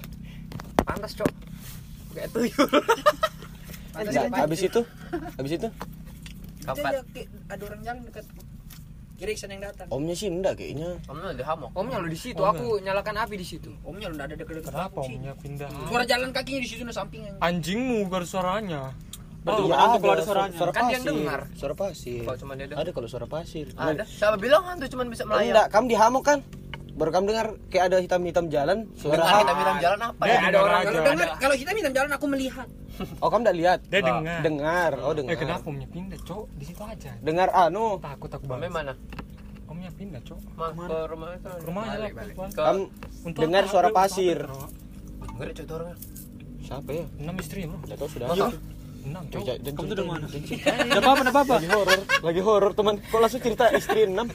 Pantas, 0.86 1.12
Cok. 1.18 1.32
Kayak 2.14 2.28
tuyul. 2.30 2.68
Enggak, 3.98 4.24
habis 4.30 4.60
itu, 4.62 4.80
habis 5.10 5.52
itu 5.58 5.68
Kapan? 6.68 6.92
Ada 7.48 7.62
orang 7.64 7.80
jalan 7.82 8.00
dekat. 8.06 8.24
Kira 9.18 9.34
Iksan 9.34 9.50
yang 9.50 9.66
datang. 9.66 9.90
omnya 9.90 10.14
sih 10.14 10.30
enggak 10.30 10.54
kayaknya. 10.54 10.94
Omnya 11.04 11.34
di 11.34 11.42
hamok. 11.42 11.74
Omnya 11.74 11.98
lo 11.98 12.06
di 12.06 12.14
situ, 12.16 12.38
Omnya. 12.38 12.54
aku 12.54 12.66
nyalakan 12.78 13.14
api 13.18 13.34
di 13.34 13.42
situ. 13.44 13.70
Omnya 13.82 14.06
lu 14.06 14.14
enggak 14.14 14.28
ada 14.30 14.36
dekat-dekat. 14.38 14.70
Kenapa 14.70 14.98
omnya 15.02 15.32
pindah? 15.34 15.68
Suara 15.90 16.04
jalan 16.06 16.30
kakinya 16.30 16.60
di 16.62 16.68
situ 16.68 16.82
nah 16.82 16.94
sampingnya. 16.94 17.34
Anjingmu 17.38 18.06
ada 18.06 18.22
suaranya. 18.24 18.82
Berarti 19.38 19.58
Oh, 19.58 19.66
Iya, 19.66 19.74
hantu 19.76 19.98
kalau 19.98 20.14
ada 20.14 20.22
suaranya. 20.22 20.54
Suara 20.54 20.70
Kan 20.70 20.82
dia 20.84 20.90
pasir. 20.94 21.08
dengar. 21.08 21.40
Suara 21.52 21.74
pasir. 21.74 22.22
Kalau 22.22 22.38
cuma 22.38 22.52
dia 22.54 22.66
dengar. 22.66 22.80
Ada 22.80 22.90
kalau 22.94 23.08
suara 23.08 23.26
pasir. 23.26 23.66
Ada. 23.74 24.04
Siapa 24.06 24.36
bilang 24.36 24.62
hantu 24.64 24.86
cuma 24.86 25.02
bisa 25.04 25.22
Enggak, 25.24 25.38
melayang? 25.40 25.66
kamu 25.68 25.84
dihamuk 25.88 26.22
kan? 26.22 26.38
Baru 26.98 27.10
kamu 27.10 27.24
dengar 27.30 27.46
kayak 27.70 27.84
ada 27.86 27.96
hitam-hitam 28.02 28.44
jalan, 28.48 28.78
suara 28.92 29.22
Dengar 29.22 29.54
bilang 29.54 29.78
jalan 29.78 29.98
apa 30.02 30.22
Dia 30.26 30.34
ya? 30.34 30.40
ada 30.42 30.58
orang 30.58 30.80
Kalau 30.82 30.90
aja. 30.90 31.06
dengar 31.06 31.28
kalau 31.38 31.54
hitam 31.54 31.74
hitam 31.78 31.92
jalan 31.94 32.10
aku 32.12 32.26
melihat. 32.26 32.68
Oh, 33.22 33.30
kamu 33.30 33.40
enggak 33.40 33.56
lihat? 33.56 33.78
Dia 33.86 34.00
dengar. 34.02 34.38
Dengar. 34.42 34.90
Oh, 34.98 35.14
dengar. 35.14 35.30
Eh 35.30 35.38
kenapa 35.38 35.62
omnya 35.64 35.86
pindah, 35.86 36.18
Cok? 36.20 36.44
Di 36.52 36.64
situ 36.66 36.82
aja. 36.82 37.10
Dengar 37.20 37.48
anu. 37.54 38.02
Takut 38.02 38.26
aku 38.28 38.44
Mame 38.44 38.66
banget. 38.66 38.74
mana? 38.74 38.92
Omnya 39.70 39.90
pindah, 39.94 40.20
Cok. 40.20 40.40
Ma, 40.52 40.66
ke 40.74 40.96
rumah 41.06 41.28
itu. 41.30 41.48
Rumah 41.62 41.82
aja 41.86 41.96
lah. 41.96 42.10
Kamu 42.50 42.82
Untuk 43.22 43.38
dengar 43.38 43.62
apa? 43.62 43.70
suara 43.70 43.88
pasir. 43.88 44.38
Ada 44.42 45.52
cowok 45.54 45.70
orangnya. 45.70 45.96
Siapa 46.58 46.90
ya? 46.90 47.04
Enam 47.16 47.34
istri, 47.38 47.60
Bro. 47.62 47.78
Enggak 47.80 47.98
tahu 48.02 48.08
sudah. 48.10 48.26
Enam, 48.98 49.22
Eh, 49.22 49.30
Cok. 49.30 49.44
Kamu 49.70 49.86
tuh 49.86 49.94
dari 49.94 50.08
mana? 50.10 50.26
Ada 50.26 50.98
apa-apa, 50.98 51.20
ada 51.22 51.30
apa-apa? 51.30 51.54
Lagi 51.54 51.70
horor, 51.70 52.00
lagi 52.20 52.40
horor 52.42 52.70
teman. 52.74 52.94
Kok 53.00 53.18
langsung 53.22 53.40
cerita 53.40 53.64
istri 53.70 54.00
enam? 54.04 54.26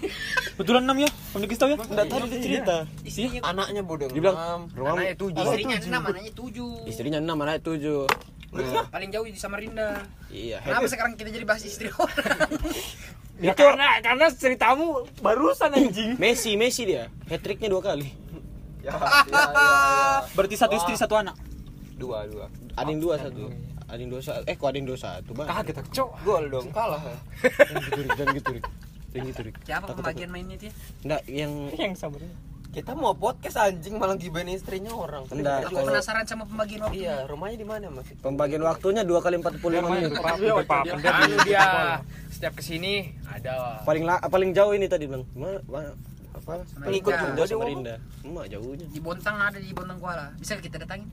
Betulan 0.56 0.88
6 0.88 1.04
ya? 1.04 1.10
Kamu 1.34 1.42
dikasih 1.44 1.60
tahu 1.60 1.70
ya? 1.70 1.78
Enggak 1.80 2.06
tadi 2.08 2.28
dia 2.30 2.40
cerita. 2.40 2.76
Istrinya 3.02 3.40
Anaknya 3.44 3.82
bodoh. 3.82 4.08
Dia 4.08 4.22
bilang, 4.22 4.38
enam. 4.38 4.62
rumah- 4.72 4.94
Anaknya 4.96 5.16
tujuh. 5.18 5.42
istrinya 5.42 5.76
enam, 5.80 6.02
anaknya 6.06 6.32
tujuh. 6.32 6.72
Istrinya 6.86 7.20
enam, 7.20 7.38
anaknya 7.40 7.62
tujuh. 7.64 8.02
Nah, 8.54 8.86
Paling 8.86 9.10
jauh 9.10 9.26
di 9.26 9.34
Samarinda. 9.34 10.06
iya. 10.30 10.62
Kenapa 10.62 10.86
sekarang 10.86 11.18
kita 11.18 11.28
jadi 11.28 11.42
bahas 11.42 11.64
istri 11.64 11.90
orang? 11.90 12.50
Ya 13.34 13.50
karena 13.52 13.98
karena 14.00 14.30
ceritamu 14.30 15.10
barusan 15.20 15.74
anjing. 15.74 16.16
Messi, 16.22 16.54
Messi 16.54 16.86
dia. 16.86 17.10
Hat 17.26 17.42
tricknya 17.42 17.66
dua 17.68 17.82
kali. 17.82 18.14
Ya, 18.80 18.94
ya, 18.94 19.10
ya, 19.26 19.42
ya. 19.50 20.30
Berarti 20.32 20.54
satu 20.54 20.78
istri, 20.78 20.94
satu 20.94 21.18
anak. 21.18 21.34
Dua, 21.98 22.30
dua. 22.30 22.46
Ada 22.78 22.88
yang 22.88 23.02
dua 23.02 23.18
satu. 23.18 23.50
Ada 23.90 24.00
yang 24.00 24.12
dua 24.12 24.22
satu. 24.22 24.42
Eh, 24.46 24.54
kok 24.54 24.68
ada 24.70 24.78
yang 24.78 24.86
dua 24.86 25.00
satu, 25.02 25.30
Bang? 25.34 25.50
Kaget 25.50 25.76
aku, 25.76 25.90
Cok. 25.92 26.10
Gol 26.22 26.46
dong, 26.48 26.68
kalah. 26.70 27.02
Jangan 27.42 27.82
gitu. 27.82 28.02
Jangan 28.14 28.34
gitu, 28.38 28.52
Gitu, 29.14 29.40
Rik. 29.46 29.56
Siapa 29.62 29.86
Takut, 29.86 30.02
pembagian 30.02 30.30
mainnya 30.34 30.58
dia? 30.58 30.72
Enggak, 31.06 31.22
yang 31.30 31.52
Yang 31.78 31.94
sabarnya. 32.02 32.34
Kita 32.74 32.98
mau 32.98 33.14
podcast 33.14 33.62
anjing 33.62 34.02
malah 34.02 34.18
gibain 34.18 34.50
istrinya 34.50 34.90
orang. 34.98 35.30
Enggak. 35.30 35.70
Aku 35.70 35.78
kalau- 35.78 35.94
penasaran 35.94 36.26
sama 36.26 36.50
pembagian 36.50 36.82
waktu. 36.82 37.06
Iya, 37.06 37.30
rumahnya 37.30 37.58
di 37.62 37.68
mana, 37.70 37.86
Mas? 37.94 38.10
pembagian 38.18 38.66
waktunya 38.66 39.06
dua 39.06 39.22
kali 39.22 39.38
45 39.38 39.86
menit. 39.86 40.10
Anu 40.18 41.38
dia 41.46 42.02
setiap 42.34 42.54
ke 42.58 42.64
sini 42.66 43.14
ada 43.30 43.86
Paling 43.86 44.04
la, 44.04 44.18
paling 44.26 44.58
jauh 44.58 44.74
ini 44.74 44.90
tadi, 44.90 45.06
Bang. 45.06 45.22
Mana, 45.38 45.62
mana 45.70 45.94
apa? 46.34 46.66
Pengikut 46.82 47.14
juga 47.14 47.30
juga 47.30 47.46
Samarinda. 47.46 47.96
Emak 48.26 48.46
jauhnya. 48.50 48.86
Di 48.90 49.00
Bontang 49.00 49.38
ada 49.38 49.60
di 49.62 49.70
Bontang 49.70 50.02
Kuala. 50.02 50.34
Bisa 50.36 50.58
kita 50.58 50.82
datangin? 50.82 51.06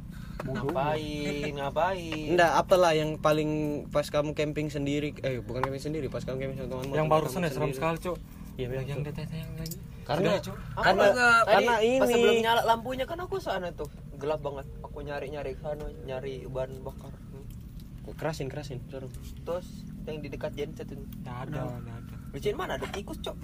Ngapain? 0.47 1.52
Ngapain? 1.52 2.26
Enggak, 2.32 2.52
apalah 2.56 2.92
yang 2.97 3.20
paling 3.20 3.85
pas 3.92 4.06
kamu 4.09 4.32
camping 4.32 4.73
sendiri 4.73 5.12
eh 5.20 5.40
bukan 5.44 5.61
camping 5.64 5.82
sendiri, 5.82 6.06
pas 6.09 6.25
kamu 6.25 6.40
camping 6.40 6.59
sama 6.59 6.68
temanmu. 6.73 6.94
Yang 6.97 7.09
barusan 7.09 7.40
ya 7.44 7.50
seram 7.52 7.73
sekali, 7.75 7.99
Cok. 8.00 8.16
Iya, 8.61 8.66
Yang 8.82 9.00
memang, 9.00 9.28
yang 9.32 9.52
lagi. 9.56 9.78
Karena 10.11 10.30
Sudah, 10.42 10.56
karena 10.82 11.06
karena 11.47 11.75
pas 11.78 11.80
ini 11.87 11.97
sebelum 12.02 12.37
nyala 12.42 12.62
lampunya 12.66 13.04
kan 13.06 13.18
aku 13.23 13.37
sana 13.38 13.70
tuh 13.70 13.87
gelap 14.18 14.40
banget. 14.42 14.66
Aku 14.82 14.99
nyari-nyari 15.06 15.54
ke 15.54 15.62
sana, 15.62 15.87
nyari 16.04 16.44
bahan 16.50 16.82
bakar. 16.82 17.12
Kerasin 18.18 18.50
kerasin 18.50 18.82
suruh. 18.90 19.06
Terus 19.47 19.87
yang 20.02 20.18
di 20.18 20.28
dekat 20.32 20.59
genset 20.59 20.90
itu. 20.90 21.04
Nggak 21.23 21.37
ada, 21.47 21.62
nggak 21.78 21.97
ada. 22.04 22.14
Di 22.35 22.38
sini 22.42 22.56
mana 22.59 22.75
ada 22.75 22.88
tikus, 22.90 23.23
Cok? 23.23 23.37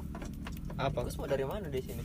Apa? 0.77 1.07
Tikus 1.07 1.17
mau 1.23 1.31
dari 1.31 1.47
mana 1.47 1.71
di 1.71 1.81
sini? 1.81 2.03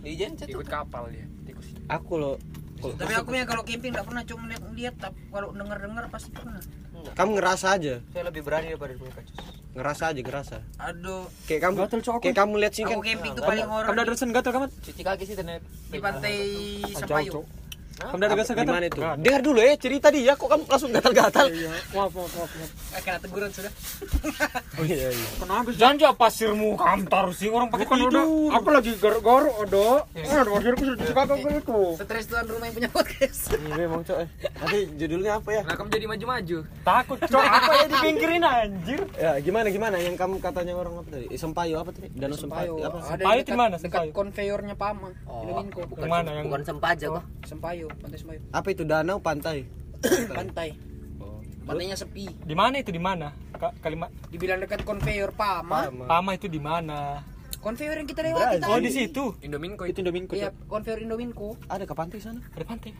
Di 0.00 0.12
genset 0.14 0.46
tuh. 0.46 0.62
ikut 0.62 0.68
kapal 0.70 1.10
dia 1.10 1.26
tikus. 1.42 1.74
Aku 1.90 2.22
loh 2.22 2.36
kalau- 2.80 2.96
Tapi 2.96 3.12
aku 3.14 3.30
yang 3.32 3.46
kalau 3.46 3.62
camping 3.62 3.90
enggak 3.90 4.06
pernah 4.06 4.22
cuma 4.24 4.42
lihat 4.46 4.62
lihat 4.70 4.94
tapi 4.96 5.20
kalau 5.28 5.48
dengar-dengar 5.50 6.04
pasti 6.08 6.30
pernah. 6.30 6.60
Enggak. 6.90 7.12
kamu 7.14 7.30
ngerasa 7.34 7.66
aja, 7.72 7.94
Saya 8.06 8.24
lebih 8.26 8.42
berani 8.42 8.66
daripada 8.68 8.92
mereka, 8.94 9.20
Cus. 9.22 9.40
ngerasa 9.70 10.02
aja 10.06 10.20
ngerasa. 10.20 10.56
Aduh, 10.82 11.24
Kayak 11.46 11.60
kamu 11.62 11.74
Gatel, 11.78 12.00
Cok, 12.02 12.12
aku. 12.12 12.22
kayak 12.22 12.36
kamu 12.36 12.52
lihat 12.58 12.72
sih 12.72 12.82
kan 12.82 12.92
aku 12.92 13.02
camping 13.02 13.30
tuh 13.30 13.36
Nggak 13.36 13.48
paling 13.48 13.66
horor 13.66 13.84
Kamu 13.84 13.94
udah 13.94 14.04
terusan 14.04 14.28
gatel 14.30 14.52
kamu? 14.52 14.66
Cuci 14.82 15.02
kaki 15.02 15.24
sih 15.24 15.34
ternyata. 15.34 15.64
di 15.86 15.98
pantai 15.98 16.34
Jauh, 17.26 17.44
Kamu 18.00 18.16
udah 18.16 18.28
gatel 18.32 18.54
gimana 18.56 18.78
gatel? 18.80 18.88
itu? 18.88 19.00
Dengar 19.20 19.40
dulu 19.40 19.58
ya 19.60 19.74
cerita 19.76 20.08
dia 20.08 20.32
kok 20.32 20.48
kamu 20.48 20.62
langsung 20.64 20.90
gatal-gatal. 20.90 21.46
Maaf, 21.46 22.10
maaf, 22.10 22.32
maaf. 22.32 22.50
maaf. 22.50 22.70
Eh, 22.90 23.00
kena 23.00 23.18
teguran 23.20 23.50
sudah. 23.50 23.72
Oh 24.74 24.84
iya 24.84 25.08
iya. 25.08 25.28
Kenapa 25.36 25.68
sih? 25.68 25.76
Jangan 25.76 25.96
jawab 25.96 26.16
pasirmu 26.16 26.68
kantar 26.74 27.24
sih 27.32 27.46
orang 27.46 27.68
pakai 27.68 27.84
Bukan 27.84 27.98
tidur. 27.98 28.10
udah, 28.10 28.24
aku 28.56 28.68
lagi 28.70 28.90
garuk-garuk 28.96 29.54
ada. 29.60 29.86
Ada 30.10 30.50
pasirku 30.50 30.82
sudah 30.82 30.98
disuka 30.98 31.22
aku. 31.22 31.80
Stres 32.00 32.24
tuan 32.26 32.44
rumah 32.46 32.64
yang 32.64 32.74
punya 32.74 32.90
podcast. 32.90 33.40
Iya 33.60 33.76
memang 33.78 34.02
cok. 34.02 34.18
Nanti 34.56 34.78
judulnya 34.96 35.32
apa 35.36 35.48
ya? 35.52 35.62
Nah, 35.62 35.74
kamu 35.74 35.88
jadi 35.90 36.06
maju-maju. 36.06 36.58
Takut, 36.80 37.18
Cok. 37.20 37.42
Apa 37.60 37.72
ya 37.72 37.86
dipinggirin 37.86 38.42
anjir? 38.42 39.00
Ya 39.14 39.36
gimana 39.38 39.68
gimana 39.68 39.96
yang 39.96 40.16
kamu 40.16 40.40
katanya 40.40 40.74
orang 40.74 40.96
apa 40.96 41.08
tadi? 41.08 41.26
Sempayo 41.34 41.76
apa 41.78 41.90
tadi? 41.90 42.08
Danau 42.10 42.34
Sempayo 42.34 42.72
apa? 42.80 42.98
Sempayo 43.04 43.40
di 43.40 43.52
mana, 43.52 43.76
Dekat 43.76 43.84
Sempayo? 44.00 44.10
konveyornya 44.10 44.74
Pama. 44.74 45.12
Lominko. 45.26 45.84
bukan, 45.86 46.00
Yang 46.00 46.10
mana? 46.10 46.28
Yang- 46.32 46.46
bukan 46.46 46.62
sempaja 46.64 47.06
kok. 47.10 47.24
Sempayo, 47.44 47.86
pantai 47.94 48.16
Sempayo. 48.16 48.40
Apa 48.50 48.68
itu 48.68 48.82
danau 48.82 49.18
pantai? 49.18 49.58
Pantai. 50.32 50.68
Oh. 51.18 51.40
Pantainya 51.62 51.94
sepi. 51.94 52.24
Di 52.40 52.54
mana 52.54 52.78
itu 52.78 52.88
di 52.88 52.98
mana? 52.98 53.36
Ka- 53.52 53.76
Kalimat 53.78 54.08
Dibilang 54.28 54.56
dekat 54.58 54.80
konveyor 54.82 55.30
Pama. 55.32 55.86
Pama. 55.86 56.04
Pama 56.06 56.30
itu 56.32 56.46
di 56.46 56.56
mana? 56.56 57.20
Konveyor 57.60 57.92
yang 57.94 58.08
kita 58.08 58.24
lewati 58.24 58.64
Oh, 58.64 58.80
tadi. 58.80 58.88
di 58.88 58.90
situ. 58.90 59.24
Indominko 59.40 59.84
Itu 59.84 59.92
itu. 59.92 59.98
Indominku. 60.00 60.32
Iya, 60.32 60.48
konveyor 60.64 61.04
Indominko. 61.04 61.60
Ada 61.68 61.84
ke 61.84 61.92
pantai 61.92 62.16
sana? 62.16 62.40
Ada 62.50 62.64
pantai. 62.64 62.96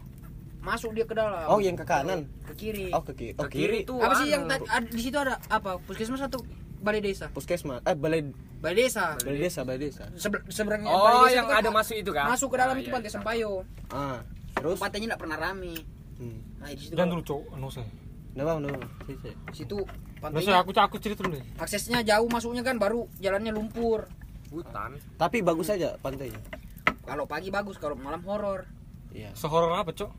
Masuk 0.60 0.92
dia 0.92 1.08
ke 1.08 1.16
dalam. 1.16 1.48
Oh 1.48 1.56
yang 1.56 1.72
ke 1.72 1.88
kanan. 1.88 2.28
Ke 2.44 2.52
kiri. 2.52 2.92
Oh 2.92 3.00
ke 3.00 3.16
kiri. 3.16 3.32
Oh 3.34 3.48
Ke 3.48 3.50
kiri 3.50 3.78
itu 3.80 3.96
apa 3.96 4.12
sih 4.20 4.28
anu, 4.28 4.44
yang 4.52 4.84
di 4.84 5.00
situ 5.00 5.16
ada 5.16 5.40
apa? 5.48 5.80
Puskesmas 5.80 6.20
atau 6.20 6.44
balai 6.78 7.00
desa? 7.00 7.32
Puskesmas. 7.32 7.80
Eh 7.82 7.96
balai 7.96 8.28
Balai 8.60 8.76
desa. 8.84 9.16
balai 9.16 9.40
desa 9.40 9.60
balai 9.64 9.80
desa. 9.80 10.04
Seber- 10.12 10.44
seberangnya 10.52 10.92
Oh, 10.92 11.00
balai 11.00 11.32
desa 11.32 11.36
yang 11.40 11.48
ada 11.48 11.64
kan 11.64 11.72
masuk 11.72 11.96
itu 11.96 12.10
kan? 12.12 12.26
Masuk 12.28 12.48
ke 12.52 12.56
dalam 12.60 12.76
Ah, 12.76 12.80
itu 12.84 12.88
iya, 12.88 12.96
pantai 13.00 13.08
Sempayo. 13.08 13.52
Ah 13.88 14.20
terus? 14.60 14.78
Pantainya 14.78 15.06
enggak 15.10 15.22
pernah 15.24 15.38
rame. 15.38 15.74
Hmm. 16.20 16.38
Nah, 16.60 16.68
di 16.68 16.76
situ. 16.76 16.92
Jangan 16.92 17.10
dulu, 17.10 17.22
Cok. 17.24 17.42
Anu 17.56 17.68
saya. 17.68 17.90
Nggak 18.30 18.44
nggak 18.46 18.58
sih. 18.62 19.34
Di 19.34 19.56
situ 19.56 19.76
Nggak 19.80 20.20
pantainya 20.22 20.52
usah, 20.52 20.60
aku 20.60 20.70
aku 20.76 20.96
cerita 21.00 21.20
dulu. 21.24 21.40
aksesnya 21.56 21.98
jauh 22.04 22.28
masuknya 22.28 22.62
kan 22.62 22.76
baru 22.76 23.08
jalannya 23.18 23.50
lumpur. 23.50 24.06
Hutan. 24.50 25.00
Tapi 25.16 25.40
bagus 25.40 25.66
aja 25.66 25.96
pantainya. 25.98 26.38
Kalau 27.02 27.26
pagi 27.26 27.48
bagus, 27.48 27.74
kalau 27.74 27.96
malam 27.96 28.22
horor. 28.22 28.68
Iya. 29.10 29.34
Sehoror 29.34 29.74
apa, 29.74 29.90
Cok? 29.90 30.10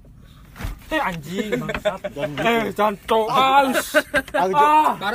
Eh 0.91 0.99
anjing, 0.99 1.56
bangsat. 1.63 2.01
Eh, 2.19 2.75
jangan 2.75 2.95
Cok. 3.08 3.27
Ah. 3.32 3.63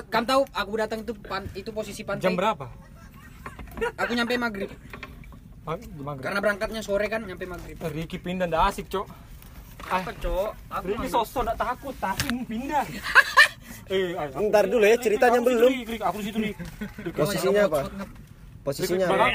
Kamu 0.08 0.24
tahu 0.24 0.42
aku 0.48 0.72
datang 0.76 0.98
itu 1.04 1.12
pan- 1.18 1.52
itu 1.52 1.68
posisi 1.68 2.00
pantai. 2.00 2.24
Jam 2.24 2.32
berapa? 2.32 2.64
Aku 4.00 4.16
nyampe 4.16 4.40
maghrib. 4.40 4.72
Mag- 5.66 5.82
maghrib. 5.98 6.22
Karena 6.22 6.38
berangkatnya 6.38 6.80
sore 6.80 7.10
kan 7.10 7.26
nyampe 7.26 7.42
maghrib. 7.42 7.74
Eh, 7.74 7.90
Ricky 7.90 8.22
pindah 8.22 8.46
ndak 8.46 8.70
asik, 8.70 8.86
Cok. 8.86 9.06
Apa, 9.90 10.10
Cok? 10.14 10.50
Aku 10.70 10.84
Ricky 10.86 11.08
sosok 11.10 11.42
ndak 11.42 11.58
takut, 11.58 11.94
tapi 11.98 12.26
mau 12.30 12.46
pindah. 12.46 12.84
eh, 13.94 14.14
ayo. 14.14 14.46
Ntar 14.46 14.64
dulu 14.70 14.84
ya 14.86 14.96
ceritanya 14.96 15.42
belum. 15.42 15.70
Aku 16.06 16.16
di 16.22 16.24
situ, 16.30 16.38
Rick. 16.38 16.56
Posisinya 17.12 17.62
apa? 17.66 17.80
Posisinya 18.62 19.06
belakang. 19.10 19.34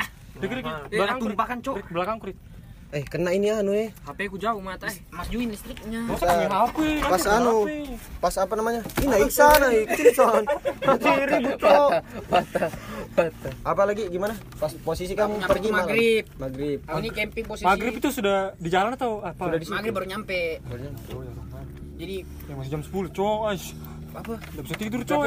Belakang, 0.88 1.18
Eh, 1.20 1.22
tumpahkan, 1.22 1.58
Cok. 1.60 1.76
Belakang. 1.92 2.18
Eh 2.92 3.08
kena 3.08 3.32
ini 3.32 3.48
anu 3.48 3.72
ya. 3.72 3.88
HP 4.04 4.28
ku 4.28 4.36
jauh 4.36 4.60
mata 4.60 4.84
eh. 4.92 5.00
Mas 5.16 5.32
Juin 5.32 5.48
listriknya. 5.48 6.04
Masa 6.12 6.28
punya 6.28 6.50
HP? 6.52 6.78
Pas 7.08 7.24
anu. 7.32 7.58
Pas 8.20 8.36
apa 8.36 8.54
namanya? 8.60 8.84
Ini 9.00 9.08
naik 9.08 9.32
sana, 9.32 9.72
naik 9.72 9.88
sini 9.96 10.12
son. 10.12 10.44
Nanti 10.84 11.08
ribut 11.08 11.56
cok. 11.56 11.90
Apa 13.64 13.82
lagi 13.88 14.12
gimana? 14.12 14.36
Pas 14.60 14.76
posisi 14.84 15.16
kamu 15.16 15.40
Nyampe 15.40 15.52
pergi 15.56 15.70
maghrib. 15.72 16.24
Maghrib. 16.36 16.80
Aku 16.84 17.00
ini 17.00 17.10
camping 17.16 17.46
posisi. 17.48 17.64
Maghrib 17.64 17.94
itu 17.96 18.10
sudah 18.12 18.52
di 18.60 18.68
jalan 18.68 18.92
atau 19.00 19.24
apa? 19.24 19.40
Sudah 19.40 19.60
di 19.64 19.66
situ. 19.72 19.76
Maghrib 19.80 19.94
baru 19.96 20.08
nyampe. 20.12 20.40
Oh, 21.16 21.24
ya. 21.24 21.32
Jadi 21.96 22.18
Ya, 22.28 22.54
masih 22.60 22.72
jam 22.76 22.82
10, 22.84 23.08
Cok. 23.16 23.40
Aish. 23.48 23.68
apa? 24.12 24.36
Nggak 24.36 24.64
bisa 24.68 24.76
tidur, 24.76 25.00
aku 25.08 25.24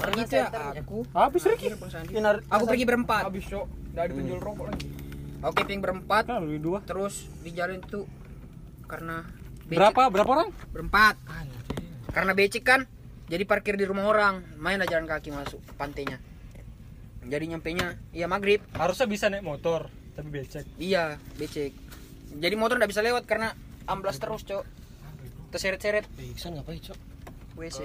pergi 0.00 0.24
ya? 0.32 0.48
Aku. 0.80 1.04
Habis, 1.12 1.40
Sandi. 1.44 2.16
Aku 2.48 2.64
pergi 2.64 2.84
berempat. 2.88 3.28
Habis, 3.28 3.44
Cok. 3.44 3.66
Udah 3.92 4.02
ada 4.08 4.12
penjual 4.16 4.40
rokok 4.40 4.66
lagi. 4.72 5.07
Aku 5.40 5.54
camping 5.54 5.78
berempat. 5.78 6.26
Lebih 6.26 6.60
dua. 6.60 6.78
Terus 6.82 7.30
di 7.40 7.50
jalan 7.52 7.78
itu 7.78 8.04
karena 8.84 9.22
becek- 9.64 9.78
Berapa? 9.78 10.02
Berapa 10.10 10.30
orang? 10.32 10.48
Berempat. 10.70 11.14
Karena 12.08 12.32
becek 12.32 12.64
kan, 12.64 12.80
jadi 13.26 13.44
parkir 13.44 13.76
di 13.76 13.84
rumah 13.84 14.08
orang. 14.08 14.42
Main 14.56 14.80
lah 14.80 14.88
jalan 14.88 15.06
kaki 15.06 15.30
masuk 15.30 15.60
pantainya. 15.76 16.18
Jadi 17.20 17.44
nyampe 17.46 17.68
nya, 17.70 17.94
iya 18.10 18.24
maghrib. 18.24 18.64
Harusnya 18.72 19.04
bisa 19.04 19.28
naik 19.28 19.44
motor, 19.44 19.92
tapi 20.16 20.32
becek. 20.32 20.64
Iya, 20.80 21.20
becek. 21.36 21.76
Jadi 22.32 22.54
motor 22.56 22.80
nggak 22.80 22.88
bisa 22.88 23.04
lewat 23.04 23.28
karena 23.28 23.52
amblas 23.84 24.16
terus, 24.16 24.42
Cok. 24.42 24.64
Terseret-seret 25.48 26.04
Eh, 26.16 26.28
Iksan 26.28 26.56
ngapain 26.56 26.76
cok? 26.76 26.98
WC. 27.56 27.80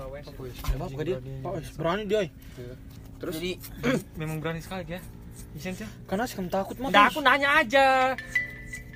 Dia? 1.02 1.18
Oh, 1.44 1.56
berani 1.76 2.04
dia. 2.06 2.28
Terus 3.18 3.36
jadi 3.36 3.56
Memang 4.20 4.40
berani 4.40 4.60
sekali 4.60 4.84
ya. 4.86 5.00
Isen 5.54 5.74
sih. 5.74 5.88
Karena 6.06 6.24
sih 6.26 6.36
kamu 6.36 6.50
takut 6.50 6.76
mah. 6.80 6.90
Nggak, 6.90 7.06
aku 7.10 7.20
nanya 7.22 7.50
aja. 7.62 7.86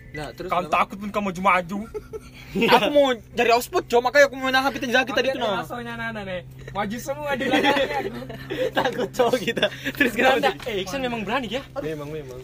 Nah, 0.07 0.33
terus 0.33 0.49
Kamu 0.49 0.65
kenapa? 0.65 0.75
takut 0.81 0.97
pun 0.97 1.09
kamu 1.11 1.25
maju-maju. 1.29 1.77
Aku 2.73 2.89
mau 2.89 3.11
dari 3.35 3.51
output, 3.53 3.83
cuma 3.85 4.09
makanya 4.09 4.25
aku 4.25 4.35
mau 4.39 4.49
nahan 4.49 4.71
kita 4.73 5.03
kita 5.03 5.13
tadi 5.13 5.29
itu 5.29 5.37
nah. 5.37 5.61
Masonya 5.61 5.93
Nana 5.93 6.21
nih. 6.23 6.41
Maju 6.73 6.97
semua 6.97 7.35
di 7.37 7.43
belakangnya. 7.45 8.23
Takut 8.81 9.09
cowok 9.13 9.37
kita. 9.37 9.65
Terus 9.93 10.11
Kenapa? 10.15 10.55
Eh, 10.65 10.81
Iksan 10.81 11.03
memang 11.03 11.21
berani 11.21 11.53
ya. 11.53 11.61
Memang 11.83 12.09
memang. 12.09 12.39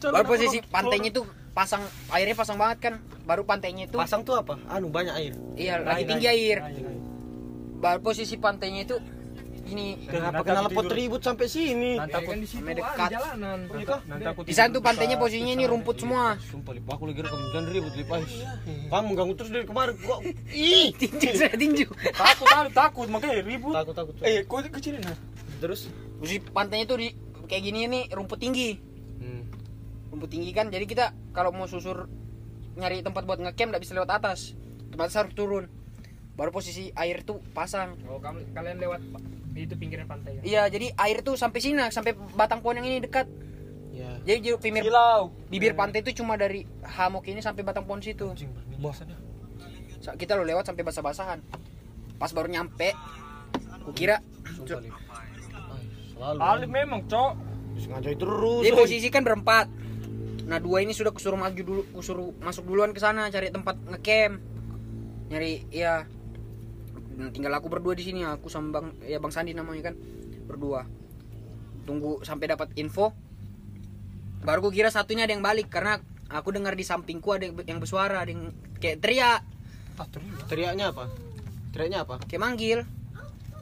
baru 0.00 0.24
posisi 0.24 0.62
pantainya 0.62 1.10
itu 1.10 1.22
pasang 1.52 1.82
airnya 2.14 2.38
pasang 2.38 2.56
banget 2.56 2.78
kan 2.80 2.94
baru 3.26 3.42
pantainya 3.42 3.90
itu 3.90 3.98
Pasang 3.98 4.22
tuh 4.22 4.38
apa? 4.38 4.56
Anu 4.70 4.88
banyak 4.88 5.12
air. 5.18 5.32
iya 5.58 5.82
lagi 5.82 6.06
tinggi 6.06 6.26
air 6.30 6.58
baru 7.78 7.98
posisi 8.00 8.38
pantainya 8.38 8.86
itu 8.86 8.96
ini 9.68 9.86
Kenapa 10.04 10.40
kenal 10.40 10.66
pot 10.68 10.88
ribut 10.88 11.20
sampai 11.20 11.44
sini? 11.44 11.96
Nanti 11.96 12.10
Ya 12.10 12.18
aku 12.18 12.28
kan 12.28 12.38
di 12.38 12.46
situ 12.46 12.58
Sampai 12.58 12.72
ada 12.72 12.82
dekat. 12.82 13.10
jalanan. 13.10 13.58
nanti 14.04 14.24
aku 14.24 14.40
di 14.42 14.52
sana 14.52 14.68
tuh 14.70 14.80
pantainya 14.80 15.16
posisinya 15.16 15.52
ini 15.52 15.64
rumput 15.64 15.96
semua 15.98 16.34
Sumpah 16.42 16.72
lip, 16.72 16.84
aku 16.84 17.02
lagi 17.04 17.20
rekam 17.20 17.40
jangan 17.50 17.66
ribut 17.68 17.94
lip. 17.94 18.08
Ais. 18.08 18.32
Kamu 18.88 19.10
ganggu 19.12 19.34
terus 19.34 19.50
dari 19.50 19.64
kemarin. 19.64 19.94
Gua 19.98 20.16
ih. 20.52 20.88
tinju 20.92 21.28
saya 21.32 21.52
tinju 21.52 21.86
takut 22.12 22.46
takut 22.46 22.72
takut 22.72 23.08
makanya 23.08 23.40
ribut. 23.40 23.72
Takut 23.72 23.94
takut. 23.94 24.14
Eh, 24.20 24.42
kau 24.42 24.58
kecilin 24.60 25.00
nah. 25.00 25.16
Terus? 25.58 25.88
posisi 26.16 26.42
pantainya 26.44 26.84
tuh 26.84 26.98
di 26.98 27.08
kayak 27.44 27.62
gini 27.62 27.86
nih 27.86 28.04
rumput 28.10 28.36
tinggi 28.36 28.76
Hmm. 29.18 29.42
rumput 30.08 30.28
tinggi 30.28 30.50
kan 30.50 30.66
jadi 30.66 30.84
kita 30.84 31.06
kalau 31.30 31.50
mau 31.50 31.64
susur 31.64 32.06
nyari 32.74 33.00
tempat 33.00 33.22
buat 33.22 33.36
ngecamp 33.36 33.70
nggak 33.70 33.82
bisa 33.82 33.92
lewat 33.92 34.10
atas 34.14 34.52
tempat 34.88 35.10
harus 35.10 35.32
turun 35.32 35.64
baru 36.34 36.50
posisi 36.50 36.92
air 36.92 37.22
tuh 37.22 37.42
pasang 37.50 37.98
Oh, 38.04 38.18
kamu 38.18 38.52
kalian 38.52 38.78
lewat 38.78 39.00
di 39.02 39.37
itu 39.60 39.74
pinggiran 39.74 40.06
pantai 40.06 40.38
ya. 40.38 40.42
iya 40.42 40.62
jadi 40.68 40.94
air 40.94 41.18
tuh 41.20 41.34
sampai 41.34 41.58
sini 41.58 41.80
sampai 41.88 42.12
batang 42.32 42.60
pohon 42.60 42.78
yang 42.78 42.86
ini 42.86 43.00
dekat 43.00 43.26
Ya. 43.88 44.14
jadi 44.22 44.38
jadi 44.38 44.56
bibir, 44.62 44.82
Silau. 44.86 45.34
bibir 45.50 45.72
pantai 45.74 46.06
itu 46.06 46.14
cuma 46.14 46.38
dari 46.38 46.62
hamok 46.86 47.26
ini 47.26 47.42
sampai 47.42 47.66
batang 47.66 47.82
pohon 47.82 47.98
situ 47.98 48.30
Sa- 49.98 50.14
kita 50.14 50.38
lo 50.38 50.46
lewat 50.46 50.62
sampai 50.64 50.86
basah-basahan 50.86 51.42
pas 52.14 52.30
baru 52.30 52.46
nyampe 52.46 52.94
kukira 53.82 54.22
Sumpah 54.48 54.78
lip. 54.78 54.94
Ais, 54.94 55.44
Selalu. 56.08 56.38
Alif 56.38 56.70
memang, 56.70 57.00
Cok. 57.04 57.32
Sengaja 57.78 58.10
terus. 58.12 58.62
jadi 58.62 58.74
posisi 58.74 59.08
kan 59.08 59.22
berempat 59.22 59.66
nah 60.46 60.56
dua 60.56 60.80
ini 60.80 60.90
sudah 60.90 61.10
kusuruh 61.10 61.36
maju 61.36 61.58
dulu 61.58 61.82
kusuruh 61.92 62.32
masuk 62.38 62.64
duluan 62.64 62.90
ke 62.90 62.98
sana 62.98 63.28
cari 63.28 63.50
tempat 63.50 63.76
ngecamp 63.84 64.40
nyari 65.28 65.66
ya 65.68 66.06
Nah, 67.18 67.34
tinggal 67.34 67.50
aku 67.58 67.66
berdua 67.66 67.98
di 67.98 68.06
sini 68.06 68.22
aku 68.22 68.46
sama 68.46 68.78
bang 68.78 68.86
ya 69.02 69.18
bang 69.18 69.32
Sandi 69.34 69.50
namanya 69.50 69.90
kan 69.90 69.94
berdua 70.46 70.86
tunggu 71.82 72.22
sampai 72.22 72.46
dapat 72.54 72.70
info 72.78 73.10
baru 74.46 74.62
ku 74.62 74.70
kira 74.70 74.86
satunya 74.86 75.26
ada 75.26 75.34
yang 75.34 75.42
balik 75.42 75.66
karena 75.66 75.98
aku 76.30 76.54
dengar 76.54 76.78
di 76.78 76.86
sampingku 76.86 77.34
ada 77.34 77.50
yang 77.66 77.82
bersuara 77.82 78.22
ada 78.22 78.30
yang 78.30 78.54
kayak 78.78 79.02
teriak 79.02 79.42
Teriaknya 80.46 80.94
apa? 80.94 81.10
Teriaknya 81.74 82.06
apa? 82.06 82.22
kayak 82.22 82.38
manggil 82.38 82.86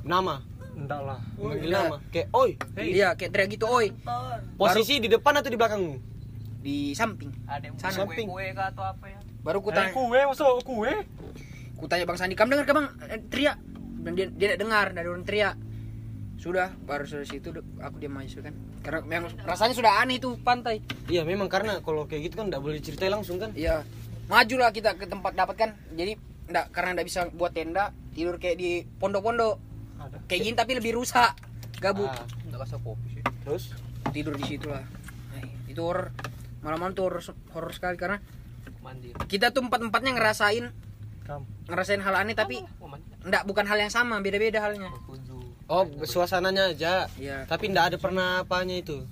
Nama. 0.04 0.44
Enggak 0.76 1.00
lah. 1.00 1.20
Manggil 1.40 1.70
nama. 1.72 1.96
Kayak 2.12 2.28
oi. 2.36 2.50
iya 2.76 3.16
kayak 3.16 3.32
teriak 3.32 3.48
gitu 3.56 3.64
oi 3.64 3.88
Posisi 4.60 5.00
di 5.00 5.08
depan 5.08 5.40
atau 5.40 5.48
di 5.48 5.56
belakangmu? 5.56 5.96
di 6.60 6.92
samping 6.92 7.30
Ada 7.46 7.70
yang 7.70 7.76
Sana. 7.78 8.04
Samping. 8.04 8.26
kue 8.26 8.50
atau 8.52 8.84
apa 8.84 9.06
ya? 9.06 9.20
baru 9.40 9.62
ku 9.62 9.70
Eh, 9.70 9.74
tanya 9.78 9.94
kue 9.94 10.20
masuk 10.26 10.60
kue. 10.66 10.92
Ku 11.76 11.84
tanya 11.86 12.04
bang 12.04 12.16
Sandi 12.16 12.34
kamu 12.34 12.48
dengar 12.52 12.66
ke 12.66 12.74
bang? 12.74 12.86
Eh, 13.06 13.20
teriak. 13.28 13.58
Dan 14.00 14.12
dia 14.12 14.26
dia 14.28 14.46
tidak 14.50 14.60
dengar. 14.62 14.86
Dari 14.90 15.06
orang 15.06 15.24
teriak. 15.24 15.54
Sudah 16.36 16.68
baru 16.80 17.04
dari 17.04 17.26
situ 17.26 17.48
aku 17.78 17.96
diam 17.96 18.16
aja 18.16 18.28
sudah 18.28 18.44
kan. 18.46 18.54
Karena 18.80 18.98
memang 19.02 19.30
rasanya 19.42 19.74
sudah 19.74 19.92
aneh 19.98 20.16
itu 20.16 20.36
pantai. 20.40 20.84
Iya 21.06 21.24
memang 21.24 21.48
karena 21.48 21.80
kalau 21.80 22.04
kayak 22.04 22.30
gitu 22.30 22.34
kan 22.38 22.46
nggak 22.48 22.60
boleh 22.60 22.78
ceritain 22.78 23.10
langsung 23.10 23.36
kan. 23.36 23.50
iya. 23.52 23.82
Majulah 24.26 24.70
kita 24.70 24.94
ke 24.94 25.06
tempat 25.06 25.32
dapat 25.32 25.54
kan. 25.56 25.70
Jadi 25.92 26.18
enggak 26.46 26.70
karena 26.70 26.90
enggak 26.94 27.06
bisa 27.06 27.20
buat 27.32 27.50
tenda 27.50 27.90
tidur 28.12 28.36
kayak 28.36 28.56
di 28.56 28.70
pondok-pondok. 28.96 29.56
Ada. 29.96 30.18
kayak 30.28 30.40
gini 30.44 30.54
tapi 30.54 30.72
lebih 30.76 30.92
rusak 30.94 31.32
gabut. 31.80 32.06
Ah, 32.06 32.22
Enggak 32.44 32.68
kasih 32.68 32.78
kopi 32.80 33.08
sih. 33.10 33.22
terus? 33.42 33.64
tidur 34.14 34.38
di 34.38 34.46
situ 34.46 34.70
lah. 34.70 34.86
Nah, 35.34 35.42
itu 35.66 35.80
horor 35.82 36.14
malam-malam 36.62 36.94
tuh 36.94 37.10
horor 37.10 37.20
horor 37.50 37.72
sekali 37.74 37.98
karena 37.98 38.22
Mandi. 38.78 39.10
kita 39.26 39.50
tuh 39.50 39.66
empat-empatnya 39.66 40.14
ngerasain 40.14 40.70
Kamu. 40.70 40.85
Ngerasain 41.66 41.98
hal 41.98 42.14
aneh 42.16 42.32
tapi 42.32 42.62
Oh, 42.78 42.90
enggak 43.22 43.42
bukan 43.44 43.64
hal 43.64 43.78
yang 43.78 43.90
sama 43.90 44.18
beda-beda 44.18 44.60
halnya. 44.60 44.90
Oh 45.66 45.82
suasananya 46.00 46.70
aja. 46.70 47.10
iya 47.16 47.42
Tapi 47.44 47.68
nggak 47.68 47.86
ada 47.90 47.96
pernah 47.96 48.42
apanya 48.42 48.76
itu. 48.76 49.02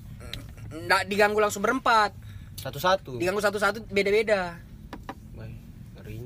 enggak 0.70 1.07
diganggu 1.07 1.38
langsung 1.38 1.61
berempat 1.61 2.11
Satu-satu. 2.55 3.18
diganggu 3.18 3.38
satu-satu 3.38 3.87
beda-beda 3.88 4.59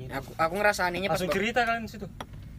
aku 0.09 0.29
aku 0.35 0.53
ngerasa 0.55 0.89
anehnya 0.89 1.05
pas 1.07 1.21
Langsung 1.21 1.29
cerita 1.31 1.61
kalian 1.61 1.85
di 1.85 1.91
situ. 1.91 2.07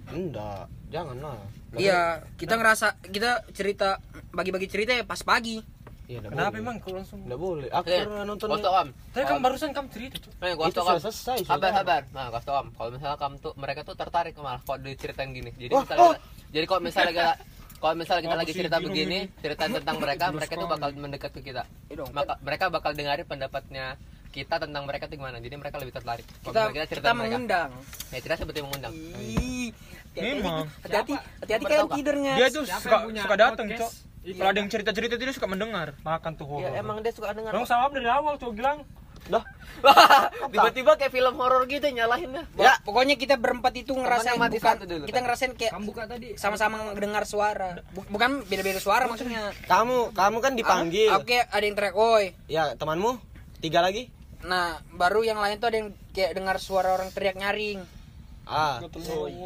Enggak, 0.06 0.66
janganlah. 0.88 1.38
iya 1.74 2.22
kita 2.34 2.54
ngerasa 2.54 2.98
kita 3.10 3.46
cerita 3.50 3.98
bagi-bagi 4.30 4.66
cerita 4.66 4.90
ya 4.90 5.02
pas 5.02 5.22
pagi 5.22 5.58
Iya, 6.10 6.18
nggak 6.18 6.32
Kenapa 6.34 6.50
boleh. 6.50 6.60
emang 6.60 6.76
kau 6.76 6.90
langsung? 6.90 7.18
Nggak 7.22 7.38
boleh. 7.40 7.68
Aku 7.70 7.86
Eh, 7.86 8.02
pernah 8.02 8.24
nonton. 8.26 8.46
Tau, 8.50 8.74
Am. 8.74 8.88
Tapi 9.14 9.24
kamu 9.24 9.40
barusan 9.40 9.70
kamu 9.70 9.88
cerita, 9.94 10.16
Cok. 10.18 10.32
Eh, 10.36 10.52
gua 10.58 10.66
Itu 10.66 10.74
tau, 10.74 10.82
Am. 10.82 10.88
sudah 10.90 11.02
selesai. 11.06 11.38
Sabar, 11.46 11.70
sabar. 11.70 12.02
Nah, 12.10 12.26
tau, 12.42 12.56
Am. 12.56 12.66
Kalau 12.74 12.90
misalnya 12.90 13.14
kamu 13.16 13.34
tuh 13.38 13.52
mereka 13.54 13.80
tuh 13.80 13.94
tertarik 13.94 14.34
malah 14.34 14.58
kalau 14.60 14.82
diceritain 14.82 15.30
gini. 15.30 15.54
Jadi 15.54 15.70
Oh, 15.70 15.80
misalnya 15.80 16.02
oh. 16.04 16.14
jadi 16.50 16.64
kalau 16.68 16.80
misalnya 16.82 17.12
kita 17.14 17.32
kalau 17.80 17.94
misalnya 17.96 18.22
kita 18.22 18.36
lagi 18.36 18.52
cerita 18.52 18.76
begini, 18.76 19.18
ini. 19.24 19.40
cerita 19.40 19.62
tentang 19.64 19.96
mereka, 20.04 20.24
mereka 20.28 20.52
tuh 20.52 20.68
bakal 20.68 20.88
mendekat 20.92 21.30
ke 21.30 21.40
kita. 21.40 21.62
Iya 21.86 21.94
dong. 21.96 22.10
Maka 22.10 22.32
mereka 22.40 22.64
bakal 22.68 22.90
dengarin 22.92 23.24
pendapatnya 23.24 23.94
kita 24.30 24.56
tentang 24.58 24.82
mereka 24.84 25.06
tuh 25.06 25.16
gimana. 25.16 25.38
Jadi 25.38 25.54
mereka 25.54 25.78
lebih 25.78 25.94
tertarik. 25.94 26.26
Kalau 26.42 26.50
kita 26.50 26.66
misalnya 26.68 26.86
kita, 26.90 27.00
mereka. 27.00 27.14
mengundang 27.16 27.70
Ya, 28.10 28.18
kita 28.18 28.34
seperti 28.36 28.58
mengundang. 28.60 28.92
Ih, 29.16 29.70
Memang. 30.12 30.66
hati-hati 30.82 31.14
hati-hati 31.40 31.64
kalian 31.64 31.80
tahu, 31.80 31.96
tidurnya 31.96 32.32
Dia 32.34 32.48
tuh 32.50 32.64
suka 32.66 32.98
suka 33.06 33.36
datang, 33.38 33.66
podcast? 33.70 34.09
Cok. 34.22 34.36
Kalau 34.36 34.50
ada 34.50 34.58
yang 34.58 34.68
cerita-cerita 34.68 35.12
itu 35.14 35.24
dia 35.24 35.32
suka 35.32 35.46
mendengar. 35.46 35.96
Makan 35.98 36.32
tuh 36.34 36.44
horor. 36.44 36.66
Ya, 36.66 36.76
emang 36.76 37.00
dia 37.00 37.08
suka 37.10 37.32
dengar. 37.32 37.50
Kamu 37.50 37.64
sama 37.64 37.88
dari 37.88 38.04
awal, 38.04 38.36
Cok 38.36 38.52
bilang. 38.52 38.84
Dah. 39.26 39.44
Tiba-tiba 40.52 40.96
kayak 40.96 41.08
film 41.10 41.34
horor 41.36 41.64
gitu 41.64 41.86
nyalahinnya. 41.86 42.44
ya 42.54 42.74
pokoknya 42.82 43.14
kita 43.14 43.36
berempat 43.36 43.72
itu 43.76 43.92
ngerasain 43.92 44.36
mati 44.36 44.56
bukan 44.56 44.66
satu 44.74 44.84
dulu, 44.84 45.04
kita 45.04 45.14
kan? 45.14 45.24
ngerasain 45.24 45.52
kayak 45.54 45.72
Kamu 45.72 45.86
buka 45.86 46.02
tadi. 46.04 46.28
sama-sama 46.34 46.76
dengar 46.94 47.24
suara 47.24 47.78
Bu- 47.90 48.08
bukan 48.08 48.42
beda-beda 48.44 48.76
suara 48.76 49.06
maksudnya 49.06 49.52
Kamu, 49.64 50.10
kamu 50.10 50.36
kan 50.40 50.52
dipanggil. 50.54 51.12
oke 51.14 51.36
ada 51.46 51.62
yang 51.62 51.76
teriak 51.76 51.94
oi 51.94 52.24
Ya, 52.46 52.74
temanmu? 52.74 53.20
Tiga 53.58 53.80
lagi? 53.80 54.08
nah 54.40 54.80
baru 54.90 55.20
yang 55.20 55.36
lain 55.36 55.60
tuh 55.60 55.68
ada 55.68 55.78
yang 55.78 55.92
kayak 56.10 56.32
dengar 56.32 56.56
suara 56.56 56.90
orang 56.90 57.12
teriak 57.12 57.36
nyaring 57.36 57.84
Ah. 58.44 58.80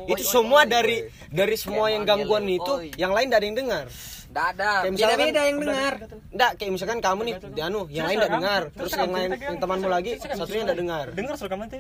Itu 0.07 0.23
semua 0.23 0.65
dari 0.65 1.05
dari 1.29 1.57
semua 1.57 1.89
yang 1.89 2.03
gangguan 2.03 2.45
itu, 2.45 2.91
yang 2.95 3.11
lain 3.11 3.29
tidak 3.29 3.39
ada 3.39 3.47
yang 3.47 3.59
dengar. 3.59 3.87
Nggak 4.25 4.49
ada 4.51 4.71
Kayak 4.75 4.91
misalkan- 4.91 5.15
beda-beda 5.15 5.41
yang 5.45 5.59
dengar 5.61 5.95
Enggak, 6.35 6.51
kayak 6.59 6.71
misalkan 6.75 6.99
kamu 6.99 7.21
nih, 7.23 7.35
anu, 7.63 7.81
yang 7.87 8.07
lain 8.09 8.17
tidak 8.19 8.33
dengar. 8.35 8.63
Terus 8.75 8.93
yang 8.93 9.13
lain 9.15 9.31
yang 9.33 9.57
temanmu 9.57 9.87
lagi, 9.87 10.11
satunya 10.19 10.63
tidak 10.65 10.79
dengar. 10.81 11.07
Dengar 11.15 11.35
suara 11.39 11.51
kamu 11.55 11.63
nanti. 11.63 11.79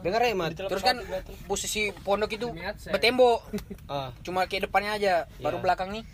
Dengar 0.00 0.20
ya, 0.22 0.34
Mat? 0.36 0.50
terus 0.54 0.82
kan 0.84 0.96
posisi 1.44 1.90
pondok 1.98 2.30
itu 2.30 2.46
bertembok 2.86 3.42
Ah, 3.90 4.14
cuma 4.22 4.46
kayak 4.46 4.70
depannya 4.70 4.94
aja 4.94 5.12
baru 5.42 5.58
Iya. 5.58 5.64
belakang 5.66 5.88
nih 5.90 6.04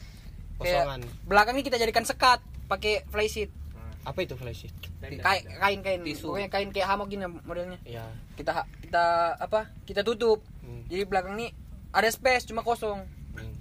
kosongan. 0.57 1.01
belakang 1.25 1.55
nih 1.55 1.65
kita 1.65 1.77
jadikan 1.77 2.05
sekat 2.05 2.41
pakai 2.65 3.05
flysheet 3.09 3.53
Apa 4.01 4.19
itu 4.21 4.33
flysheet? 4.33 4.73
kain 5.01 5.45
kain 5.51 5.81
kain 5.81 6.01
Tisu. 6.01 6.29
pokoknya 6.29 6.49
kain 6.49 6.69
kayak 6.71 6.89
hamok 6.89 7.09
gini 7.09 7.25
modelnya 7.43 7.77
Ya. 7.83 8.05
kita 8.35 8.53
kita 8.81 9.05
apa 9.37 9.69
kita 9.85 10.01
tutup 10.01 10.41
Hmm. 10.61 10.85
jadi 10.87 11.05
belakang 11.05 11.35
nih 11.35 11.51
ada 11.91 12.07
space 12.07 12.47
cuma 12.47 12.61
kosong 12.61 13.05
Hmm. 13.33 13.55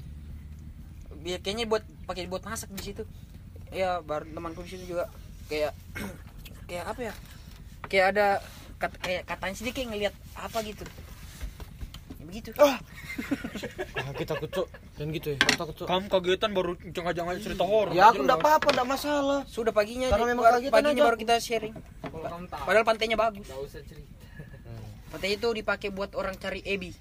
biar 1.17 1.39
kayaknya 1.39 1.65
buat 1.65 1.83
pakai 2.05 2.25
buat 2.25 2.41
masak 2.41 2.71
di 2.71 2.83
situ 2.85 3.03
ya 3.69 3.99
baru 3.99 4.27
temanku 4.27 4.61
di 4.61 4.71
situ 4.71 4.85
juga 4.89 5.07
kayak 5.45 5.73
kayak 6.67 6.85
apa 6.85 7.01
ya 7.01 7.13
kayak 7.85 8.05
ada 8.09 8.27
kat, 8.77 8.91
kayak 8.97 9.23
katanya 9.25 9.53
sih 9.53 9.63
dia 9.63 9.73
kayak 9.73 9.87
ngelihat 9.89 10.13
apa 10.35 10.57
gitu 10.61 10.85
begitu 12.29 12.49
Ah, 12.55 12.77
kita 14.13 14.37
kucuk. 14.37 14.69
Dan 14.95 15.09
gitu 15.09 15.33
ya. 15.33 15.37
Aku 15.41 15.53
takut, 15.55 15.75
Cuk. 15.75 15.87
Kamu 15.87 16.05
kagetan 16.07 16.51
baru 16.51 16.71
jangan-jangan 16.85 17.35
cerita 17.39 17.63
horor. 17.63 17.91
Ya 17.91 18.07
aku 18.07 18.21
enggak 18.21 18.39
apa-apa, 18.39 18.67
enggak 18.69 18.87
masalah. 18.87 19.39
sudah 19.45 19.73
paginya 19.73 20.07
Karena 20.07 20.25
memang 20.29 20.43
paginya 20.69 20.91
aja 20.91 21.03
baru 21.03 21.17
kita 21.17 21.35
sharing 21.39 21.73
padahal 22.59 22.83
pantainya 22.83 23.15
bagus 23.15 23.45
usah 23.47 23.81
cerita. 23.81 24.09
pantai 25.09 25.35
itu 25.35 25.47
dipakai 25.49 25.89
buat 25.89 26.13
orang 26.13 26.37
cari 26.37 26.61
ebi 26.63 26.93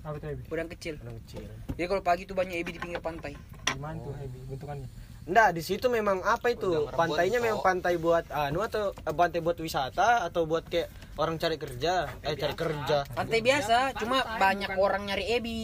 Apa 0.00 0.16
tuh, 0.16 0.30
Ebi? 0.30 0.42
udang 0.46 0.70
kecil 0.70 0.94
Orang 0.98 1.18
kecil. 1.24 1.42
jadi 1.74 1.86
kalau 1.86 2.02
pagi 2.02 2.22
tuh 2.22 2.32
banyak 2.32 2.54
ebi 2.54 2.70
di 2.70 2.80
pinggir 2.80 2.98
pantai 2.98 3.34
Gimana 3.68 3.98
tuh, 3.98 4.14
Ebi? 4.16 4.38
Bentukannya. 4.48 4.88
Enggak, 5.28 5.48
di 5.52 5.60
situ 5.60 5.86
memang 5.88 6.24
apa 6.24 6.48
itu? 6.48 6.88
Pantainya 6.90 7.36
memang 7.38 7.60
pantai 7.60 7.94
buat 7.96 8.24
anu 8.28 8.64
atau 8.64 8.96
eh, 8.96 9.12
pantai 9.12 9.38
buat 9.38 9.56
wisata 9.56 10.24
atau 10.24 10.48
buat 10.48 10.64
kayak 10.64 10.88
orang 11.14 11.36
cari 11.36 11.56
kerja? 11.56 12.08
Eh 12.22 12.32
cari 12.32 12.54
kerja. 12.54 13.04
pantai 13.12 13.40
biasa 13.40 13.92
cuma 13.94 14.24
pantai, 14.24 14.40
banyak 14.40 14.70
bukan- 14.70 14.82
orang 14.82 15.02
nyari 15.04 15.24
ebi 15.30 15.60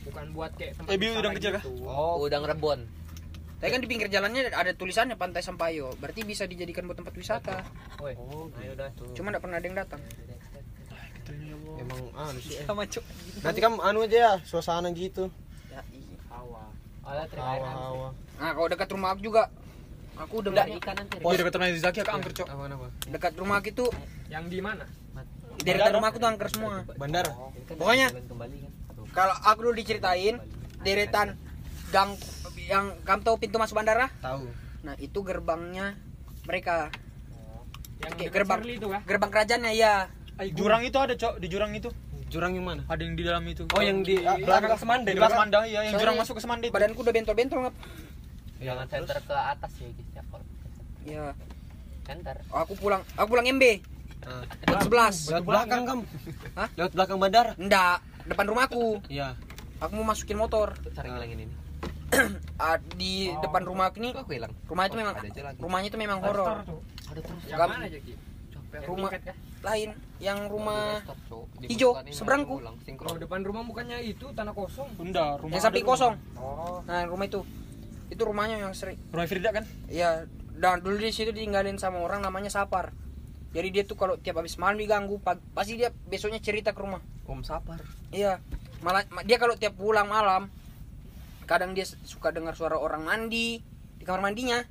Bukan 0.00 0.24
buat 0.30 0.54
kayak 0.54 0.72
tempat 0.76 0.90
Eh, 0.90 0.96
wisata 0.96 1.18
udang 1.18 1.34
kecil 1.34 1.50
kah? 1.52 1.62
gitu. 1.62 1.72
Oh, 1.84 2.22
udang 2.22 2.42
rebon. 2.42 2.80
Tapi 3.60 3.68
kan 3.68 3.80
di 3.80 3.88
pinggir 3.88 4.08
jalannya 4.08 4.48
ada 4.48 4.72
tulisannya 4.72 5.14
Pantai 5.14 5.42
Sampayo. 5.42 5.92
Berarti 5.94 6.24
bisa 6.24 6.48
dijadikan 6.48 6.86
buat 6.86 6.96
tempat 6.96 7.12
wisata. 7.12 7.60
Woi. 7.98 8.16
Ayo 8.56 8.72
dah 8.72 8.88
tuh. 8.94 9.12
Cuma 9.12 9.28
enggak 9.28 9.42
pernah 9.42 9.58
ada 9.58 9.66
yang 9.66 9.76
datang. 9.76 10.00
Emang 11.76 12.00
anu 12.14 12.38
sih. 12.38 12.56
eh. 12.56 12.64
Sama 12.64 12.82
cuk. 12.84 13.04
Nanti 13.40 13.58
kamu 13.58 13.76
anu 13.78 13.98
aja 14.00 14.16
ya, 14.16 14.32
suasana 14.42 14.88
gitu. 14.90 15.28
Ya, 15.66 15.84
iya. 15.90 16.16
Hangat. 16.26 16.69
Hawa-hawa. 17.10 18.08
Nah, 18.40 18.50
kalau 18.54 18.68
dekat 18.70 18.88
rumah 18.94 19.08
aku 19.12 19.20
juga 19.20 19.42
aku 20.16 20.36
Enggak 20.44 20.66
dengar 20.68 20.78
ikan 20.78 20.94
nanti. 20.96 21.14
Oh, 21.24 21.32
dekat 21.34 21.52
rumah 21.56 21.68
Zaki 21.74 21.98
aku 22.04 22.12
angker, 22.12 22.32
Cok. 22.36 22.48
Apa 22.48 22.64
apa? 22.70 22.88
dekat 23.10 23.32
rumah 23.36 23.56
aku 23.58 23.68
itu 23.72 23.86
Yang 24.30 24.44
di 24.48 24.60
mana? 24.62 24.84
dari 25.60 25.76
dekat 25.76 25.92
rumah 25.92 26.08
aku 26.08 26.18
tuh 26.22 26.28
angker 26.30 26.48
semua. 26.48 26.74
Bandara. 26.96 27.32
Pokoknya 27.68 28.08
kembali 28.14 28.56
kan. 28.64 28.72
kalau 29.12 29.34
aku 29.44 29.58
dulu 29.68 29.74
diceritain 29.76 30.40
deretan 30.80 31.36
gang 31.90 32.16
yang 32.70 32.94
kamu 33.02 33.20
tahu 33.26 33.36
pintu 33.36 33.58
masuk 33.58 33.76
bandara? 33.76 34.08
Tahu. 34.22 34.46
Nah, 34.86 34.94
itu 34.96 35.18
gerbangnya 35.20 35.98
mereka. 36.46 36.88
Yang 38.00 38.12
Oke, 38.16 38.22
dekat 38.24 38.32
gerbang. 38.32 38.60
Itu 38.64 38.88
kah? 38.88 39.02
Gerbang 39.04 39.30
kerajaannya 39.34 39.72
ya. 39.76 40.08
Jurang 40.56 40.80
itu 40.86 40.96
ada, 40.96 41.12
Cok. 41.12 41.36
Di 41.42 41.46
jurang 41.52 41.76
itu. 41.76 41.92
Jurang 42.30 42.52
yang 42.54 42.62
mana? 42.64 42.82
Ada 42.86 43.02
yang 43.02 43.14
di 43.14 43.22
dalam 43.22 43.42
itu. 43.44 43.62
Oh, 43.68 43.82
yang 43.82 44.00
di 44.00 44.14
belakang 44.16 44.78
Semande 44.78 45.10
di 45.10 45.18
belakang 45.18 45.36
Semanda, 45.36 45.58
iya, 45.62 45.82
yang 45.82 45.92
Soalnya 45.92 46.00
jurang 46.00 46.16
masuk 46.16 46.34
ke 46.34 46.42
Semanda 46.42 46.64
itu. 46.64 46.72
Badanku 46.72 47.00
udah 47.00 47.12
bentol-bentol 47.12 47.58
ngap. 47.60 47.74
Jangan 48.60 48.86
center 48.86 49.16
ke 49.18 49.34
atas 49.34 49.72
ya 49.74 49.88
guys 49.88 50.08
ya 50.12 50.22
kalau 50.22 50.44
Ya, 51.00 51.24
center. 52.04 52.36
aku 52.50 52.72
pulang, 52.76 53.02
aku 53.16 53.28
pulang 53.28 53.46
MB. 53.48 53.64
Ah. 54.20 54.44
Buat 54.62 54.84
11. 54.84 55.32
Lewat 55.32 55.44
belakang 55.44 55.82
kamu. 55.82 56.02
Hah? 56.54 56.68
Lewat 56.76 56.92
belakang 56.92 57.16
bandara. 57.18 57.50
Enggak, 57.56 57.96
depan 58.28 58.44
rumahku. 58.46 59.00
Iya. 59.08 59.32
Aku 59.80 59.96
mau 59.96 60.06
masukin 60.06 60.36
motor. 60.36 60.76
Sering 60.92 61.16
ngilangin 61.16 61.38
ini. 61.42 61.54
Ah, 62.60 62.76
di 62.92 63.32
depan 63.40 63.62
rumah 63.62 63.88
aku 63.88 63.98
nih, 63.98 64.12
Kok 64.12 64.20
aku 64.20 64.32
hilang? 64.34 64.52
rumah 64.66 64.84
itu 64.84 64.98
memang 64.98 65.14
Ada 65.14 65.24
aja 65.24 65.42
lagi. 65.46 65.58
rumahnya 65.58 65.88
itu 65.88 65.96
memang 65.96 66.18
horor. 66.20 66.60
tuh. 66.62 66.82
Ada 67.08 67.20
terus. 67.22 67.42
Yang 67.46 67.58
mana 67.64 67.86
Jaki? 67.88 68.12
Yang 68.68 68.82
Rumah-? 68.84 69.10
Lain, 69.60 69.92
yang 70.20 70.48
rumah 70.48 71.04
hijau, 71.64 71.92
seberangku. 72.08 72.64
Kalau 72.96 73.16
depan 73.20 73.44
rumah 73.44 73.60
bukannya 73.60 74.00
itu 74.00 74.32
tanah 74.32 74.56
kosong. 74.56 74.88
Bunda, 74.96 75.36
rumah. 75.36 75.56
yang 75.56 75.68
rumah. 75.68 75.84
kosong. 75.84 76.14
Oh. 76.40 76.80
Nah, 76.88 77.04
rumah 77.04 77.28
itu. 77.28 77.44
Itu 78.08 78.22
rumahnya 78.24 78.56
yang 78.58 78.72
sering. 78.72 78.96
Rumah 79.12 79.28
Firda 79.28 79.52
kan? 79.52 79.64
Ya, 79.86 80.24
dan 80.56 80.84
dulu 80.84 81.00
di 81.00 81.12
situ 81.12 81.30
ditinggalin 81.30 81.76
sama 81.76 82.00
orang 82.00 82.20
namanya 82.24 82.48
Sapar. 82.48 82.92
Jadi 83.50 83.68
dia 83.74 83.82
tuh 83.82 83.98
kalau 83.98 84.14
tiap 84.20 84.38
habis 84.38 84.54
malam 84.56 84.78
diganggu, 84.78 85.18
pag- 85.18 85.42
pasti 85.56 85.74
dia 85.74 85.90
besoknya 85.90 86.38
cerita 86.38 86.70
ke 86.70 86.80
rumah. 86.80 87.02
Om 87.26 87.42
Sapar. 87.42 87.82
Iya. 88.10 88.38
Malah 88.80 89.06
ma- 89.12 89.26
dia 89.26 89.36
kalau 89.36 89.54
tiap 89.56 89.76
pulang 89.76 90.08
malam 90.08 90.48
kadang 91.44 91.74
dia 91.74 91.82
suka 91.82 92.30
dengar 92.30 92.54
suara 92.54 92.78
orang 92.78 93.02
mandi 93.02 93.58
di 93.98 94.04
kamar 94.06 94.22
mandinya. 94.22 94.62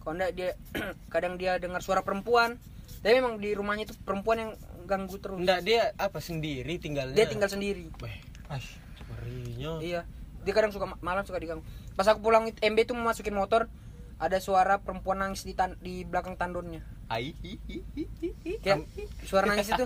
Kalau 0.00 0.14
enggak 0.14 0.32
dia 0.32 0.50
kadang 1.14 1.34
dia 1.36 1.58
dengar 1.58 1.82
suara 1.82 2.06
perempuan. 2.06 2.56
Tapi 3.00 3.12
memang 3.14 3.36
di 3.36 3.50
rumahnya 3.50 3.84
itu 3.84 3.94
perempuan 3.98 4.38
yang 4.38 4.52
ganggu 4.84 5.16
terus. 5.16 5.36
Enggak 5.36 5.60
dia 5.62 5.92
apa 5.96 6.18
sendiri 6.18 6.76
tinggalnya. 6.76 7.12
Dia 7.12 7.26
tinggal 7.26 7.48
sendiri. 7.48 7.88
Weh, 7.98 8.16
Aish. 8.46 8.76
ngerinya. 9.08 9.80
Iya. 9.80 10.00
Dia 10.40 10.52
kadang 10.52 10.68
suka 10.68 10.84
ma- 10.86 11.00
malam 11.00 11.24
suka 11.24 11.36
diganggu. 11.36 11.64
Pas 11.92 12.04
aku 12.04 12.20
pulang 12.20 12.48
MB 12.50 12.78
itu 12.78 12.92
mau 12.92 13.06
masukin 13.06 13.32
motor, 13.32 13.68
ada 14.16 14.36
suara 14.36 14.76
perempuan 14.76 15.16
nangis 15.18 15.42
di 15.42 15.52
tan- 15.52 15.76
di 15.78 16.02
belakang 16.02 16.36
tandonnya. 16.36 16.84
Ai. 17.06 17.32
hi, 17.36 17.58
hi, 17.66 17.76
hi, 17.90 18.04
hi, 18.20 18.28
hi. 18.38 18.52
Kayak 18.58 18.86
suara 19.22 19.44
nangis 19.44 19.66
itu. 19.66 19.84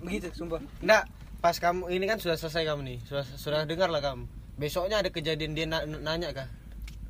Begitu, 0.00 0.28
sumpah. 0.32 0.60
Enggak, 0.78 1.02
pas 1.38 1.56
kamu 1.56 1.88
ini 1.88 2.04
kan 2.04 2.18
sudah 2.18 2.36
selesai 2.36 2.62
kamu 2.64 2.80
nih. 2.84 2.98
Sudah 3.02 3.24
sudah 3.26 3.60
dengar 3.62 3.88
lah 3.88 4.00
kamu. 4.00 4.26
Besoknya 4.54 5.00
ada 5.00 5.08
kejadian 5.08 5.52
dia 5.52 5.64
na- 5.64 5.86
nanya 5.86 6.30
kah? 6.32 6.48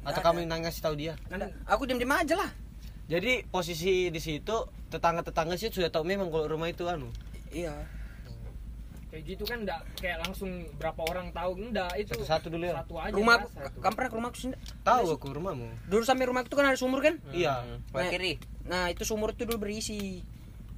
Atau 0.03 0.09
Nggak 0.12 0.22
kamu 0.22 0.33
ada. 0.33 0.42
yang 0.42 0.51
nanya 0.53 0.70
sih 0.70 0.81
tahu 0.81 0.94
dia? 0.94 1.14
Nggak, 1.27 1.51
Aku 1.66 1.83
diam-diam 1.85 2.12
aja 2.12 2.35
lah. 2.37 2.51
Jadi 3.11 3.45
posisi 3.51 4.09
di 4.09 4.21
situ 4.23 4.57
tetangga-tetangga 4.88 5.57
sih 5.59 5.73
sudah 5.73 5.88
tahu 5.88 6.05
memang 6.07 6.29
kalau 6.29 6.47
rumah 6.47 6.69
itu 6.71 6.87
anu. 6.87 7.09
Iya. 7.51 7.75
Kayak 9.12 9.25
gitu 9.29 9.45
kan 9.45 9.61
enggak 9.61 9.85
kayak 10.01 10.25
langsung 10.25 10.65
berapa 10.81 11.05
orang 11.05 11.29
tahu 11.37 11.53
enggak 11.61 11.93
itu. 12.01 12.17
Satu-satu 12.17 12.49
dulu 12.49 12.65
ya? 12.65 12.81
Satu 12.81 12.95
aja. 12.97 13.12
Rumah 13.12 13.37
satu. 13.45 13.81
kamu 13.85 13.95
pernah 13.97 14.09
ke 14.09 14.17
rumahku 14.17 14.37
sih? 14.41 14.49
nggak? 14.49 14.62
Tahu 14.81 15.05
aku 15.21 15.27
rumahmu. 15.37 15.69
Dulu 15.85 16.03
sampai 16.05 16.25
rumah 16.25 16.41
itu 16.45 16.57
kan 16.57 16.65
ada 16.65 16.79
sumur 16.81 17.05
kan? 17.05 17.21
Iya. 17.29 17.61
Sebelah 17.93 18.05
Nah, 18.09 18.12
kiri. 18.12 18.33
Nah, 18.65 18.85
itu 18.88 19.03
sumur 19.05 19.37
itu 19.37 19.45
dulu 19.45 19.69
berisi. 19.69 20.25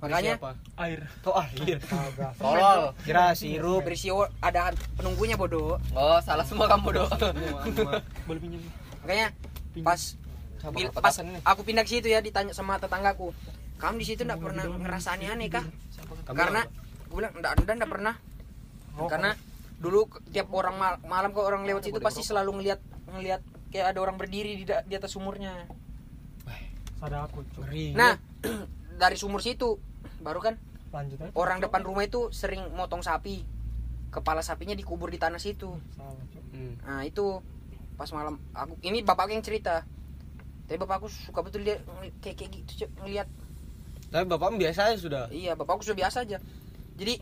Makanya 0.03 0.37
apa? 0.37 0.53
Air. 0.83 1.07
Oh 1.25 1.39
air. 1.39 1.79
Tolol. 2.43 2.93
Kira 3.07 3.33
sirup. 3.39 3.87
berisi 3.87 4.11
ada 4.43 4.75
penunggunya 4.99 5.39
bodoh. 5.39 5.79
Oh, 5.95 6.19
salah 6.21 6.43
semua 6.43 6.67
kamu, 6.67 6.91
Dok. 6.91 7.11
Boleh 8.27 8.41
pinjam. 8.43 8.61
Makanya 9.07 9.31
pas 9.81 10.19
pas 10.94 11.14
aku 11.44 11.61
pindah 11.62 11.85
ke 11.85 11.90
situ 11.90 12.09
ya 12.09 12.20
ditanya 12.20 12.55
sama 12.55 12.79
tetanggaku. 12.79 13.35
Kamu 13.77 13.98
di 13.98 14.07
situ 14.07 14.22
enggak 14.22 14.40
pernah 14.40 14.64
ngerasa 14.64 15.18
aneh-aneh 15.18 15.48
kah? 15.50 15.64
Karena 16.31 16.62
gue 17.11 17.16
bilang 17.16 17.33
enggak 17.37 17.53
enggak, 17.61 17.74
enggak 17.77 17.90
pernah. 17.90 18.14
Karena 18.96 19.31
dulu 19.77 20.07
ke- 20.09 20.22
tiap 20.31 20.48
orang 20.55 20.74
mal- 20.79 21.03
malam 21.05 21.35
kalau 21.35 21.50
orang 21.50 21.66
lewat 21.66 21.85
situ 21.85 21.98
pasti 21.98 22.22
selalu 22.22 22.62
ngelihat 22.62 22.81
ngelihat 23.11 23.42
kayak 23.68 23.92
ada 23.92 23.98
orang 24.00 24.16
berdiri 24.16 24.57
di, 24.57 24.64
di 24.64 24.94
atas 24.94 25.11
sumurnya. 25.12 25.66
Sadar 26.96 27.27
aku. 27.29 27.42
Nah, 27.92 28.16
dari 29.03 29.16
sumur 29.18 29.42
situ 29.42 29.77
baru 30.22 30.40
kan 30.40 30.55
Lanjut 30.94 31.18
aja. 31.20 31.35
orang 31.35 31.59
depan 31.59 31.83
rumah 31.83 32.07
itu 32.07 32.31
sering 32.31 32.70
motong 32.72 33.03
sapi. 33.03 33.42
Kepala 34.14 34.40
sapinya 34.40 34.72
dikubur 34.72 35.11
di 35.11 35.18
tanah 35.18 35.42
situ. 35.42 35.74
Hmm. 36.55 36.79
Nah, 36.87 37.03
itu 37.03 37.42
pas 37.98 38.07
malam 38.14 38.38
aku 38.55 38.79
ini 38.81 39.03
bapakku 39.03 39.35
yang 39.35 39.42
cerita. 39.42 39.83
Tapi 40.64 40.77
bapakku 40.77 41.09
suka 41.09 41.40
betul 41.40 41.61
dia 41.62 41.77
kayak 42.18 42.37
kayak 42.37 42.50
gitu 42.55 42.72
Cuk, 42.85 42.90
ngelihat. 43.05 43.29
Tapi 44.09 44.24
bapakmu 44.24 44.57
biasa 44.57 44.81
aja 44.88 44.96
sudah. 44.96 45.22
Iya, 45.29 45.53
bapakku 45.55 45.83
sudah 45.83 45.98
biasa 45.98 46.24
aja. 46.24 46.38
Jadi 46.94 47.20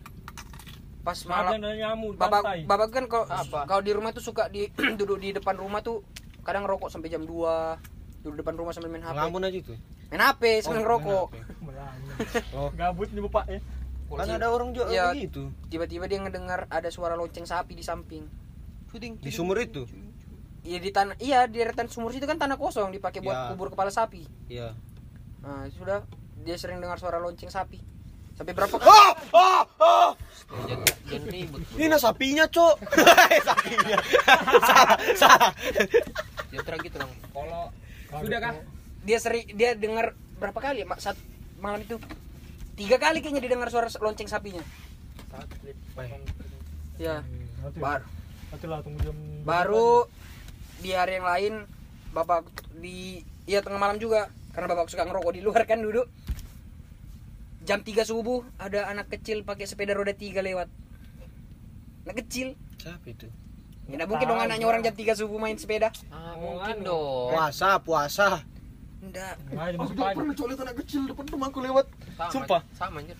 pas 1.02 1.18
malam 1.26 1.58
nyamuk 1.58 2.14
bapak 2.14 2.62
bapak 2.62 2.88
kan 2.94 3.04
kalau 3.10 3.26
Apa? 3.26 3.66
kalau 3.66 3.82
di 3.82 3.90
rumah 3.90 4.14
tuh 4.14 4.22
suka 4.22 4.46
di 4.46 4.70
duduk 4.98 5.18
di 5.18 5.34
depan 5.34 5.58
rumah 5.58 5.82
tuh 5.82 6.06
kadang 6.46 6.62
ngerokok 6.62 6.94
sampai 6.94 7.10
jam 7.10 7.26
2 7.26 8.22
duduk 8.22 8.38
depan 8.38 8.54
rumah 8.54 8.70
sambil 8.70 8.94
main 8.94 9.02
HP 9.02 9.10
Ngelamun 9.10 9.42
aja 9.42 9.58
itu. 9.58 9.74
main 10.14 10.22
HP 10.22 10.42
sambil 10.62 10.86
ngerokok 10.86 11.26
Oh. 12.54 12.70
Gabut 12.70 13.10
nih 13.10 13.18
bapak 13.26 13.44
ya. 13.50 13.58
Kan 14.12 14.28
ada 14.30 14.46
orang 14.46 14.70
juga 14.70 14.94
Iya. 14.94 15.10
begitu. 15.10 15.50
tiba-tiba 15.66 16.06
dia 16.06 16.22
ngedengar 16.22 16.70
ada 16.70 16.86
suara 16.86 17.18
lonceng 17.18 17.42
sapi 17.42 17.74
di 17.74 17.82
samping 17.82 18.22
Di 19.18 19.32
sumur 19.34 19.58
itu. 19.58 19.82
Iya 20.62 20.78
di 20.78 20.90
tanah 20.90 21.14
iya 21.18 21.44
di 21.46 21.58
deretan 21.58 21.90
sumur 21.90 22.10
situ 22.10 22.24
kan 22.24 22.38
tanah 22.38 22.56
kosong 22.56 22.90
dipakai 22.90 23.18
buat 23.18 23.34
Ya. 23.34 23.46
kubur 23.54 23.68
kepala 23.70 23.90
sapi 23.90 24.26
Iya. 24.46 24.74
nah 25.42 25.66
sudah 25.68 26.06
dia 26.42 26.56
sering 26.58 26.78
dengar 26.78 26.98
suara 26.98 27.18
lonceng 27.18 27.50
sapi 27.50 27.78
sampai 28.32 28.54
berapa 28.54 28.74
Oh, 28.80 29.12
oh, 29.36 29.62
oh. 29.78 30.10
Jangan 30.66 30.88
jangan 31.06 31.28
ribut. 31.28 31.60
Ini 31.76 31.86
nah 31.86 32.00
sapinya, 32.00 32.44
Cok. 32.48 32.76
sapinya. 33.48 33.96
salah, 34.64 34.96
salah. 35.14 35.52
Jangan 36.50 36.64
terang 36.64 36.80
gitu, 36.80 36.96
dong. 36.96 37.12
Kalau 37.32 37.62
sudah 38.24 38.40
kah? 38.40 38.54
dia 39.02 39.18
sering 39.18 39.44
dia 39.52 39.74
dengar 39.74 40.14
berapa 40.38 40.58
kali 40.58 40.82
ya 40.82 40.86
Mak? 40.86 40.98
saat 41.02 41.18
malam 41.58 41.82
itu 41.82 41.98
tiga 42.78 42.96
kali 42.98 43.18
kayaknya 43.18 43.42
didengar 43.42 43.66
suara 43.66 43.90
lonceng 43.98 44.30
sapinya 44.30 44.62
ya 46.98 47.18
baru 47.78 48.06
tunggu 48.82 48.98
jam 49.02 49.16
baru 49.42 50.06
di 50.82 50.90
hari 50.90 51.16
yang 51.16 51.24
lain 51.24 51.54
bapak 52.10 52.44
di 52.76 53.22
iya 53.46 53.62
tengah 53.62 53.78
malam 53.78 53.96
juga 53.96 54.26
karena 54.52 54.66
bapak 54.68 54.90
suka 54.90 55.06
ngerokok 55.06 55.32
di 55.32 55.40
luar 55.40 55.62
kan 55.64 55.78
duduk 55.78 56.10
jam 57.62 57.80
3 57.80 57.94
subuh 58.02 58.42
ada 58.58 58.90
anak 58.90 59.06
kecil 59.08 59.46
pakai 59.46 59.64
sepeda 59.64 59.94
roda 59.94 60.10
tiga 60.12 60.42
lewat 60.42 60.66
anak 62.04 62.16
kecil 62.20 62.58
Siapa 62.76 63.06
itu? 63.06 63.30
ya 63.86 63.94
nggak 63.96 64.08
mungkin 64.10 64.26
dong 64.26 64.40
anaknya 64.40 64.66
orang 64.66 64.82
jam 64.82 64.94
3 64.94 65.14
subuh 65.16 65.38
main 65.38 65.54
sepeda 65.54 65.94
Ah, 66.10 66.34
mungkin 66.34 66.82
dong. 66.82 67.30
Puasa, 67.30 67.78
puasa. 67.78 68.28
enggak 68.98 69.34
Nah, 69.50 69.70
masuk 69.74 69.94
pagi. 69.94 70.34
cok 70.34 70.46
lihat 70.46 70.60
anak 70.62 70.76
kecil 70.82 71.00
depan 71.06 71.24
rumahku 71.26 71.58
lewat. 71.58 71.86
Sama, 72.14 72.30
Sumpah. 72.30 72.60
Sama 72.72 73.02
anjir. 73.02 73.18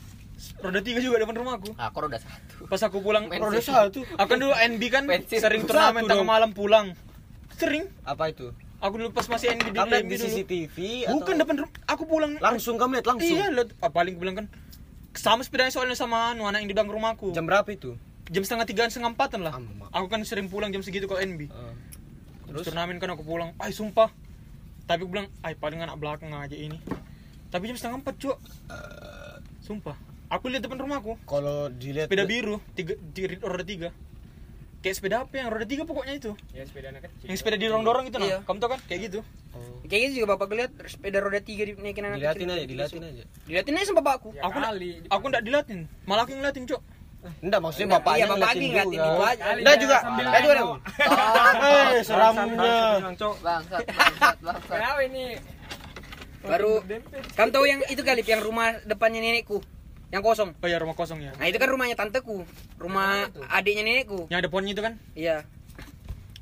Roda 0.59 0.81
tiga 0.83 0.99
juga 0.99 1.17
depan 1.19 1.35
rumahku. 1.39 1.75
Ah, 1.75 1.91
kok 1.91 2.03
udah 2.03 2.23
satu. 2.23 2.67
Pas 2.67 2.83
aku 2.83 2.99
pulang, 3.03 3.27
Main 3.27 3.43
roda 3.43 3.59
satu. 3.59 4.07
Aku 4.07 4.27
kan 4.27 4.39
dulu 4.39 4.55
NB 4.55 4.83
kan 4.89 5.05
sering 5.29 5.67
turnamen 5.67 6.07
tengah 6.07 6.23
malam 6.23 6.51
pulang. 6.51 6.95
Sering. 7.57 7.87
Apa 8.03 8.31
itu? 8.31 8.51
Aku 8.83 8.99
dulu 8.99 9.15
pas 9.15 9.27
masih 9.27 9.55
di 9.55 9.71
Kamu 9.71 9.91
lihat 9.95 10.05
di 10.05 10.17
dulu. 10.19 10.27
CCTV 10.27 10.77
Bukan 11.15 11.35
atau 11.39 11.43
depan. 11.47 11.57
Aku 11.87 12.03
pulang. 12.05 12.35
langsung 12.43 12.75
kamu 12.77 12.99
lihat 12.99 13.07
langsung. 13.07 13.37
Iya, 13.39 13.47
lihat. 13.55 13.69
Ah, 13.79 13.95
paling 13.95 14.19
aku 14.19 14.21
bilang 14.27 14.37
kan. 14.43 14.47
Sama 15.15 15.45
sepedanya 15.45 15.71
soalnya 15.71 15.95
sama 15.95 16.33
anu 16.33 16.49
anak 16.49 16.65
yang 16.65 16.71
di 16.73 16.75
belakang 16.75 16.91
rumahku. 16.91 17.31
Jam 17.31 17.47
berapa 17.47 17.69
itu? 17.71 17.95
jam 18.33 18.49
setengah 18.49 18.65
tigaan 18.65 18.89
setengah 18.89 19.13
empatan 19.13 19.45
lah. 19.45 19.53
Sama. 19.53 19.93
Aku 19.93 20.09
kan 20.09 20.25
sering 20.25 20.49
pulang 20.49 20.73
jam 20.73 20.81
segitu 20.81 21.05
kalau 21.05 21.21
NB. 21.21 21.53
Eh, 21.53 21.75
Terus 22.49 22.65
turnamen 22.65 22.97
kan 22.97 23.13
aku 23.13 23.21
pulang. 23.23 23.53
Ay 23.61 23.77
sumpah. 23.77 24.09
Tapi 24.89 25.05
aku 25.05 25.13
bilang, 25.13 25.29
ay 25.45 25.53
paling 25.55 25.79
anak 25.79 26.01
belakang 26.01 26.33
aja 26.33 26.57
ini. 26.57 26.81
Tapi 27.53 27.69
jam 27.69 27.77
setengah 27.77 28.01
empat 28.01 28.17
cuk. 28.19 28.37
Sumpah. 29.63 29.95
Aku 30.33 30.49
lihat 30.49 30.65
depan 30.65 30.81
rumahku. 30.81 31.21
kalau 31.29 31.69
dilihat 31.69 32.09
Sepeda 32.09 32.25
biru, 32.25 32.57
tiga, 32.73 32.97
di 32.97 33.37
roda 33.37 33.63
tiga. 33.63 33.89
Kayak 34.83 34.95
sepeda 34.95 35.17
apa 35.21 35.33
yang 35.33 35.49
roda 35.49 35.63
tiga 35.63 35.83
pokoknya 35.83 36.15
itu 36.15 36.35
Ya 36.51 36.63
sepeda 36.63 36.91
anak 36.91 37.07
kecil. 37.07 37.27
yang 37.27 37.37
sepeda 37.37 37.57
didorong-dorong 37.57 38.05
itu 38.05 38.17
nah 38.17 38.27
Iya. 38.27 38.39
kamu 38.43 38.59
tau 38.59 38.71
kan 38.71 38.81
kayak 38.85 39.01
gitu 39.07 39.21
Kayak 39.85 40.01
gitu 40.09 40.13
juga 40.19 40.29
bapak 40.33 40.47
lihat 40.53 40.73
sepeda 40.85 41.19
roda 41.19 41.39
tiga 41.39 41.63
dinaikin 41.65 42.03
anak 42.03 42.17
Diliatin 42.19 42.41
kecil. 42.43 42.55
aja, 42.55 42.65
diliatin 42.65 43.03
aja. 43.05 43.25
Diliatin 43.45 43.75
aja 43.75 43.87
sama 43.87 43.99
bapakku. 44.01 44.29
Ya 44.33 44.43
aku 44.43 44.57
nggak 44.57 44.73
kali. 44.73 44.91
aku 45.07 45.25
nggak 45.29 45.43
dilatin 45.43 45.81
malah 46.03 46.23
aku 46.23 46.33
ngeliatin 46.33 46.65
cok 46.67 46.83
Enggak, 47.39 47.61
maksudnya 47.63 47.87
Enggak, 47.87 48.01
bapaknya 48.01 48.19
iya, 48.19 48.27
bapak 48.27 48.35
ngeliatin 48.35 48.51
lagi 48.51 48.67
ngeliatin 48.67 48.91
juga. 48.91 49.07
itu 49.07 49.23
aja. 49.23 49.43
Enggak 49.55 49.77
juga. 49.79 49.99
Enggak 50.03 50.41
juga. 50.43 50.55
nengok. 50.57 50.79
Eh, 51.63 52.01
seramnya. 52.03 52.77
Cok. 53.15 53.35
Bangsat, 53.39 53.83
bangsat, 53.87 54.37
bangsat. 54.43 54.67
Kenapa 54.73 55.01
ini? 55.05 55.25
Baru 56.43 56.73
kamu 57.33 57.51
tahu 57.53 57.65
yang 57.65 57.81
itu 57.87 58.03
kali 58.03 58.23
yang 58.25 58.43
rumah 58.43 58.75
depannya 58.83 59.23
nenekku 59.23 59.63
yang 60.13 60.21
kosong. 60.21 60.53
oh 60.55 60.69
ya 60.69 60.77
rumah 60.77 60.93
kosong 60.93 61.19
ya 61.19 61.33
Nah 61.35 61.47
itu 61.47 61.57
kan 61.57 61.67
rumahnya 61.67 61.97
tanteku, 61.97 62.45
rumah 62.77 63.27
adiknya 63.49 63.83
nenekku. 63.83 64.29
yang 64.29 64.39
ada 64.39 64.49
pohonnya 64.49 64.73
itu 64.73 64.83
kan 64.83 64.95
Iya. 65.13 65.49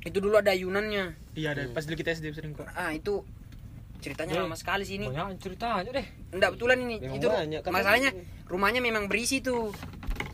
Itu 0.03 0.19
dulu 0.19 0.37
ada 0.37 0.51
ayunannya. 0.51 1.15
iya 1.33 1.53
ada 1.53 1.71
pas 1.71 1.83
dulu 1.83 1.95
kita 1.95 2.11
SD 2.11 2.33
sering 2.33 2.53
kok 2.53 2.67
Ah 2.69 2.91
itu 2.91 3.23
ceritanya 4.01 4.43
lama 4.43 4.57
sekali 4.57 4.83
sih 4.83 4.97
ini. 4.97 5.07
Banyak 5.07 5.39
cerita 5.39 5.77
aja 5.77 5.89
deh. 5.89 6.07
Enggak 6.31 6.57
betulan 6.57 6.79
ini. 6.81 6.97
Memang 6.99 7.17
itu 7.17 7.27
banyak, 7.29 7.61
kan? 7.61 7.71
masalahnya 7.71 8.11
rumahnya 8.45 8.81
memang 8.81 9.07
berisi 9.07 9.39
tuh. 9.39 9.71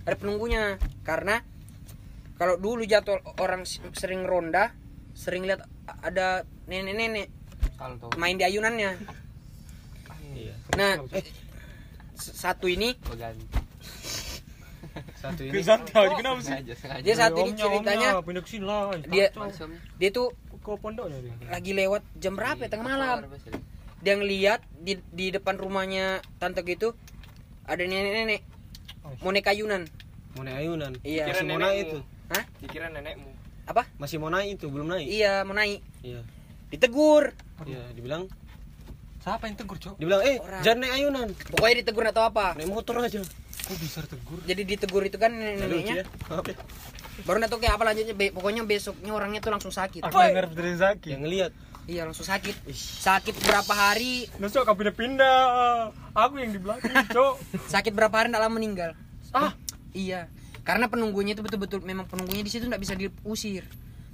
Ada 0.07 0.15
penunggunya 0.15 0.79
karena 1.03 1.43
kalau 2.37 2.55
dulu 2.57 2.87
jatuh 2.87 3.19
orang 3.37 3.67
sering 3.93 4.23
ronda, 4.23 4.71
sering 5.13 5.43
lihat 5.43 5.67
ada 6.01 6.47
nenek-nenek 6.65 7.27
main 8.15 8.39
di 8.39 8.47
ayunannya. 8.47 8.95
Iya. 10.31 10.55
Nah, 10.77 10.93
s- 11.11 11.27
satu 12.17 12.67
ini. 12.67 12.97
Satu 15.21 15.45
ini. 15.45 15.53
Kenapa 15.61 16.41
sih 16.41 16.57
dia 17.05 17.15
saat 17.17 17.37
ini 17.37 17.53
ceritanya 17.53 18.17
omnya, 18.17 18.25
pindah 18.25 18.43
ke 18.45 18.49
sini 18.49 18.65
lah. 18.65 18.97
dia 19.05 19.29
dia 20.01 20.09
tuh 20.09 20.33
ke 20.65 20.73
pondoknya 20.81 21.21
dia. 21.21 21.37
lagi 21.53 21.77
lewat 21.77 22.01
jam 22.17 22.33
berapa 22.33 22.65
ya 22.65 22.71
tengah 22.73 22.87
malam. 22.97 23.19
Dia 24.01 24.17
ngeliat 24.17 24.65
di 24.73 24.97
di 25.13 25.29
depan 25.29 25.61
rumahnya 25.61 26.25
tante 26.41 26.65
gitu 26.65 26.97
ada 27.67 27.83
nenek-nenek 27.83 28.41
mau 29.21 29.31
naik 29.31 29.47
ayunan. 29.51 29.83
Mau 30.39 30.43
naik 30.43 30.57
ayunan. 30.65 30.93
Iya. 31.03 31.25
Masih 31.31 31.45
mau 31.47 31.59
naik 31.61 31.79
itu. 31.87 31.99
Hah? 32.33 32.45
Dikira 32.63 32.87
nenekmu. 32.91 33.31
Apa? 33.67 33.83
Masih 33.99 34.17
mau 34.23 34.31
naik 34.31 34.59
itu, 34.59 34.67
belum 34.71 34.87
naik. 34.91 35.07
Iya, 35.07 35.43
mau 35.43 35.55
naik. 35.55 35.81
Iya. 36.03 36.21
Ditegur. 36.71 37.35
Iya, 37.67 37.83
dibilang 37.95 38.31
Siapa 39.27 39.51
yang 39.51 39.59
tegur, 39.59 39.75
Cok? 39.75 39.99
dibilang 39.99 40.23
eh 40.23 40.39
Orang. 40.39 40.63
jangan 40.63 40.79
naik 40.87 40.93
ayunan. 40.95 41.29
Pokoknya 41.51 41.75
ditegur 41.83 42.07
atau 42.07 42.23
apa. 42.23 42.55
Naik 42.55 42.71
motor 42.71 43.03
aja. 43.03 43.19
Kok 43.67 43.77
bisa 43.83 44.01
tegur? 44.07 44.39
Jadi 44.47 44.63
ditegur 44.63 45.03
itu 45.03 45.19
kan 45.19 45.35
Lucu 45.35 45.67
neneknya. 45.67 45.95
ya. 45.99 46.05
Ya. 46.07 46.55
Baru 47.27 47.43
tahu 47.43 47.59
kayak 47.59 47.75
apa 47.75 47.85
lanjutnya. 47.91 48.15
Be- 48.15 48.31
pokoknya 48.31 48.63
besoknya 48.63 49.11
orangnya 49.11 49.43
tuh 49.43 49.51
langsung 49.51 49.75
sakit. 49.75 50.07
Aku 50.07 50.15
dengar 50.15 50.47
dari 50.47 50.79
Zaki. 50.79 51.11
Yang 51.11 51.23
ngelihat 51.27 51.53
Iya, 51.87 52.03
langsung 52.03 52.23
sakit. 52.23 52.67
Sakit 53.03 53.35
berapa 53.43 53.71
hari? 53.71 54.27
Nusuk 54.39 54.63
kau 54.63 54.75
pindah-pindah. 54.75 55.91
Aku 56.15 56.39
yang 56.39 56.51
di 56.51 56.59
belakang, 56.59 56.91
Cok. 57.15 57.35
Sakit 57.67 57.95
berapa 57.95 58.11
hari 58.15 58.31
lama 58.31 58.51
meninggal. 58.51 58.95
Ah, 59.31 59.55
iya. 59.91 60.31
Karena 60.63 60.87
penunggunya 60.87 61.35
itu 61.35 61.43
betul-betul 61.43 61.83
memang 61.83 62.07
penunggunya 62.07 62.43
di 62.43 62.51
situ 62.51 62.67
nggak 62.67 62.79
bisa 62.79 62.95
diusir. 62.95 63.67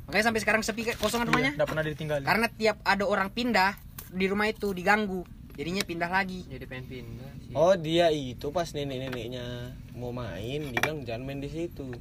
Makanya 0.04 0.24
sampai 0.28 0.40
sekarang 0.40 0.60
sepi 0.60 0.84
kayak 0.84 1.00
kosongan 1.00 1.28
rumahnya. 1.28 1.52
Enggak 1.56 1.68
pernah 1.68 1.84
ditinggalin. 1.84 2.24
Karena 2.24 2.46
tiap 2.48 2.76
ada 2.84 3.04
orang 3.04 3.28
pindah 3.28 3.72
di 4.12 4.26
rumah 4.28 4.46
itu 4.48 4.70
diganggu. 4.76 5.24
Jadinya 5.52 5.82
pindah 5.84 6.10
lagi. 6.12 6.48
Jadi 6.48 6.64
pengen 6.64 6.86
pindah 6.88 7.32
sih. 7.44 7.52
Oh 7.52 7.76
dia 7.76 8.08
itu 8.08 8.48
pas 8.48 8.68
nenek-neneknya 8.72 9.76
mau 9.92 10.08
main 10.12 10.60
dibilang 10.72 11.04
jangan 11.04 11.22
main 11.28 11.40
di 11.44 11.50
situ. 11.52 11.92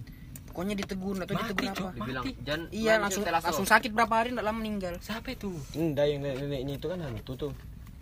Pokoknya 0.52 0.76
ditegur 0.76 1.16
atau 1.20 1.36
ditegur 1.36 1.68
apa. 1.72 1.92
Dibilang 1.96 2.24
jangan 2.44 2.62
Iya, 2.72 2.94
main 3.00 3.02
langsung 3.08 3.24
langsung 3.28 3.68
lo." 3.68 3.72
sakit 3.72 3.92
berapa 3.92 4.14
hari 4.16 4.36
nggak 4.36 4.46
lama 4.48 4.60
meninggal. 4.60 4.94
Siapa 5.04 5.36
itu? 5.36 5.52
Enggak 5.76 6.06
yang 6.12 6.20
nenek-neneknya 6.24 6.74
itu 6.80 6.88
kan 6.88 7.00
hantu 7.04 7.34
tuh. 7.36 7.54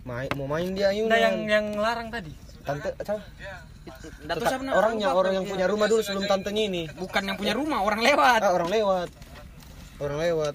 Main 0.06 0.30
mau 0.38 0.46
main 0.46 0.70
di 0.70 0.82
ayunan. 0.86 1.10
Nah, 1.10 1.18
yang 1.18 1.36
yang 1.46 1.66
larang 1.78 2.08
tadi. 2.14 2.30
tante 2.60 2.92
siapa? 3.02 3.24
Tetap 4.20 4.44
siapa 4.44 4.62
namanya. 4.62 4.76
orangnya 4.76 5.08
orang 5.16 5.32
yang 5.40 5.46
punya 5.48 5.66
rumah 5.66 5.88
dulu 5.88 6.04
sebelum 6.04 6.28
tantenya 6.28 6.62
ini. 6.68 6.82
bukan 6.92 7.22
yang 7.24 7.36
punya 7.40 7.56
rumah 7.56 7.80
orang 7.80 8.04
lewat 8.04 8.40
Ah 8.44 8.52
orang 8.52 8.68
lewat. 8.70 9.08
Orang 10.00 10.18
lewat. 10.20 10.54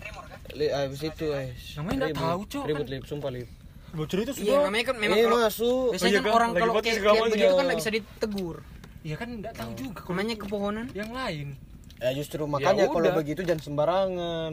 Li, 0.53 0.67
habis 0.69 1.01
itu 1.01 1.25
eh. 1.34 1.49
Namanya 1.75 1.95
nggak 2.05 2.15
tahu, 2.15 2.39
Cok, 2.45 2.63
Ribut 2.69 2.88
lip, 2.88 3.03
sumpah 3.03 3.31
lip. 3.34 3.49
Bocor 3.95 4.17
itu 4.21 4.34
iya 4.43 4.60
namanya 4.62 4.91
kan 4.91 4.95
memang 4.99 5.15
Eh 5.15 5.23
kalau 5.23 5.39
masuk. 5.39 5.88
biasanya 5.95 6.12
iya 6.12 6.19
kan 6.19 6.25
kan, 6.25 6.36
orang 6.36 6.49
kalau 6.51 6.73
kayak 6.75 6.99
macam. 6.99 7.31
begitu 7.31 7.53
kan 7.55 7.63
nggak 7.63 7.79
bisa 7.79 7.91
ditegur 7.95 8.58
Iya 9.01 9.15
kan 9.15 9.27
enggak 9.31 9.53
tahu 9.55 9.71
juga. 9.71 9.99
kalau 10.01 10.12
namanya 10.12 10.36
kepohonan 10.36 10.86
yang 10.91 11.12
lain. 11.15 11.47
Ya 11.95 12.10
justru 12.12 12.43
makanya 12.43 12.91
kalau 12.91 13.08
udah. 13.08 13.15
begitu 13.15 13.41
jangan 13.41 13.63
sembarangan. 13.63 14.51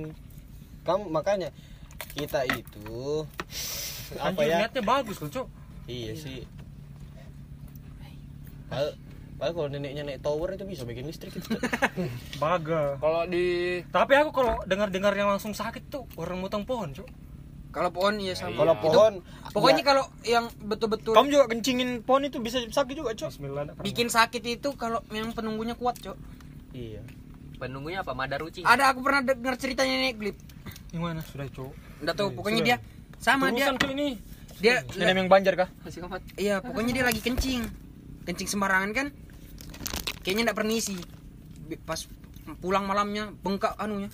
Kamu 0.82 1.04
makanya 1.10 1.48
kita 2.14 2.46
itu 2.46 3.26
apa 4.14 4.30
Anjir, 4.30 4.46
ya? 4.46 4.56
niatnya 4.62 4.82
bagus 4.84 5.16
loh, 5.18 5.30
Cok. 5.32 5.46
Iya 5.88 6.12
sih. 6.14 6.46
Padahal, 8.68 8.88
padahal 9.42 9.58
kalau 9.58 9.68
neneknya 9.74 10.06
naik 10.06 10.22
tower 10.22 10.54
itu 10.54 10.62
bisa 10.62 10.86
bikin 10.86 11.02
listrik 11.02 11.34
itu. 11.34 11.50
Baga. 12.42 12.94
Kalau 12.94 13.26
di 13.26 13.82
Tapi 13.90 14.12
aku 14.14 14.30
kalau 14.30 14.54
dengar-dengar 14.62 15.10
yang 15.12 15.26
langsung 15.26 15.50
sakit 15.50 15.90
tuh 15.90 16.06
orang 16.14 16.38
motong 16.38 16.62
pohon, 16.62 16.94
Cok. 16.94 17.10
kalau 17.72 17.90
pohon 17.90 18.20
iya 18.20 18.38
sama 18.38 18.54
kalau 18.54 18.76
Itu- 18.78 18.84
pohon 18.84 19.12
pokoknya 19.50 19.80
ya, 19.80 19.86
kalau 19.88 20.04
yang 20.22 20.44
betul-betul 20.62 21.16
Kamu 21.16 21.26
juga 21.26 21.44
kencingin 21.50 22.04
pohon 22.04 22.22
itu 22.22 22.38
bisa 22.38 22.62
sakit 22.62 22.94
juga, 22.94 23.16
Cok. 23.16 23.30
Bismillah. 23.34 23.74
bikin 23.82 24.06
sakit 24.06 24.44
itu 24.46 24.78
kalau 24.78 25.02
yang 25.10 25.34
penunggunya 25.34 25.74
kuat 25.74 25.98
cok 25.98 26.14
iya. 26.70 27.02
Penunggunya 27.58 28.06
apa? 28.06 28.14
Madaruci. 28.14 28.62
ada 28.62 28.92
aku 28.92 29.02
pernah 29.02 29.24
dengar 29.24 29.56
ceritanya 29.56 29.94
nenek 29.96 30.20
klip 30.20 30.36
Yang 30.92 31.02
mana? 31.02 31.20
Sudah, 31.24 31.48
Cok. 31.48 31.72
nggak 32.04 32.14
tahu 32.14 32.28
pokoknya 32.36 32.60
sudah. 32.60 32.68
dia 32.68 32.76
sama 33.18 33.44
dia 33.50 33.66
Terusan, 33.66 33.74
Cok, 33.80 33.90
ini. 33.90 34.08
dia 34.60 34.74
Nenek 34.94 35.16
yang 35.18 35.30
banjar 35.32 35.54
kah? 35.56 35.68
Iya 36.36 36.62
pokoknya 36.62 36.92
dia 36.92 37.04
lagi 37.08 37.18
kencing 37.18 37.62
kencing 38.22 38.46
sembarangan 38.46 38.90
kan 38.94 39.06
kayaknya 40.22 40.42
nggak 40.46 40.58
permisi 40.58 40.96
Bi- 41.62 41.78
pas 41.78 42.00
pulang 42.58 42.82
malamnya 42.82 43.30
bengkak 43.38 43.74
anunya 43.76 44.10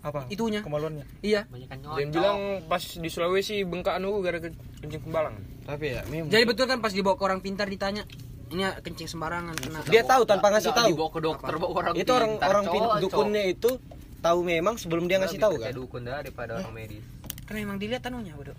Apa? 0.00 0.26
itunya 0.28 0.62
Kemaluannya. 0.62 1.02
iya 1.20 1.46
Banyak 1.46 1.66
kan 1.66 1.78
dia 1.82 2.06
bilang 2.06 2.38
pas 2.66 2.78
di 2.78 3.08
Sulawesi 3.08 3.62
bengkak 3.62 3.96
anu 3.96 4.22
gara 4.22 4.38
kencing 4.38 5.02
kembalang. 5.02 5.34
Tapi 5.66 5.84
ya 5.90 6.06
memang 6.06 6.30
jadi 6.30 6.46
betul 6.46 6.66
kan 6.66 6.78
pas 6.78 6.90
dibawa 6.90 7.18
ke 7.18 7.24
orang 7.24 7.42
pintar 7.42 7.66
ditanya 7.66 8.06
ini 8.46 8.62
kencing 8.62 9.10
sembarangan 9.10 9.58
kena 9.58 9.82
dia 9.84 10.06
tahu 10.06 10.22
tanpa 10.22 10.54
ngasih 10.54 10.70
tahu. 10.70 10.94
Dibawa 10.94 11.10
ke 11.10 11.20
dokter, 11.20 11.52
bawa 11.58 11.72
orang 11.74 11.94
Itu 11.98 12.10
orang 12.14 12.30
pintar, 12.38 12.48
orang 12.48 12.64
dukunnya 13.02 13.42
itu 13.44 13.70
tahu 14.16 14.38
memang 14.42 14.78
sebelum 14.78 15.06
dia 15.06 15.18
ngasih 15.18 15.38
tahu 15.38 15.58
kan. 15.58 15.74
dukun 15.74 16.02
daripada 16.02 16.54
orang 16.56 16.70
medis. 16.72 17.02
kan 17.42 17.54
memang 17.54 17.74
dilihat 17.76 18.02
anunya 18.04 18.34
bodoh 18.34 18.54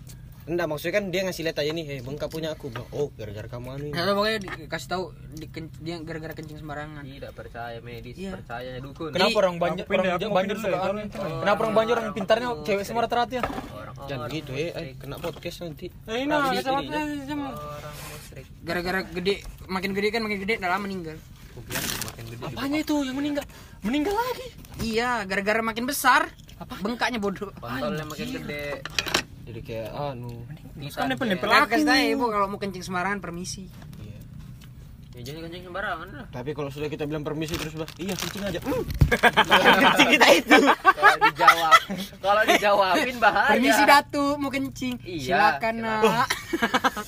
Enggak 0.48 0.66
maksudnya 0.72 0.94
kan 0.96 1.04
dia 1.12 1.22
ngasih 1.28 1.44
lihat 1.44 1.60
aja 1.60 1.72
nih, 1.76 1.86
eh 1.92 2.00
bengkak 2.00 2.32
punya 2.32 2.56
aku. 2.56 2.72
Bilang, 2.72 2.88
Oh, 2.96 3.12
gara-gara 3.12 3.48
kamu 3.52 3.68
anu. 3.68 3.86
Nah, 3.92 4.04
pokoknya 4.08 4.38
dikasih 4.64 4.88
tahu 4.88 5.04
di, 5.36 5.46
dia 5.84 5.96
gara-gara 6.00 6.32
kencing 6.32 6.58
sembarangan. 6.64 7.04
Tidak 7.04 7.32
percaya 7.36 7.78
medis, 7.84 8.16
Iya. 8.16 8.32
percaya 8.32 8.80
dukun. 8.80 9.12
Kenapa 9.12 9.28
Jadi, 9.28 9.42
orang 9.44 9.54
pindah, 9.60 9.86
orang 9.86 10.00
pindah 10.24 10.56
suka 10.56 10.72
ya, 10.72 10.80
anu? 10.80 11.04
soalnya. 11.04 11.06
Kenapa 11.44 11.60
orang 11.60 11.74
banjar 11.76 11.96
orang 12.00 12.16
pintarnya 12.16 12.50
cewek 12.64 12.84
semua 12.88 13.02
rata-rata 13.04 13.34
ya? 13.36 13.44
Orang- 13.44 13.96
Jangan 14.08 14.24
orang 14.24 14.36
gitu 14.40 14.52
eh, 14.56 14.70
eh 14.72 14.96
kena 14.96 15.16
podcast 15.20 15.58
nanti. 15.68 15.86
Eh, 16.08 16.24
nah. 16.24 16.48
Gara-gara 18.64 19.00
gede, 19.04 19.44
makin 19.68 19.92
gede 19.92 20.08
kan 20.16 20.22
makin 20.24 20.40
gede, 20.40 20.54
udah 20.64 20.70
lama 20.72 20.88
meninggal. 20.88 21.18
Apanya 22.40 22.80
itu 22.80 22.96
yang 23.04 23.18
meninggal? 23.18 23.44
Meninggal 23.84 24.16
lagi. 24.16 24.48
Iya, 24.80 25.26
gara-gara 25.28 25.60
makin 25.60 25.84
besar, 25.84 26.32
bengkaknya 26.80 27.20
bodoh. 27.20 27.52
Kontolnya 27.58 28.06
makin 28.08 28.28
gede. 28.32 28.80
Jadi 29.48 29.60
kayak 29.62 29.90
anu. 29.90 30.44
Kan 30.92 31.08
nempel-nempel 31.08 31.48
Nah, 31.48 31.64
aku. 31.64 31.72
kasih 31.72 31.86
tahu 31.86 32.00
ibu 32.12 32.26
kalau 32.28 32.48
mau 32.48 32.58
kencing 32.58 32.84
sembarangan 32.84 33.18
permisi. 33.18 33.72
Iya. 33.98 34.20
Ya 35.14 35.22
jangan 35.24 35.48
kencing 35.48 35.64
sembarangan 35.66 36.08
lah. 36.12 36.26
Tapi 36.30 36.50
kalau 36.52 36.68
sudah 36.68 36.86
kita 36.86 37.04
bilang 37.04 37.24
permisi 37.24 37.56
terus 37.56 37.72
bilang, 37.72 37.90
iya 37.96 38.14
kencing 38.14 38.44
aja. 38.44 38.60
Hmm. 38.60 38.84
Kencing 39.82 40.10
kita 40.14 40.28
itu. 40.36 40.58
Kalau 40.78 41.16
dijawab, 41.24 41.74
kalau 42.20 42.42
dijawabin 42.46 43.18
bahaya. 43.26 43.50
Permisi 43.50 43.84
datu, 43.84 44.26
mau 44.36 44.52
kencing. 44.52 44.96
Iya, 45.02 45.26
Silakan 45.26 45.74
nak. 45.80 46.28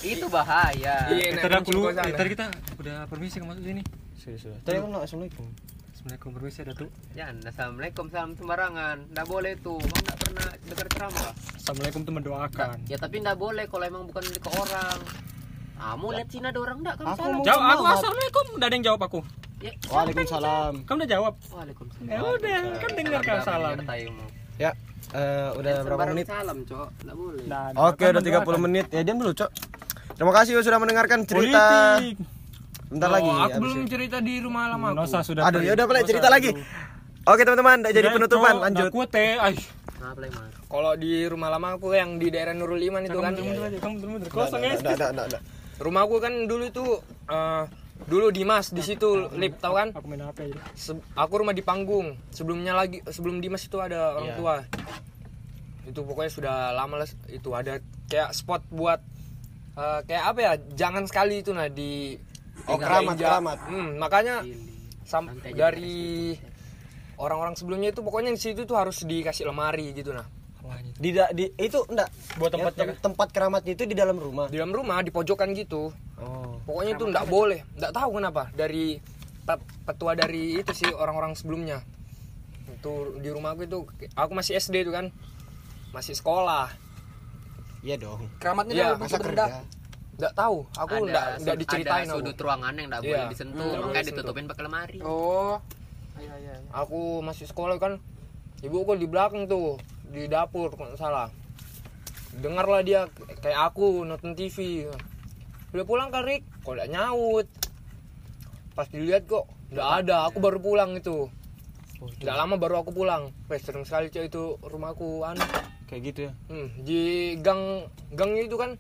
Itu 0.02 0.26
bahaya. 0.28 0.96
Iya, 1.12 1.26
nak 1.30 1.44
Tadi 1.44 1.54
aku 1.54 1.60
kencing 1.62 1.76
lu, 1.76 1.82
kau 1.82 1.94
sana. 1.94 2.08
eh, 2.08 2.14
tadi 2.16 2.30
kita 2.32 2.46
udah 2.80 2.96
permisi 3.06 3.36
ke 3.36 3.46
masuk 3.46 3.64
sini. 3.64 3.82
Sudah, 4.16 4.38
sudah. 4.40 4.58
Tadi 4.64 4.76
kan 4.78 4.90
assalamualaikum. 4.98 5.46
Assalamualaikum 6.00 6.32
permisi 6.32 6.64
ada 6.64 6.72
tuh. 6.80 6.88
Jangan, 7.12 7.36
assalamualaikum 7.44 8.06
salam 8.08 8.32
sembarangan. 8.40 8.98
Nggak 9.12 9.28
boleh 9.28 9.52
tuh. 9.60 9.84
Kamu 9.84 10.00
nggak 10.00 10.18
pernah 10.24 10.48
dengar 10.64 10.88
ceramah. 10.96 11.32
Assalamualaikum 11.60 12.02
tuh 12.08 12.14
mendoakan. 12.16 12.76
Ya 12.88 12.96
tapi 12.96 13.16
nggak 13.20 13.36
boleh 13.36 13.68
kalau 13.68 13.84
emang 13.84 14.04
bukan 14.08 14.24
ke 14.24 14.50
orang. 14.56 14.98
Kamu 15.76 16.08
lihat 16.16 16.28
sini 16.32 16.48
ada 16.48 16.60
orang 16.64 16.78
nggak? 16.80 16.96
Kamu 17.04 17.08
Aku 17.12 17.20
salam. 17.20 17.36
mau 17.36 17.44
Jawab 17.44 17.64
aku 17.68 17.84
assalamualaikum. 17.84 18.46
Udah 18.56 18.68
ada 18.72 18.76
yang 18.80 18.86
jawab 18.88 19.02
aku. 19.04 19.20
Ya, 19.60 19.72
Waalaikumsalam. 19.92 20.74
Kamu 20.88 20.98
udah 21.04 21.10
jawab. 21.12 21.34
Waalaikumsalam. 21.52 22.08
Ya 22.08 22.20
udah, 22.24 22.60
kan 22.80 22.90
dengar 22.96 23.20
kan 23.20 23.38
salam. 23.44 23.76
Ya, 24.56 24.72
eh, 25.12 25.50
udah 25.52 25.74
berapa 25.84 25.84
Sembarang 25.84 26.16
menit? 26.16 26.26
Salam, 26.32 26.58
Cok. 26.64 26.90
Nggak 27.04 27.16
boleh. 27.20 27.44
Nah, 27.44 27.64
Oke, 27.76 28.06
udah 28.08 28.24
30 28.24 28.64
menit. 28.72 28.86
Ya, 28.88 29.04
diam 29.04 29.20
dulu, 29.20 29.36
Cok. 29.36 29.52
Terima 30.16 30.32
kasih 30.32 30.64
sudah 30.64 30.80
mendengarkan 30.80 31.28
cerita. 31.28 32.00
Politik. 32.00 32.39
Bentar 32.90 33.08
Oh, 33.08 33.14
lagi. 33.14 33.30
aku 33.46 33.58
belum 33.60 33.80
ini. 33.80 33.88
cerita 33.88 34.18
di 34.18 34.36
rumah 34.40 34.66
lama 34.68 34.88
aku. 34.90 34.98
Nosa 35.00 35.20
sudah. 35.22 35.46
Aduh, 35.46 35.62
ya 35.62 35.74
udah 35.74 35.86
boleh 35.86 36.02
Nosa 36.02 36.10
cerita 36.10 36.28
lagi. 36.28 36.50
dulu. 36.52 36.66
Oke 37.24 37.42
teman-teman, 37.44 37.78
udah 37.80 37.92
jadi 37.92 38.08
Ya, 38.08 38.14
penutupan. 38.16 38.54
Lanjut. 38.60 38.90
kuat 38.90 39.10
teh. 39.10 39.38
Nah. 39.38 40.16
Kalau 40.66 40.94
di 40.96 41.12
rumah 41.24 41.50
lama 41.50 41.76
aku 41.76 41.92
yang 41.92 42.18
di 42.18 42.28
daerah 42.28 42.52
Nurul 42.52 42.82
Iman 42.82 43.04
itu 43.04 43.14
kan. 43.16 43.36
kamu 43.36 44.26
kosong 44.28 44.62
ya. 44.64 44.74
nggak, 44.76 44.96
nggak, 44.96 45.10
nggak, 45.12 45.26
nggak. 45.30 45.42
Rumah 45.78 46.02
aku 46.02 46.16
kan 46.18 46.34
dulu 46.44 46.64
itu 46.66 46.86
eh, 47.28 47.64
dulu 48.02 48.32
Dimas 48.32 48.70
di 48.70 48.80
situ 48.80 49.28
lip 49.34 49.60
tahu 49.60 49.76
kan? 49.76 49.88
Aku 49.92 50.08
main 50.08 50.24
apa 50.24 50.42
ya? 50.42 50.58
Se- 50.74 50.98
aku 51.14 51.34
rumah 51.38 51.52
di 51.52 51.62
panggung. 51.62 52.18
Sebelumnya 52.30 52.74
lagi 52.74 53.04
sebelum 53.06 53.38
Dimas 53.38 53.62
itu 53.62 53.78
ada 53.78 54.16
orang 54.16 54.26
Iya. 54.26 54.36
tua. 54.36 54.56
Itu 55.84 56.00
pokoknya 56.02 56.32
sudah 56.32 56.56
lama 56.72 56.96
lah 56.98 57.10
itu 57.28 57.50
ada 57.52 57.78
kayak 58.08 58.32
spot 58.32 58.66
buat 58.70 59.04
eh, 59.76 60.00
kayak 60.04 60.24
apa 60.26 60.40
ya? 60.40 60.52
Jangan 60.76 61.04
sekali 61.06 61.40
itu 61.40 61.52
nah 61.52 61.68
di 61.68 62.16
Oh, 62.70 62.78
keramat, 62.78 63.16
keramat. 63.16 63.58
Hmm, 63.66 63.90
makanya 63.98 64.36
sam- 65.04 65.34
dari 65.44 66.38
orang-orang 67.16 67.54
sebelumnya 67.54 67.90
itu 67.90 68.00
pokoknya 68.00 68.32
di 68.32 68.40
situ 68.40 68.64
tuh 68.64 68.78
harus 68.78 69.02
dikasih 69.02 69.46
lemari 69.46 69.92
gitu 69.92 70.12
nah. 70.12 70.26
Di, 70.96 71.10
da- 71.10 71.32
di 71.32 71.50
itu 71.56 71.80
enggak 71.88 72.12
Buat 72.38 72.52
Ya, 72.52 72.56
tempatnya 72.62 72.86
tem- 72.86 73.00
tempat 73.02 73.28
keramatnya 73.32 73.74
itu 73.74 73.84
di 73.84 73.96
dalam 73.98 74.16
rumah. 74.16 74.46
Di 74.46 74.56
dalam 74.56 74.70
rumah 74.70 75.02
di 75.02 75.10
pojokan 75.10 75.50
gitu. 75.52 75.90
Oh. 76.16 76.62
Pokoknya 76.62 76.94
itu 76.94 77.06
nggak 77.08 77.26
boleh, 77.26 77.60
nggak 77.74 77.90
tahu 77.90 78.10
kenapa 78.14 78.44
dari 78.54 79.02
pe- 79.42 79.66
petua 79.82 80.14
dari 80.14 80.60
itu 80.60 80.70
sih 80.70 80.92
orang-orang 80.92 81.34
sebelumnya. 81.34 81.82
Itu 82.70 83.18
di 83.18 83.28
rumahku 83.28 83.66
itu 83.66 83.88
aku 84.14 84.32
masih 84.32 84.56
SD 84.56 84.84
itu 84.84 84.92
kan. 84.92 85.10
Masih 85.90 86.14
sekolah. 86.14 86.70
Iya 87.82 87.98
dong. 87.98 88.30
Keramatnya 88.38 88.74
dalam 88.94 89.00
Masa 89.00 89.18
kerja. 89.18 89.64
Nggak 90.20 90.34
tahu, 90.36 90.58
aku 90.76 90.96
nggak 91.08 91.26
nggak 91.40 91.58
diceritain 91.58 92.04
ada 92.04 92.12
aku. 92.12 92.20
sudut 92.20 92.38
ruangan 92.38 92.74
yang 92.76 92.88
nggak 92.92 93.02
Iya. 93.02 93.10
boleh 93.10 93.26
disentuh, 93.32 93.64
Hmm, 93.66 93.82
makanya 93.82 94.06
ditutupin 94.06 94.46
pakai 94.46 94.64
lemari. 94.68 95.00
Oh. 95.00 95.56
Aku 96.76 97.24
masih 97.24 97.48
sekolah 97.48 97.80
kan. 97.80 98.04
Ibuku 98.60 99.00
di 99.00 99.08
belakang 99.08 99.48
tuh 99.48 99.80
di 100.06 100.28
dapur 100.28 100.76
kalau 100.76 100.92
salah. 100.94 101.32
Dengarlah 102.36 102.84
dia 102.84 103.08
kayak 103.40 103.72
aku 103.72 104.04
nonton 104.04 104.36
TV. 104.36 104.84
Udah 105.72 105.86
pulang 105.88 106.12
kan 106.12 106.28
Rik? 106.28 106.44
Kok 106.62 106.76
nggak 106.76 106.92
nyaut? 106.92 107.48
Pas 108.76 108.86
dilihat 108.86 109.24
kok 109.24 109.48
nggak 109.72 109.88
ada. 110.04 110.28
Aku 110.28 110.44
baru 110.44 110.60
pulang 110.60 111.00
itu. 111.00 111.32
Nggak 112.20 112.36
lama 112.36 112.56
baru 112.56 112.84
aku 112.84 112.92
pulang. 112.92 113.32
Wes 113.48 113.64
sering 113.64 113.88
sekali 113.88 114.12
cok 114.12 114.24
itu 114.26 114.44
rumahku 114.62 115.24
anu. 115.24 115.40
Kayak 115.88 116.02
gitu 116.06 116.20
ya. 116.28 116.32
Hmm, 116.48 116.68
di 116.78 117.02
gang 117.40 117.88
gang 118.12 118.36
itu 118.36 118.60
kan 118.60 118.76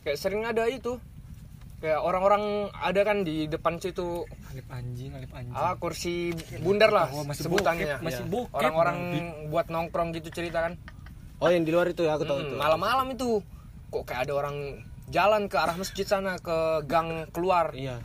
kayak 0.00 0.16
sering 0.16 0.42
ada 0.42 0.64
itu. 0.64 0.96
Kayak 1.76 2.00
orang-orang 2.00 2.44
ada 2.72 3.00
kan 3.02 3.20
di 3.20 3.44
depan 3.44 3.76
situ 3.76 4.24
Alip 4.48 4.64
anjing, 4.68 5.12
alip 5.12 5.28
anjing. 5.30 5.52
ah 5.52 5.76
kursi 5.76 6.32
bundar 6.58 6.88
lah 6.88 7.12
Oh, 7.12 7.22
masih 7.22 7.44
sebutannya. 7.44 7.84
bokep, 7.90 8.00
masih 8.02 8.22
Iya. 8.22 8.30
bokep, 8.30 8.54
Orang-orang 8.54 8.98
buat 9.48 9.66
nongkrong 9.68 10.08
gitu 10.12 10.32
cerita 10.32 10.62
kan. 10.62 10.80
Oh, 11.38 11.52
yang 11.52 11.60
di 11.60 11.70
luar 11.70 11.86
itu 11.86 12.00
ya, 12.00 12.14
aku 12.14 12.24
tahu 12.24 12.38
Hmm, 12.38 12.46
itu. 12.46 12.56
malam-malam 12.56 13.06
itu 13.10 13.28
kok 13.90 14.02
kayak 14.02 14.24
ada 14.24 14.32
orang 14.34 14.56
jalan 15.06 15.44
ke 15.44 15.56
arah 15.56 15.76
masjid 15.76 16.02
sana 16.02 16.38
ke 16.38 16.56
gang 16.84 17.28
keluar. 17.28 17.68
Iya. 17.70 18.00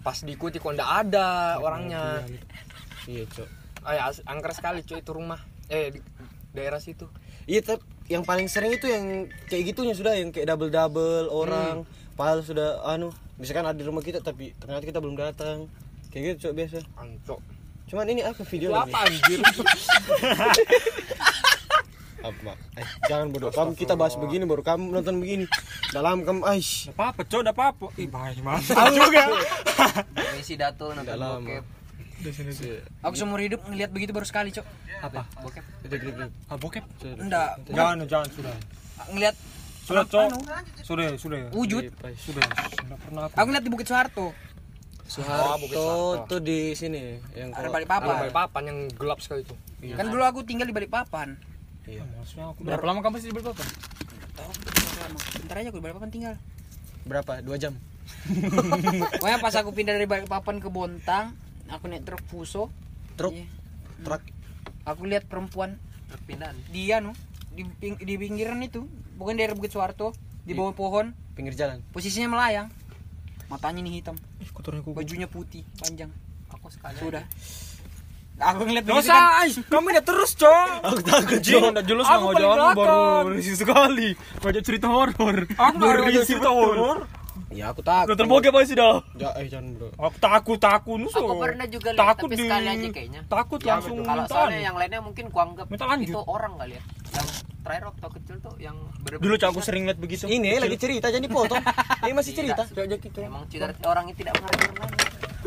Pas 0.00 0.18
diikuti 0.18 0.56
kok 0.56 0.72
ndak 0.72 0.90
ada 1.02 1.28
orangnya. 1.58 2.22
Iya, 3.04 3.26
Cok. 3.28 3.48
Ah, 3.82 3.92
ya, 3.92 4.02
angker 4.24 4.52
sekali 4.52 4.82
cuy 4.82 4.98
itu 4.98 5.10
rumah. 5.10 5.42
Eh 5.66 5.90
di 5.90 5.98
daerah 6.52 6.78
situ. 6.78 7.10
Iya, 7.44 7.58
tapi 7.64 7.82
yang 8.12 8.22
paling 8.22 8.46
sering 8.46 8.76
itu 8.76 8.86
yang 8.86 9.26
kayak 9.48 9.72
gitunya 9.72 9.96
sudah 9.96 10.12
yang 10.12 10.28
kayak 10.28 10.52
double-double 10.52 11.32
orang. 11.32 11.88
Padahal 12.12 12.44
sudah 12.44 12.84
anu, 12.84 13.08
misalkan 13.40 13.64
ada 13.64 13.72
di 13.72 13.88
rumah 13.88 14.04
kita 14.04 14.20
tapi 14.20 14.52
ternyata 14.60 14.84
kita 14.84 15.00
belum 15.00 15.16
datang. 15.16 15.66
Kayak 16.12 16.36
gitu, 16.36 16.48
Cok, 16.48 16.52
biasa. 16.52 16.76
Ancok. 17.00 17.40
Cuman 17.88 18.04
ini 18.08 18.20
apa 18.20 18.44
video 18.44 18.68
Itu 18.68 18.76
lagi? 18.76 18.92
apa 18.92 18.98
anjir? 19.08 19.38
Apa? 22.22 22.54
Eh, 22.78 22.86
jangan 23.10 23.34
bodoh. 23.34 23.50
Kamu 23.50 23.74
kita 23.74 23.98
bahas 23.98 24.14
begini 24.14 24.46
baru 24.46 24.62
kamu 24.62 24.94
nonton 24.94 25.18
begini. 25.18 25.42
Dalam 25.90 26.22
kamu 26.22 26.46
aish. 26.54 26.86
Nggak 26.86 26.94
apa-apa, 26.94 27.20
cok, 27.26 27.40
nggak 27.42 27.56
apa-apa. 27.58 27.86
Ih, 27.98 28.06
bahaya 28.06 28.38
mantap 28.46 28.94
juga. 28.94 29.22
Misi 30.38 30.54
dato 30.54 30.94
nonton 30.94 31.18
Aku 33.02 33.14
seumur 33.18 33.42
hidup 33.42 33.60
ngelihat 33.66 33.90
begitu 33.90 34.14
baru 34.14 34.26
sekali, 34.26 34.54
Cok. 34.54 34.66
Apa? 35.02 35.26
Bokep. 35.42 35.64
Ah, 36.46 36.56
bokep. 36.56 36.84
Enggak. 37.18 37.58
Jangan, 37.66 37.96
jangan, 38.06 38.28
sudah. 38.30 38.54
Ngelihat 39.10 39.34
Sudah, 39.82 40.06
cok. 40.06 40.30
Sudah, 40.86 41.06
sudah. 41.18 41.38
wujud. 41.50 41.90
Sudah. 42.14 42.46
Nggak 42.86 42.98
pernah 43.02 43.22
aku. 43.26 43.34
Aku 43.34 43.46
ngeliat 43.50 43.64
di 43.66 43.70
Bukit 43.74 43.86
Soeharto. 43.90 44.30
Soeharto 45.10 45.86
tuh 46.30 46.38
di 46.38 46.70
sini 46.78 47.18
yang 47.34 47.50
Ada 47.50 47.66
kalau 47.66 47.70
balik 47.74 47.88
Ada 47.90 47.98
papan. 47.98 48.14
balik 48.22 48.34
papan 48.38 48.62
yang 48.70 48.78
gelap 48.94 49.18
sekali 49.18 49.42
itu. 49.42 49.54
Kan 49.98 50.06
dulu 50.06 50.22
aku 50.22 50.46
tinggal 50.46 50.70
di 50.70 50.74
balik 50.74 50.86
papan. 50.86 51.34
Iya. 51.82 52.06
Maksudnya 52.14 52.54
aku 52.54 52.62
berapa 52.62 52.84
lama 52.86 53.00
kamu 53.02 53.14
sih 53.18 53.28
di 53.28 53.34
Balikpapan? 53.34 53.66
Tahu 54.38 54.50
lama. 55.02 55.18
Bentar 55.42 55.56
aja 55.58 55.68
aku 55.74 55.78
di 55.82 55.84
balik 55.84 55.94
papan 55.98 56.10
tinggal. 56.14 56.34
Berapa? 57.02 57.32
Dua 57.42 57.56
jam. 57.58 57.74
Pokoknya 59.18 59.38
pas 59.42 59.54
aku 59.58 59.74
pindah 59.74 59.98
dari 59.98 60.06
balik 60.06 60.30
papan 60.30 60.62
ke 60.62 60.70
Bontang, 60.70 61.34
aku 61.72 61.88
naik 61.88 62.04
truk 62.04 62.22
Fuso. 62.24 62.68
Truk, 63.12 63.32
Iya. 63.32 63.46
truk. 64.02 64.22
Aku 64.84 65.02
lihat 65.04 65.24
perempuan 65.24 65.80
Perpindahan. 66.06 66.56
dia 66.68 66.98
no 66.98 67.16
di, 67.48 67.64
ping- 67.74 67.96
di 67.96 68.14
pinggiran 68.14 68.60
itu, 68.60 68.84
bukan 69.14 69.34
daerah 69.34 69.52
Bukit 69.52 69.70
Soeharto, 69.70 70.12
di 70.40 70.52
bawah 70.52 70.72
pohon, 70.72 71.06
pinggir 71.32 71.52
jalan. 71.52 71.80
posisinya 71.88 72.28
melayang. 72.30 72.68
Matanya 73.46 73.80
nih 73.80 74.00
hitam, 74.00 74.16
Ih, 74.38 74.48
kotornya 74.48 74.80
kuku. 74.80 74.96
bajunya 74.96 75.26
putih, 75.26 75.60
panjang. 75.76 76.08
Aku 76.50 76.68
sekali. 76.68 76.96
Sudah. 76.96 77.20
Aku 78.34 78.64
ngeliat 78.64 78.88
usah, 78.88 79.44
kan. 79.44 79.48
Kamu 79.68 79.92
udah 79.92 80.02
terus, 80.02 80.32
cok. 80.34 80.68
Aku 80.88 80.98
takut, 81.04 81.36
Anjing, 81.36 81.62
udah 81.68 81.84
jelas 81.84 82.06
jangan 82.08 82.32
belakang. 82.32 82.74
baru 82.74 83.00
berisi 83.28 83.52
sekali. 83.54 84.08
Banyak 84.40 84.62
cerita 84.64 84.86
horor. 84.88 85.36
Aku 85.46 85.76
berisi 85.78 86.24
cerita 86.26 86.48
horor. 86.48 87.04
Ya 87.52 87.64
aku 87.68 87.80
takut. 87.84 88.16
Bokep 88.16 88.54
aja 88.56 88.66
sih 88.66 88.76
dah. 88.76 88.96
Ya, 89.20 89.28
eh 89.36 89.46
jangan 89.46 89.76
bro. 89.76 89.88
Aku 90.00 90.16
takut, 90.16 90.56
takut 90.56 90.96
nusu. 90.96 91.20
Aku 91.20 91.36
pernah 91.36 91.66
juga 91.68 91.92
lihat, 91.92 92.00
takut 92.00 92.28
tapi 92.32 92.36
di... 92.40 92.44
sekali 92.48 92.66
aja 92.66 92.88
kayaknya. 92.88 93.20
Takut 93.28 93.60
Yang- 93.60 93.68
langsung 93.72 93.96
kalau 94.00 94.24
minta 94.24 94.34
soalnya 94.34 94.60
yang 94.64 94.76
lainnya 94.76 95.00
mungkin 95.04 95.24
kuanggap 95.28 95.66
Minta 95.68 95.84
lanjut. 95.84 96.12
itu 96.16 96.20
orang 96.24 96.52
kali 96.56 96.72
ya. 96.74 96.82
Yang 97.12 97.26
terakhir 97.62 97.84
waktu 97.92 98.08
kecil 98.18 98.36
tuh 98.42 98.54
yang 98.58 98.76
bener 99.04 99.18
Dulu 99.20 99.34
aku 99.38 99.60
sering 99.60 99.82
liat 99.86 99.98
begitu. 100.00 100.24
Ini 100.26 100.58
lagi 100.58 100.76
cerita 100.80 101.06
jadi 101.12 101.26
foto. 101.28 101.54
Ini 102.08 102.14
masih 102.16 102.32
cerita. 102.32 102.62
Emang 103.20 103.44
cerita 103.52 103.86
orang 103.86 104.04
yang 104.08 104.16
tidak 104.16 104.32
pernah 104.40 104.56
orang 104.56 104.76
lain. 104.80 104.96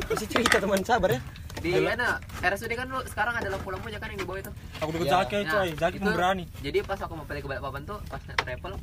Masih 0.06 0.28
cerita 0.30 0.56
teman 0.62 0.80
sabar 0.86 1.10
ya. 1.18 1.22
Di 1.56 1.82
mana? 1.82 2.22
RSUD 2.45 2.72
kan 2.78 2.86
lu 2.86 2.99
sekarang 3.10 3.34
ada 3.41 3.49
lampu-lampu 3.49 3.89
ya 3.89 3.97
kan 3.97 4.14
yang 4.14 4.22
di 4.22 4.28
bawah 4.28 4.38
itu. 4.38 4.51
Aku 4.86 4.89
deket 4.93 5.08
Ya. 5.10 5.14
Zaki 5.18 5.38
coy. 5.49 5.70
Zaki 5.74 5.95
itu- 5.97 6.06
pemberani. 6.06 6.43
Jadi 6.62 6.78
pas 6.86 6.99
aku 7.01 7.14
mau 7.18 7.26
balik 7.26 7.41
ke 7.41 7.49
Balikpapan 7.49 7.82
tuh 7.89 7.97
pas 8.06 8.22
naik 8.22 8.38
travel, 8.38 8.74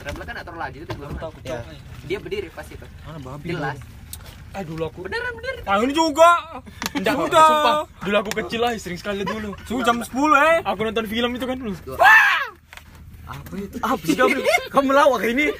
travel 0.00 0.22
kan 0.24 0.34
atur 0.40 0.56
lagi 0.56 0.76
itu 0.80 0.92
belakang. 0.96 1.20
takut 1.20 1.42
Ya. 1.44 1.60
Dia 2.08 2.18
berdiri 2.18 2.48
pas 2.48 2.64
itu. 2.64 2.86
Mana 3.04 3.18
babi. 3.20 3.52
Jelas. 3.52 3.76
Eh 4.50 4.62
dulu 4.66 4.82
aku. 4.82 4.98
Beneran 5.06 5.32
beneran. 5.36 5.62
Ah 5.62 5.76
ini 5.78 5.92
juga. 5.92 6.30
Enggak, 6.96 7.14
Sudah. 7.14 7.46
sumpah. 7.46 7.74
Dulu 8.02 8.16
aku 8.18 8.30
kecil 8.42 8.60
lah, 8.64 8.72
sering 8.74 8.98
sekali 8.98 9.22
dulu. 9.22 9.54
Sudah 9.62 9.84
jam 9.86 9.96
10 10.02 10.10
eh. 10.34 10.56
Aku 10.64 10.80
nonton 10.82 11.06
film 11.06 11.30
itu 11.36 11.44
kan 11.46 11.56
dulu. 11.56 11.76
Apa 13.30 13.52
itu? 13.54 13.76
Apa 13.78 14.02
sih 14.02 14.16
kamu? 14.18 14.42
kamu 14.74 14.90
lawak 14.90 15.22
ini. 15.22 15.54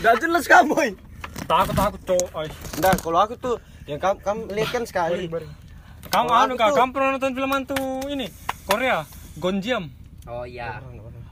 Enggak 0.00 0.14
jelas 0.18 0.44
kamu. 0.48 0.98
Takut 1.46 1.74
takut. 1.76 2.00
Ais. 2.34 2.54
Enggak, 2.80 2.94
kalau 2.98 3.18
aku 3.22 3.34
tuh 3.38 3.56
yang 3.86 4.00
kamu 4.02 4.18
kamu 4.26 4.40
lihat 4.50 4.70
kan 4.74 4.82
sekali. 4.88 5.30
Kamu 6.10 6.28
anu 6.28 6.52
kak, 6.58 6.74
tuh- 6.74 6.76
kamu 6.82 6.90
pernah 6.90 7.08
nonton 7.14 7.32
film 7.32 7.50
hantu 7.54 7.78
ini 8.10 8.26
Korea, 8.66 9.06
Gonjiam. 9.38 9.86
Oh 10.26 10.42
iya. 10.42 10.82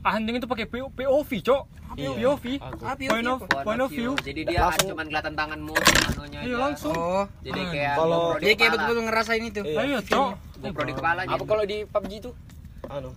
Anjing 0.00 0.40
itu 0.40 0.48
pakai 0.48 0.64
PO 0.64 0.88
POV, 0.90 1.30
cok. 1.40 1.62
Iya. 1.92 2.10
POV. 2.14 2.44
Ah, 2.56 2.96
Point 2.96 3.28
of 3.28 3.38
Point 3.44 3.64
point 3.66 3.82
of 3.82 3.90
view. 3.90 4.16
Jadi 4.16 4.40
dia 4.42 4.58
kan 4.58 4.72
Langsung- 4.72 4.90
cuma 4.90 5.02
kelihatan 5.04 5.34
tanganmu 5.34 5.74
anunya 5.76 6.40
Iya 6.40 6.48
aja. 6.48 6.56
langsung. 6.56 6.94
Oh, 6.94 7.24
Jadi 7.42 7.60
Ah, 7.60 7.68
kayak 7.68 7.92
kalau- 7.94 8.30
dia 8.32 8.46
kayak 8.46 8.56
kepala. 8.56 8.70
betul-betul 8.72 9.04
ngerasain 9.04 9.42
itu. 9.44 9.60
Iya. 9.60 9.78
Ayo, 9.78 9.98
cok. 10.00 10.30
GoPro 10.60 10.82
di 10.82 10.94
kepalanya. 10.94 11.30
Apa 11.30 11.44
kalau 11.44 11.64
di 11.64 11.76
PUBG 11.84 12.12
itu? 12.18 12.30
Anu. 12.86 13.10
Oh 13.10 13.14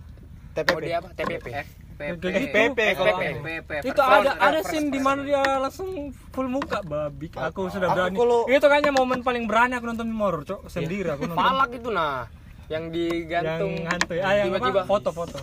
TPP. 0.54 0.80
dia 0.82 0.96
apa? 0.96 1.08
TPP. 1.10 1.46
FPP. 1.94 2.24
FPP, 2.26 2.78
kalau 2.94 3.14
FPP. 3.16 3.70
Itu 3.82 4.00
ada 4.00 4.30
ada 4.36 4.60
scene 4.60 4.90
di 4.90 4.98
mana 4.98 5.22
dia 5.22 5.42
langsung 5.56 5.88
full 6.30 6.46
muka 6.46 6.82
babi. 6.82 7.30
Aku 7.32 7.66
sudah 7.66 7.88
Aku 7.88 7.96
berani. 7.96 8.16
kalau- 8.16 8.44
Itu 8.46 8.66
kayaknya 8.68 8.92
momen 8.92 9.22
paling 9.22 9.46
berani 9.46 9.74
aku 9.74 9.86
nonton 9.88 10.10
horror, 10.12 10.42
cok. 10.42 10.66
Sendiri 10.68 11.06
aku 11.08 11.24
nonton. 11.24 11.38
Palak 11.38 11.70
itu 11.72 11.88
nah. 11.88 12.26
Yang 12.68 12.84
digantung 12.90 13.72
yang 13.74 13.86
hantu. 13.90 14.12
Ah, 14.18 14.32
yang 14.34 14.46
tiba-tiba? 14.50 14.80
Foto-foto. 14.84 15.38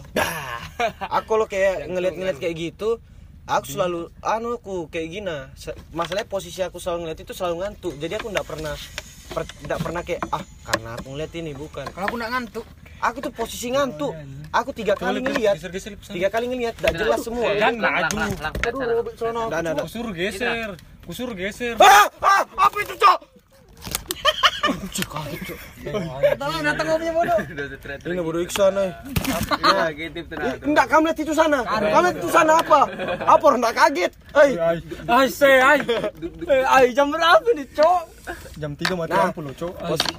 Aku 1.14 1.26
kalau 1.28 1.46
kayak 1.46 1.86
ngeliat-ngeliat 1.88 2.38
kayak 2.42 2.56
gitu, 2.58 2.98
aku 3.46 3.66
selalu 3.70 4.10
anu 4.22 4.58
aku 4.58 4.90
kayak 4.90 5.08
gini. 5.12 5.38
Masalahnya 5.94 6.26
posisi 6.26 6.66
aku 6.66 6.82
selalu 6.82 7.06
ngeliat 7.06 7.20
itu 7.22 7.34
selalu 7.34 7.56
ngantuk. 7.62 7.94
Jadi 8.02 8.14
aku 8.18 8.28
enggak 8.34 8.48
pernah 8.50 8.74
per- 9.32 9.58
nggak 9.64 9.80
pernah 9.80 10.02
kayak 10.02 10.22
ah 10.34 10.44
karena 10.66 10.90
aku 10.98 11.08
ngeliat 11.14 11.32
ini 11.38 11.52
bukan. 11.54 11.86
Kalau 11.88 12.06
aku 12.10 12.16
nggak 12.18 12.32
ngantuk, 12.34 12.66
Aku 13.02 13.18
tuh 13.18 13.34
posisi 13.34 13.74
ngantuk. 13.74 14.14
Aku 14.54 14.70
tiga 14.78 14.94
kali 14.94 15.26
ngeliat. 15.26 15.58
Tiga 16.06 16.30
kali 16.30 16.46
ngeliat, 16.46 16.78
enggak 16.78 16.94
jelas 17.02 17.20
semua. 17.26 17.50
Lang, 17.58 17.76
laju. 17.82 18.18
Aduh, 18.62 18.80
sono. 19.18 19.42
Nggak, 19.50 19.60
nggak, 19.60 19.74
nggak. 19.74 19.86
Kusuruh 19.90 20.14
geser. 20.14 20.70
Kusuruh 21.02 21.34
geser. 21.34 21.74
Ah, 21.82 22.06
ah, 22.22 22.44
apa 22.46 22.78
itu, 22.78 22.94
Cok? 22.94 23.20
Tolong 26.38 26.62
datang 26.62 26.86
ngomongnya 26.88 27.14
bodoh. 27.14 27.38
Ini 28.04 28.22
bodoh 28.22 28.42
Iksan 28.42 28.74
eh. 28.78 28.90
Iya, 29.58 29.86
gitu. 29.92 30.20
Eh, 30.32 30.56
Enggak, 30.62 30.86
kamu 30.88 31.04
lihat 31.08 31.20
itu 31.20 31.34
sana. 31.34 31.60
Kamu 31.62 31.86
lihat 32.04 32.18
itu 32.18 32.30
sana 32.30 32.54
apa? 32.56 32.80
Apa 33.20 33.44
orang 33.44 33.60
enggak 33.60 33.76
kaget? 33.80 34.12
Eh, 34.32 34.50
Ay, 35.08 35.28
say, 35.28 35.58
ay. 35.58 35.80
Eh, 36.48 36.64
ay, 36.64 36.86
jam 36.92 37.10
berapa 37.10 37.44
nih, 37.48 37.68
Cok? 37.74 38.02
Jam 38.56 38.72
3 38.74 38.94
mati 38.94 39.12
Nah. 39.12 39.28
lampu 39.28 39.42
loh, 39.42 39.52
Cok. 39.52 39.74
pos- 39.82 40.18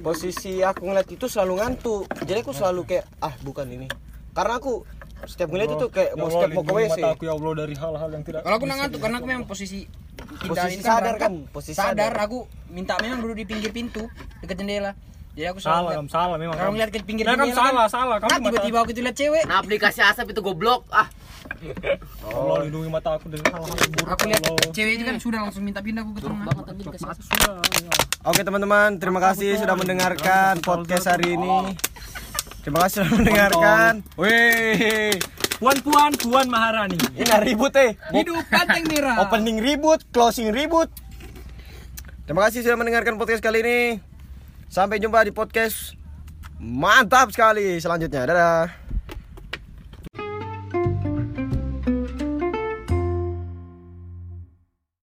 posisi 0.00 0.60
aku 0.60 0.82
ngeliat 0.84 1.08
itu 1.08 1.26
selalu 1.26 1.52
ngantuk. 1.58 2.04
Jadi 2.22 2.38
aku 2.40 2.52
selalu 2.52 2.80
kayak 2.86 3.04
ah 3.18 3.34
bukan 3.40 3.66
ini. 3.66 3.88
Karena 4.32 4.56
aku 4.56 4.84
setiap 5.22 5.48
ngeliat 5.54 5.70
itu 5.78 5.86
kayak 5.88 6.10
mau 6.18 6.28
setiap 6.28 6.50
mau 6.50 6.64
ke 6.66 6.72
WC. 6.74 6.90
Mata 6.98 7.08
aku 7.14 7.22
ya 7.26 7.32
Allah 7.38 7.52
dari 7.54 7.74
hal-hal 7.78 8.08
yang 8.10 8.24
tidak 8.26 8.40
Kalau 8.42 8.56
aku 8.58 8.66
ngantuk 8.66 9.00
karena 9.00 9.16
aku 9.22 9.26
memang 9.30 9.46
posisi 9.46 9.86
kita 10.22 10.50
Posisi 10.50 10.74
ini 10.74 10.82
sadar 10.82 11.14
kan, 11.18 11.32
posisi 11.50 11.78
sadar, 11.78 12.12
aku 12.18 12.46
minta 12.70 12.98
memang 12.98 13.22
duduk 13.22 13.36
di 13.38 13.46
pinggir 13.46 13.70
pintu 13.70 14.06
dekat 14.42 14.58
jendela. 14.58 14.92
Jadi 15.32 15.46
aku 15.48 15.60
salah, 15.64 15.96
selalu 15.96 15.96
kamu 15.96 16.10
salah 16.12 16.36
memang. 16.36 16.54
kalau 16.60 16.68
kamu. 16.68 16.74
ngeliat 16.76 16.90
ke 16.92 16.98
pinggir 17.08 17.24
Nah, 17.24 17.32
kamu 17.32 17.44
jendela 17.48 17.56
salah, 17.56 17.72
kan, 17.72 17.88
salah. 17.88 18.16
Kamu 18.20 18.28
nah, 18.28 18.38
tiba-tiba 18.44 18.78
aku 18.84 18.90
tuh 18.92 19.02
lihat 19.02 19.16
cewek. 19.16 19.44
Nah, 19.48 19.56
aplikasi 19.64 20.00
asap 20.04 20.26
itu 20.36 20.40
goblok. 20.44 20.82
Ah, 20.92 21.08
Allah 22.28 22.56
lindungi 22.68 22.88
mata 22.92 23.16
aku 23.16 23.26
dari 23.32 23.42
hal-hal 23.48 23.72
yang 23.72 23.92
buruk. 23.96 24.08
Aku 24.12 24.22
lihat 24.28 24.42
cewek 24.76 24.92
itu 25.00 25.04
kan 25.08 25.16
sudah 25.16 25.40
langsung 25.48 25.62
minta 25.64 25.80
pindah 25.80 26.02
aku 26.04 26.12
ke 26.18 26.20
tengah. 26.20 26.44
Oke 28.22 28.40
teman-teman, 28.44 29.00
terima 29.00 29.20
kasih 29.24 29.56
sudah 29.56 29.74
mendengarkan 29.74 30.60
podcast 30.60 31.08
hari 31.08 31.34
ini. 31.34 31.74
Terima 32.62 32.78
kasih 32.86 33.02
sudah 33.02 33.10
mendengarkan. 33.18 33.92
Wih, 34.14 35.18
Puan-puan, 35.58 36.10
Puan 36.14 36.46
Maharani. 36.46 36.98
ini 37.14 37.30
ribut 37.42 37.74
eh. 37.78 37.94
Hidup 38.10 38.42
banteng 38.50 38.86
merah. 38.86 39.18
Opening 39.22 39.58
ribut, 39.58 40.02
closing 40.10 40.50
ribut. 40.50 40.90
Terima 42.26 42.46
kasih 42.46 42.62
sudah 42.62 42.78
mendengarkan 42.78 43.18
podcast 43.18 43.42
kali 43.42 43.62
ini. 43.62 43.78
Sampai 44.70 45.02
jumpa 45.02 45.26
di 45.26 45.34
podcast 45.34 45.98
mantap 46.58 47.34
sekali 47.34 47.82
selanjutnya. 47.82 48.26
Dadah. 48.26 48.81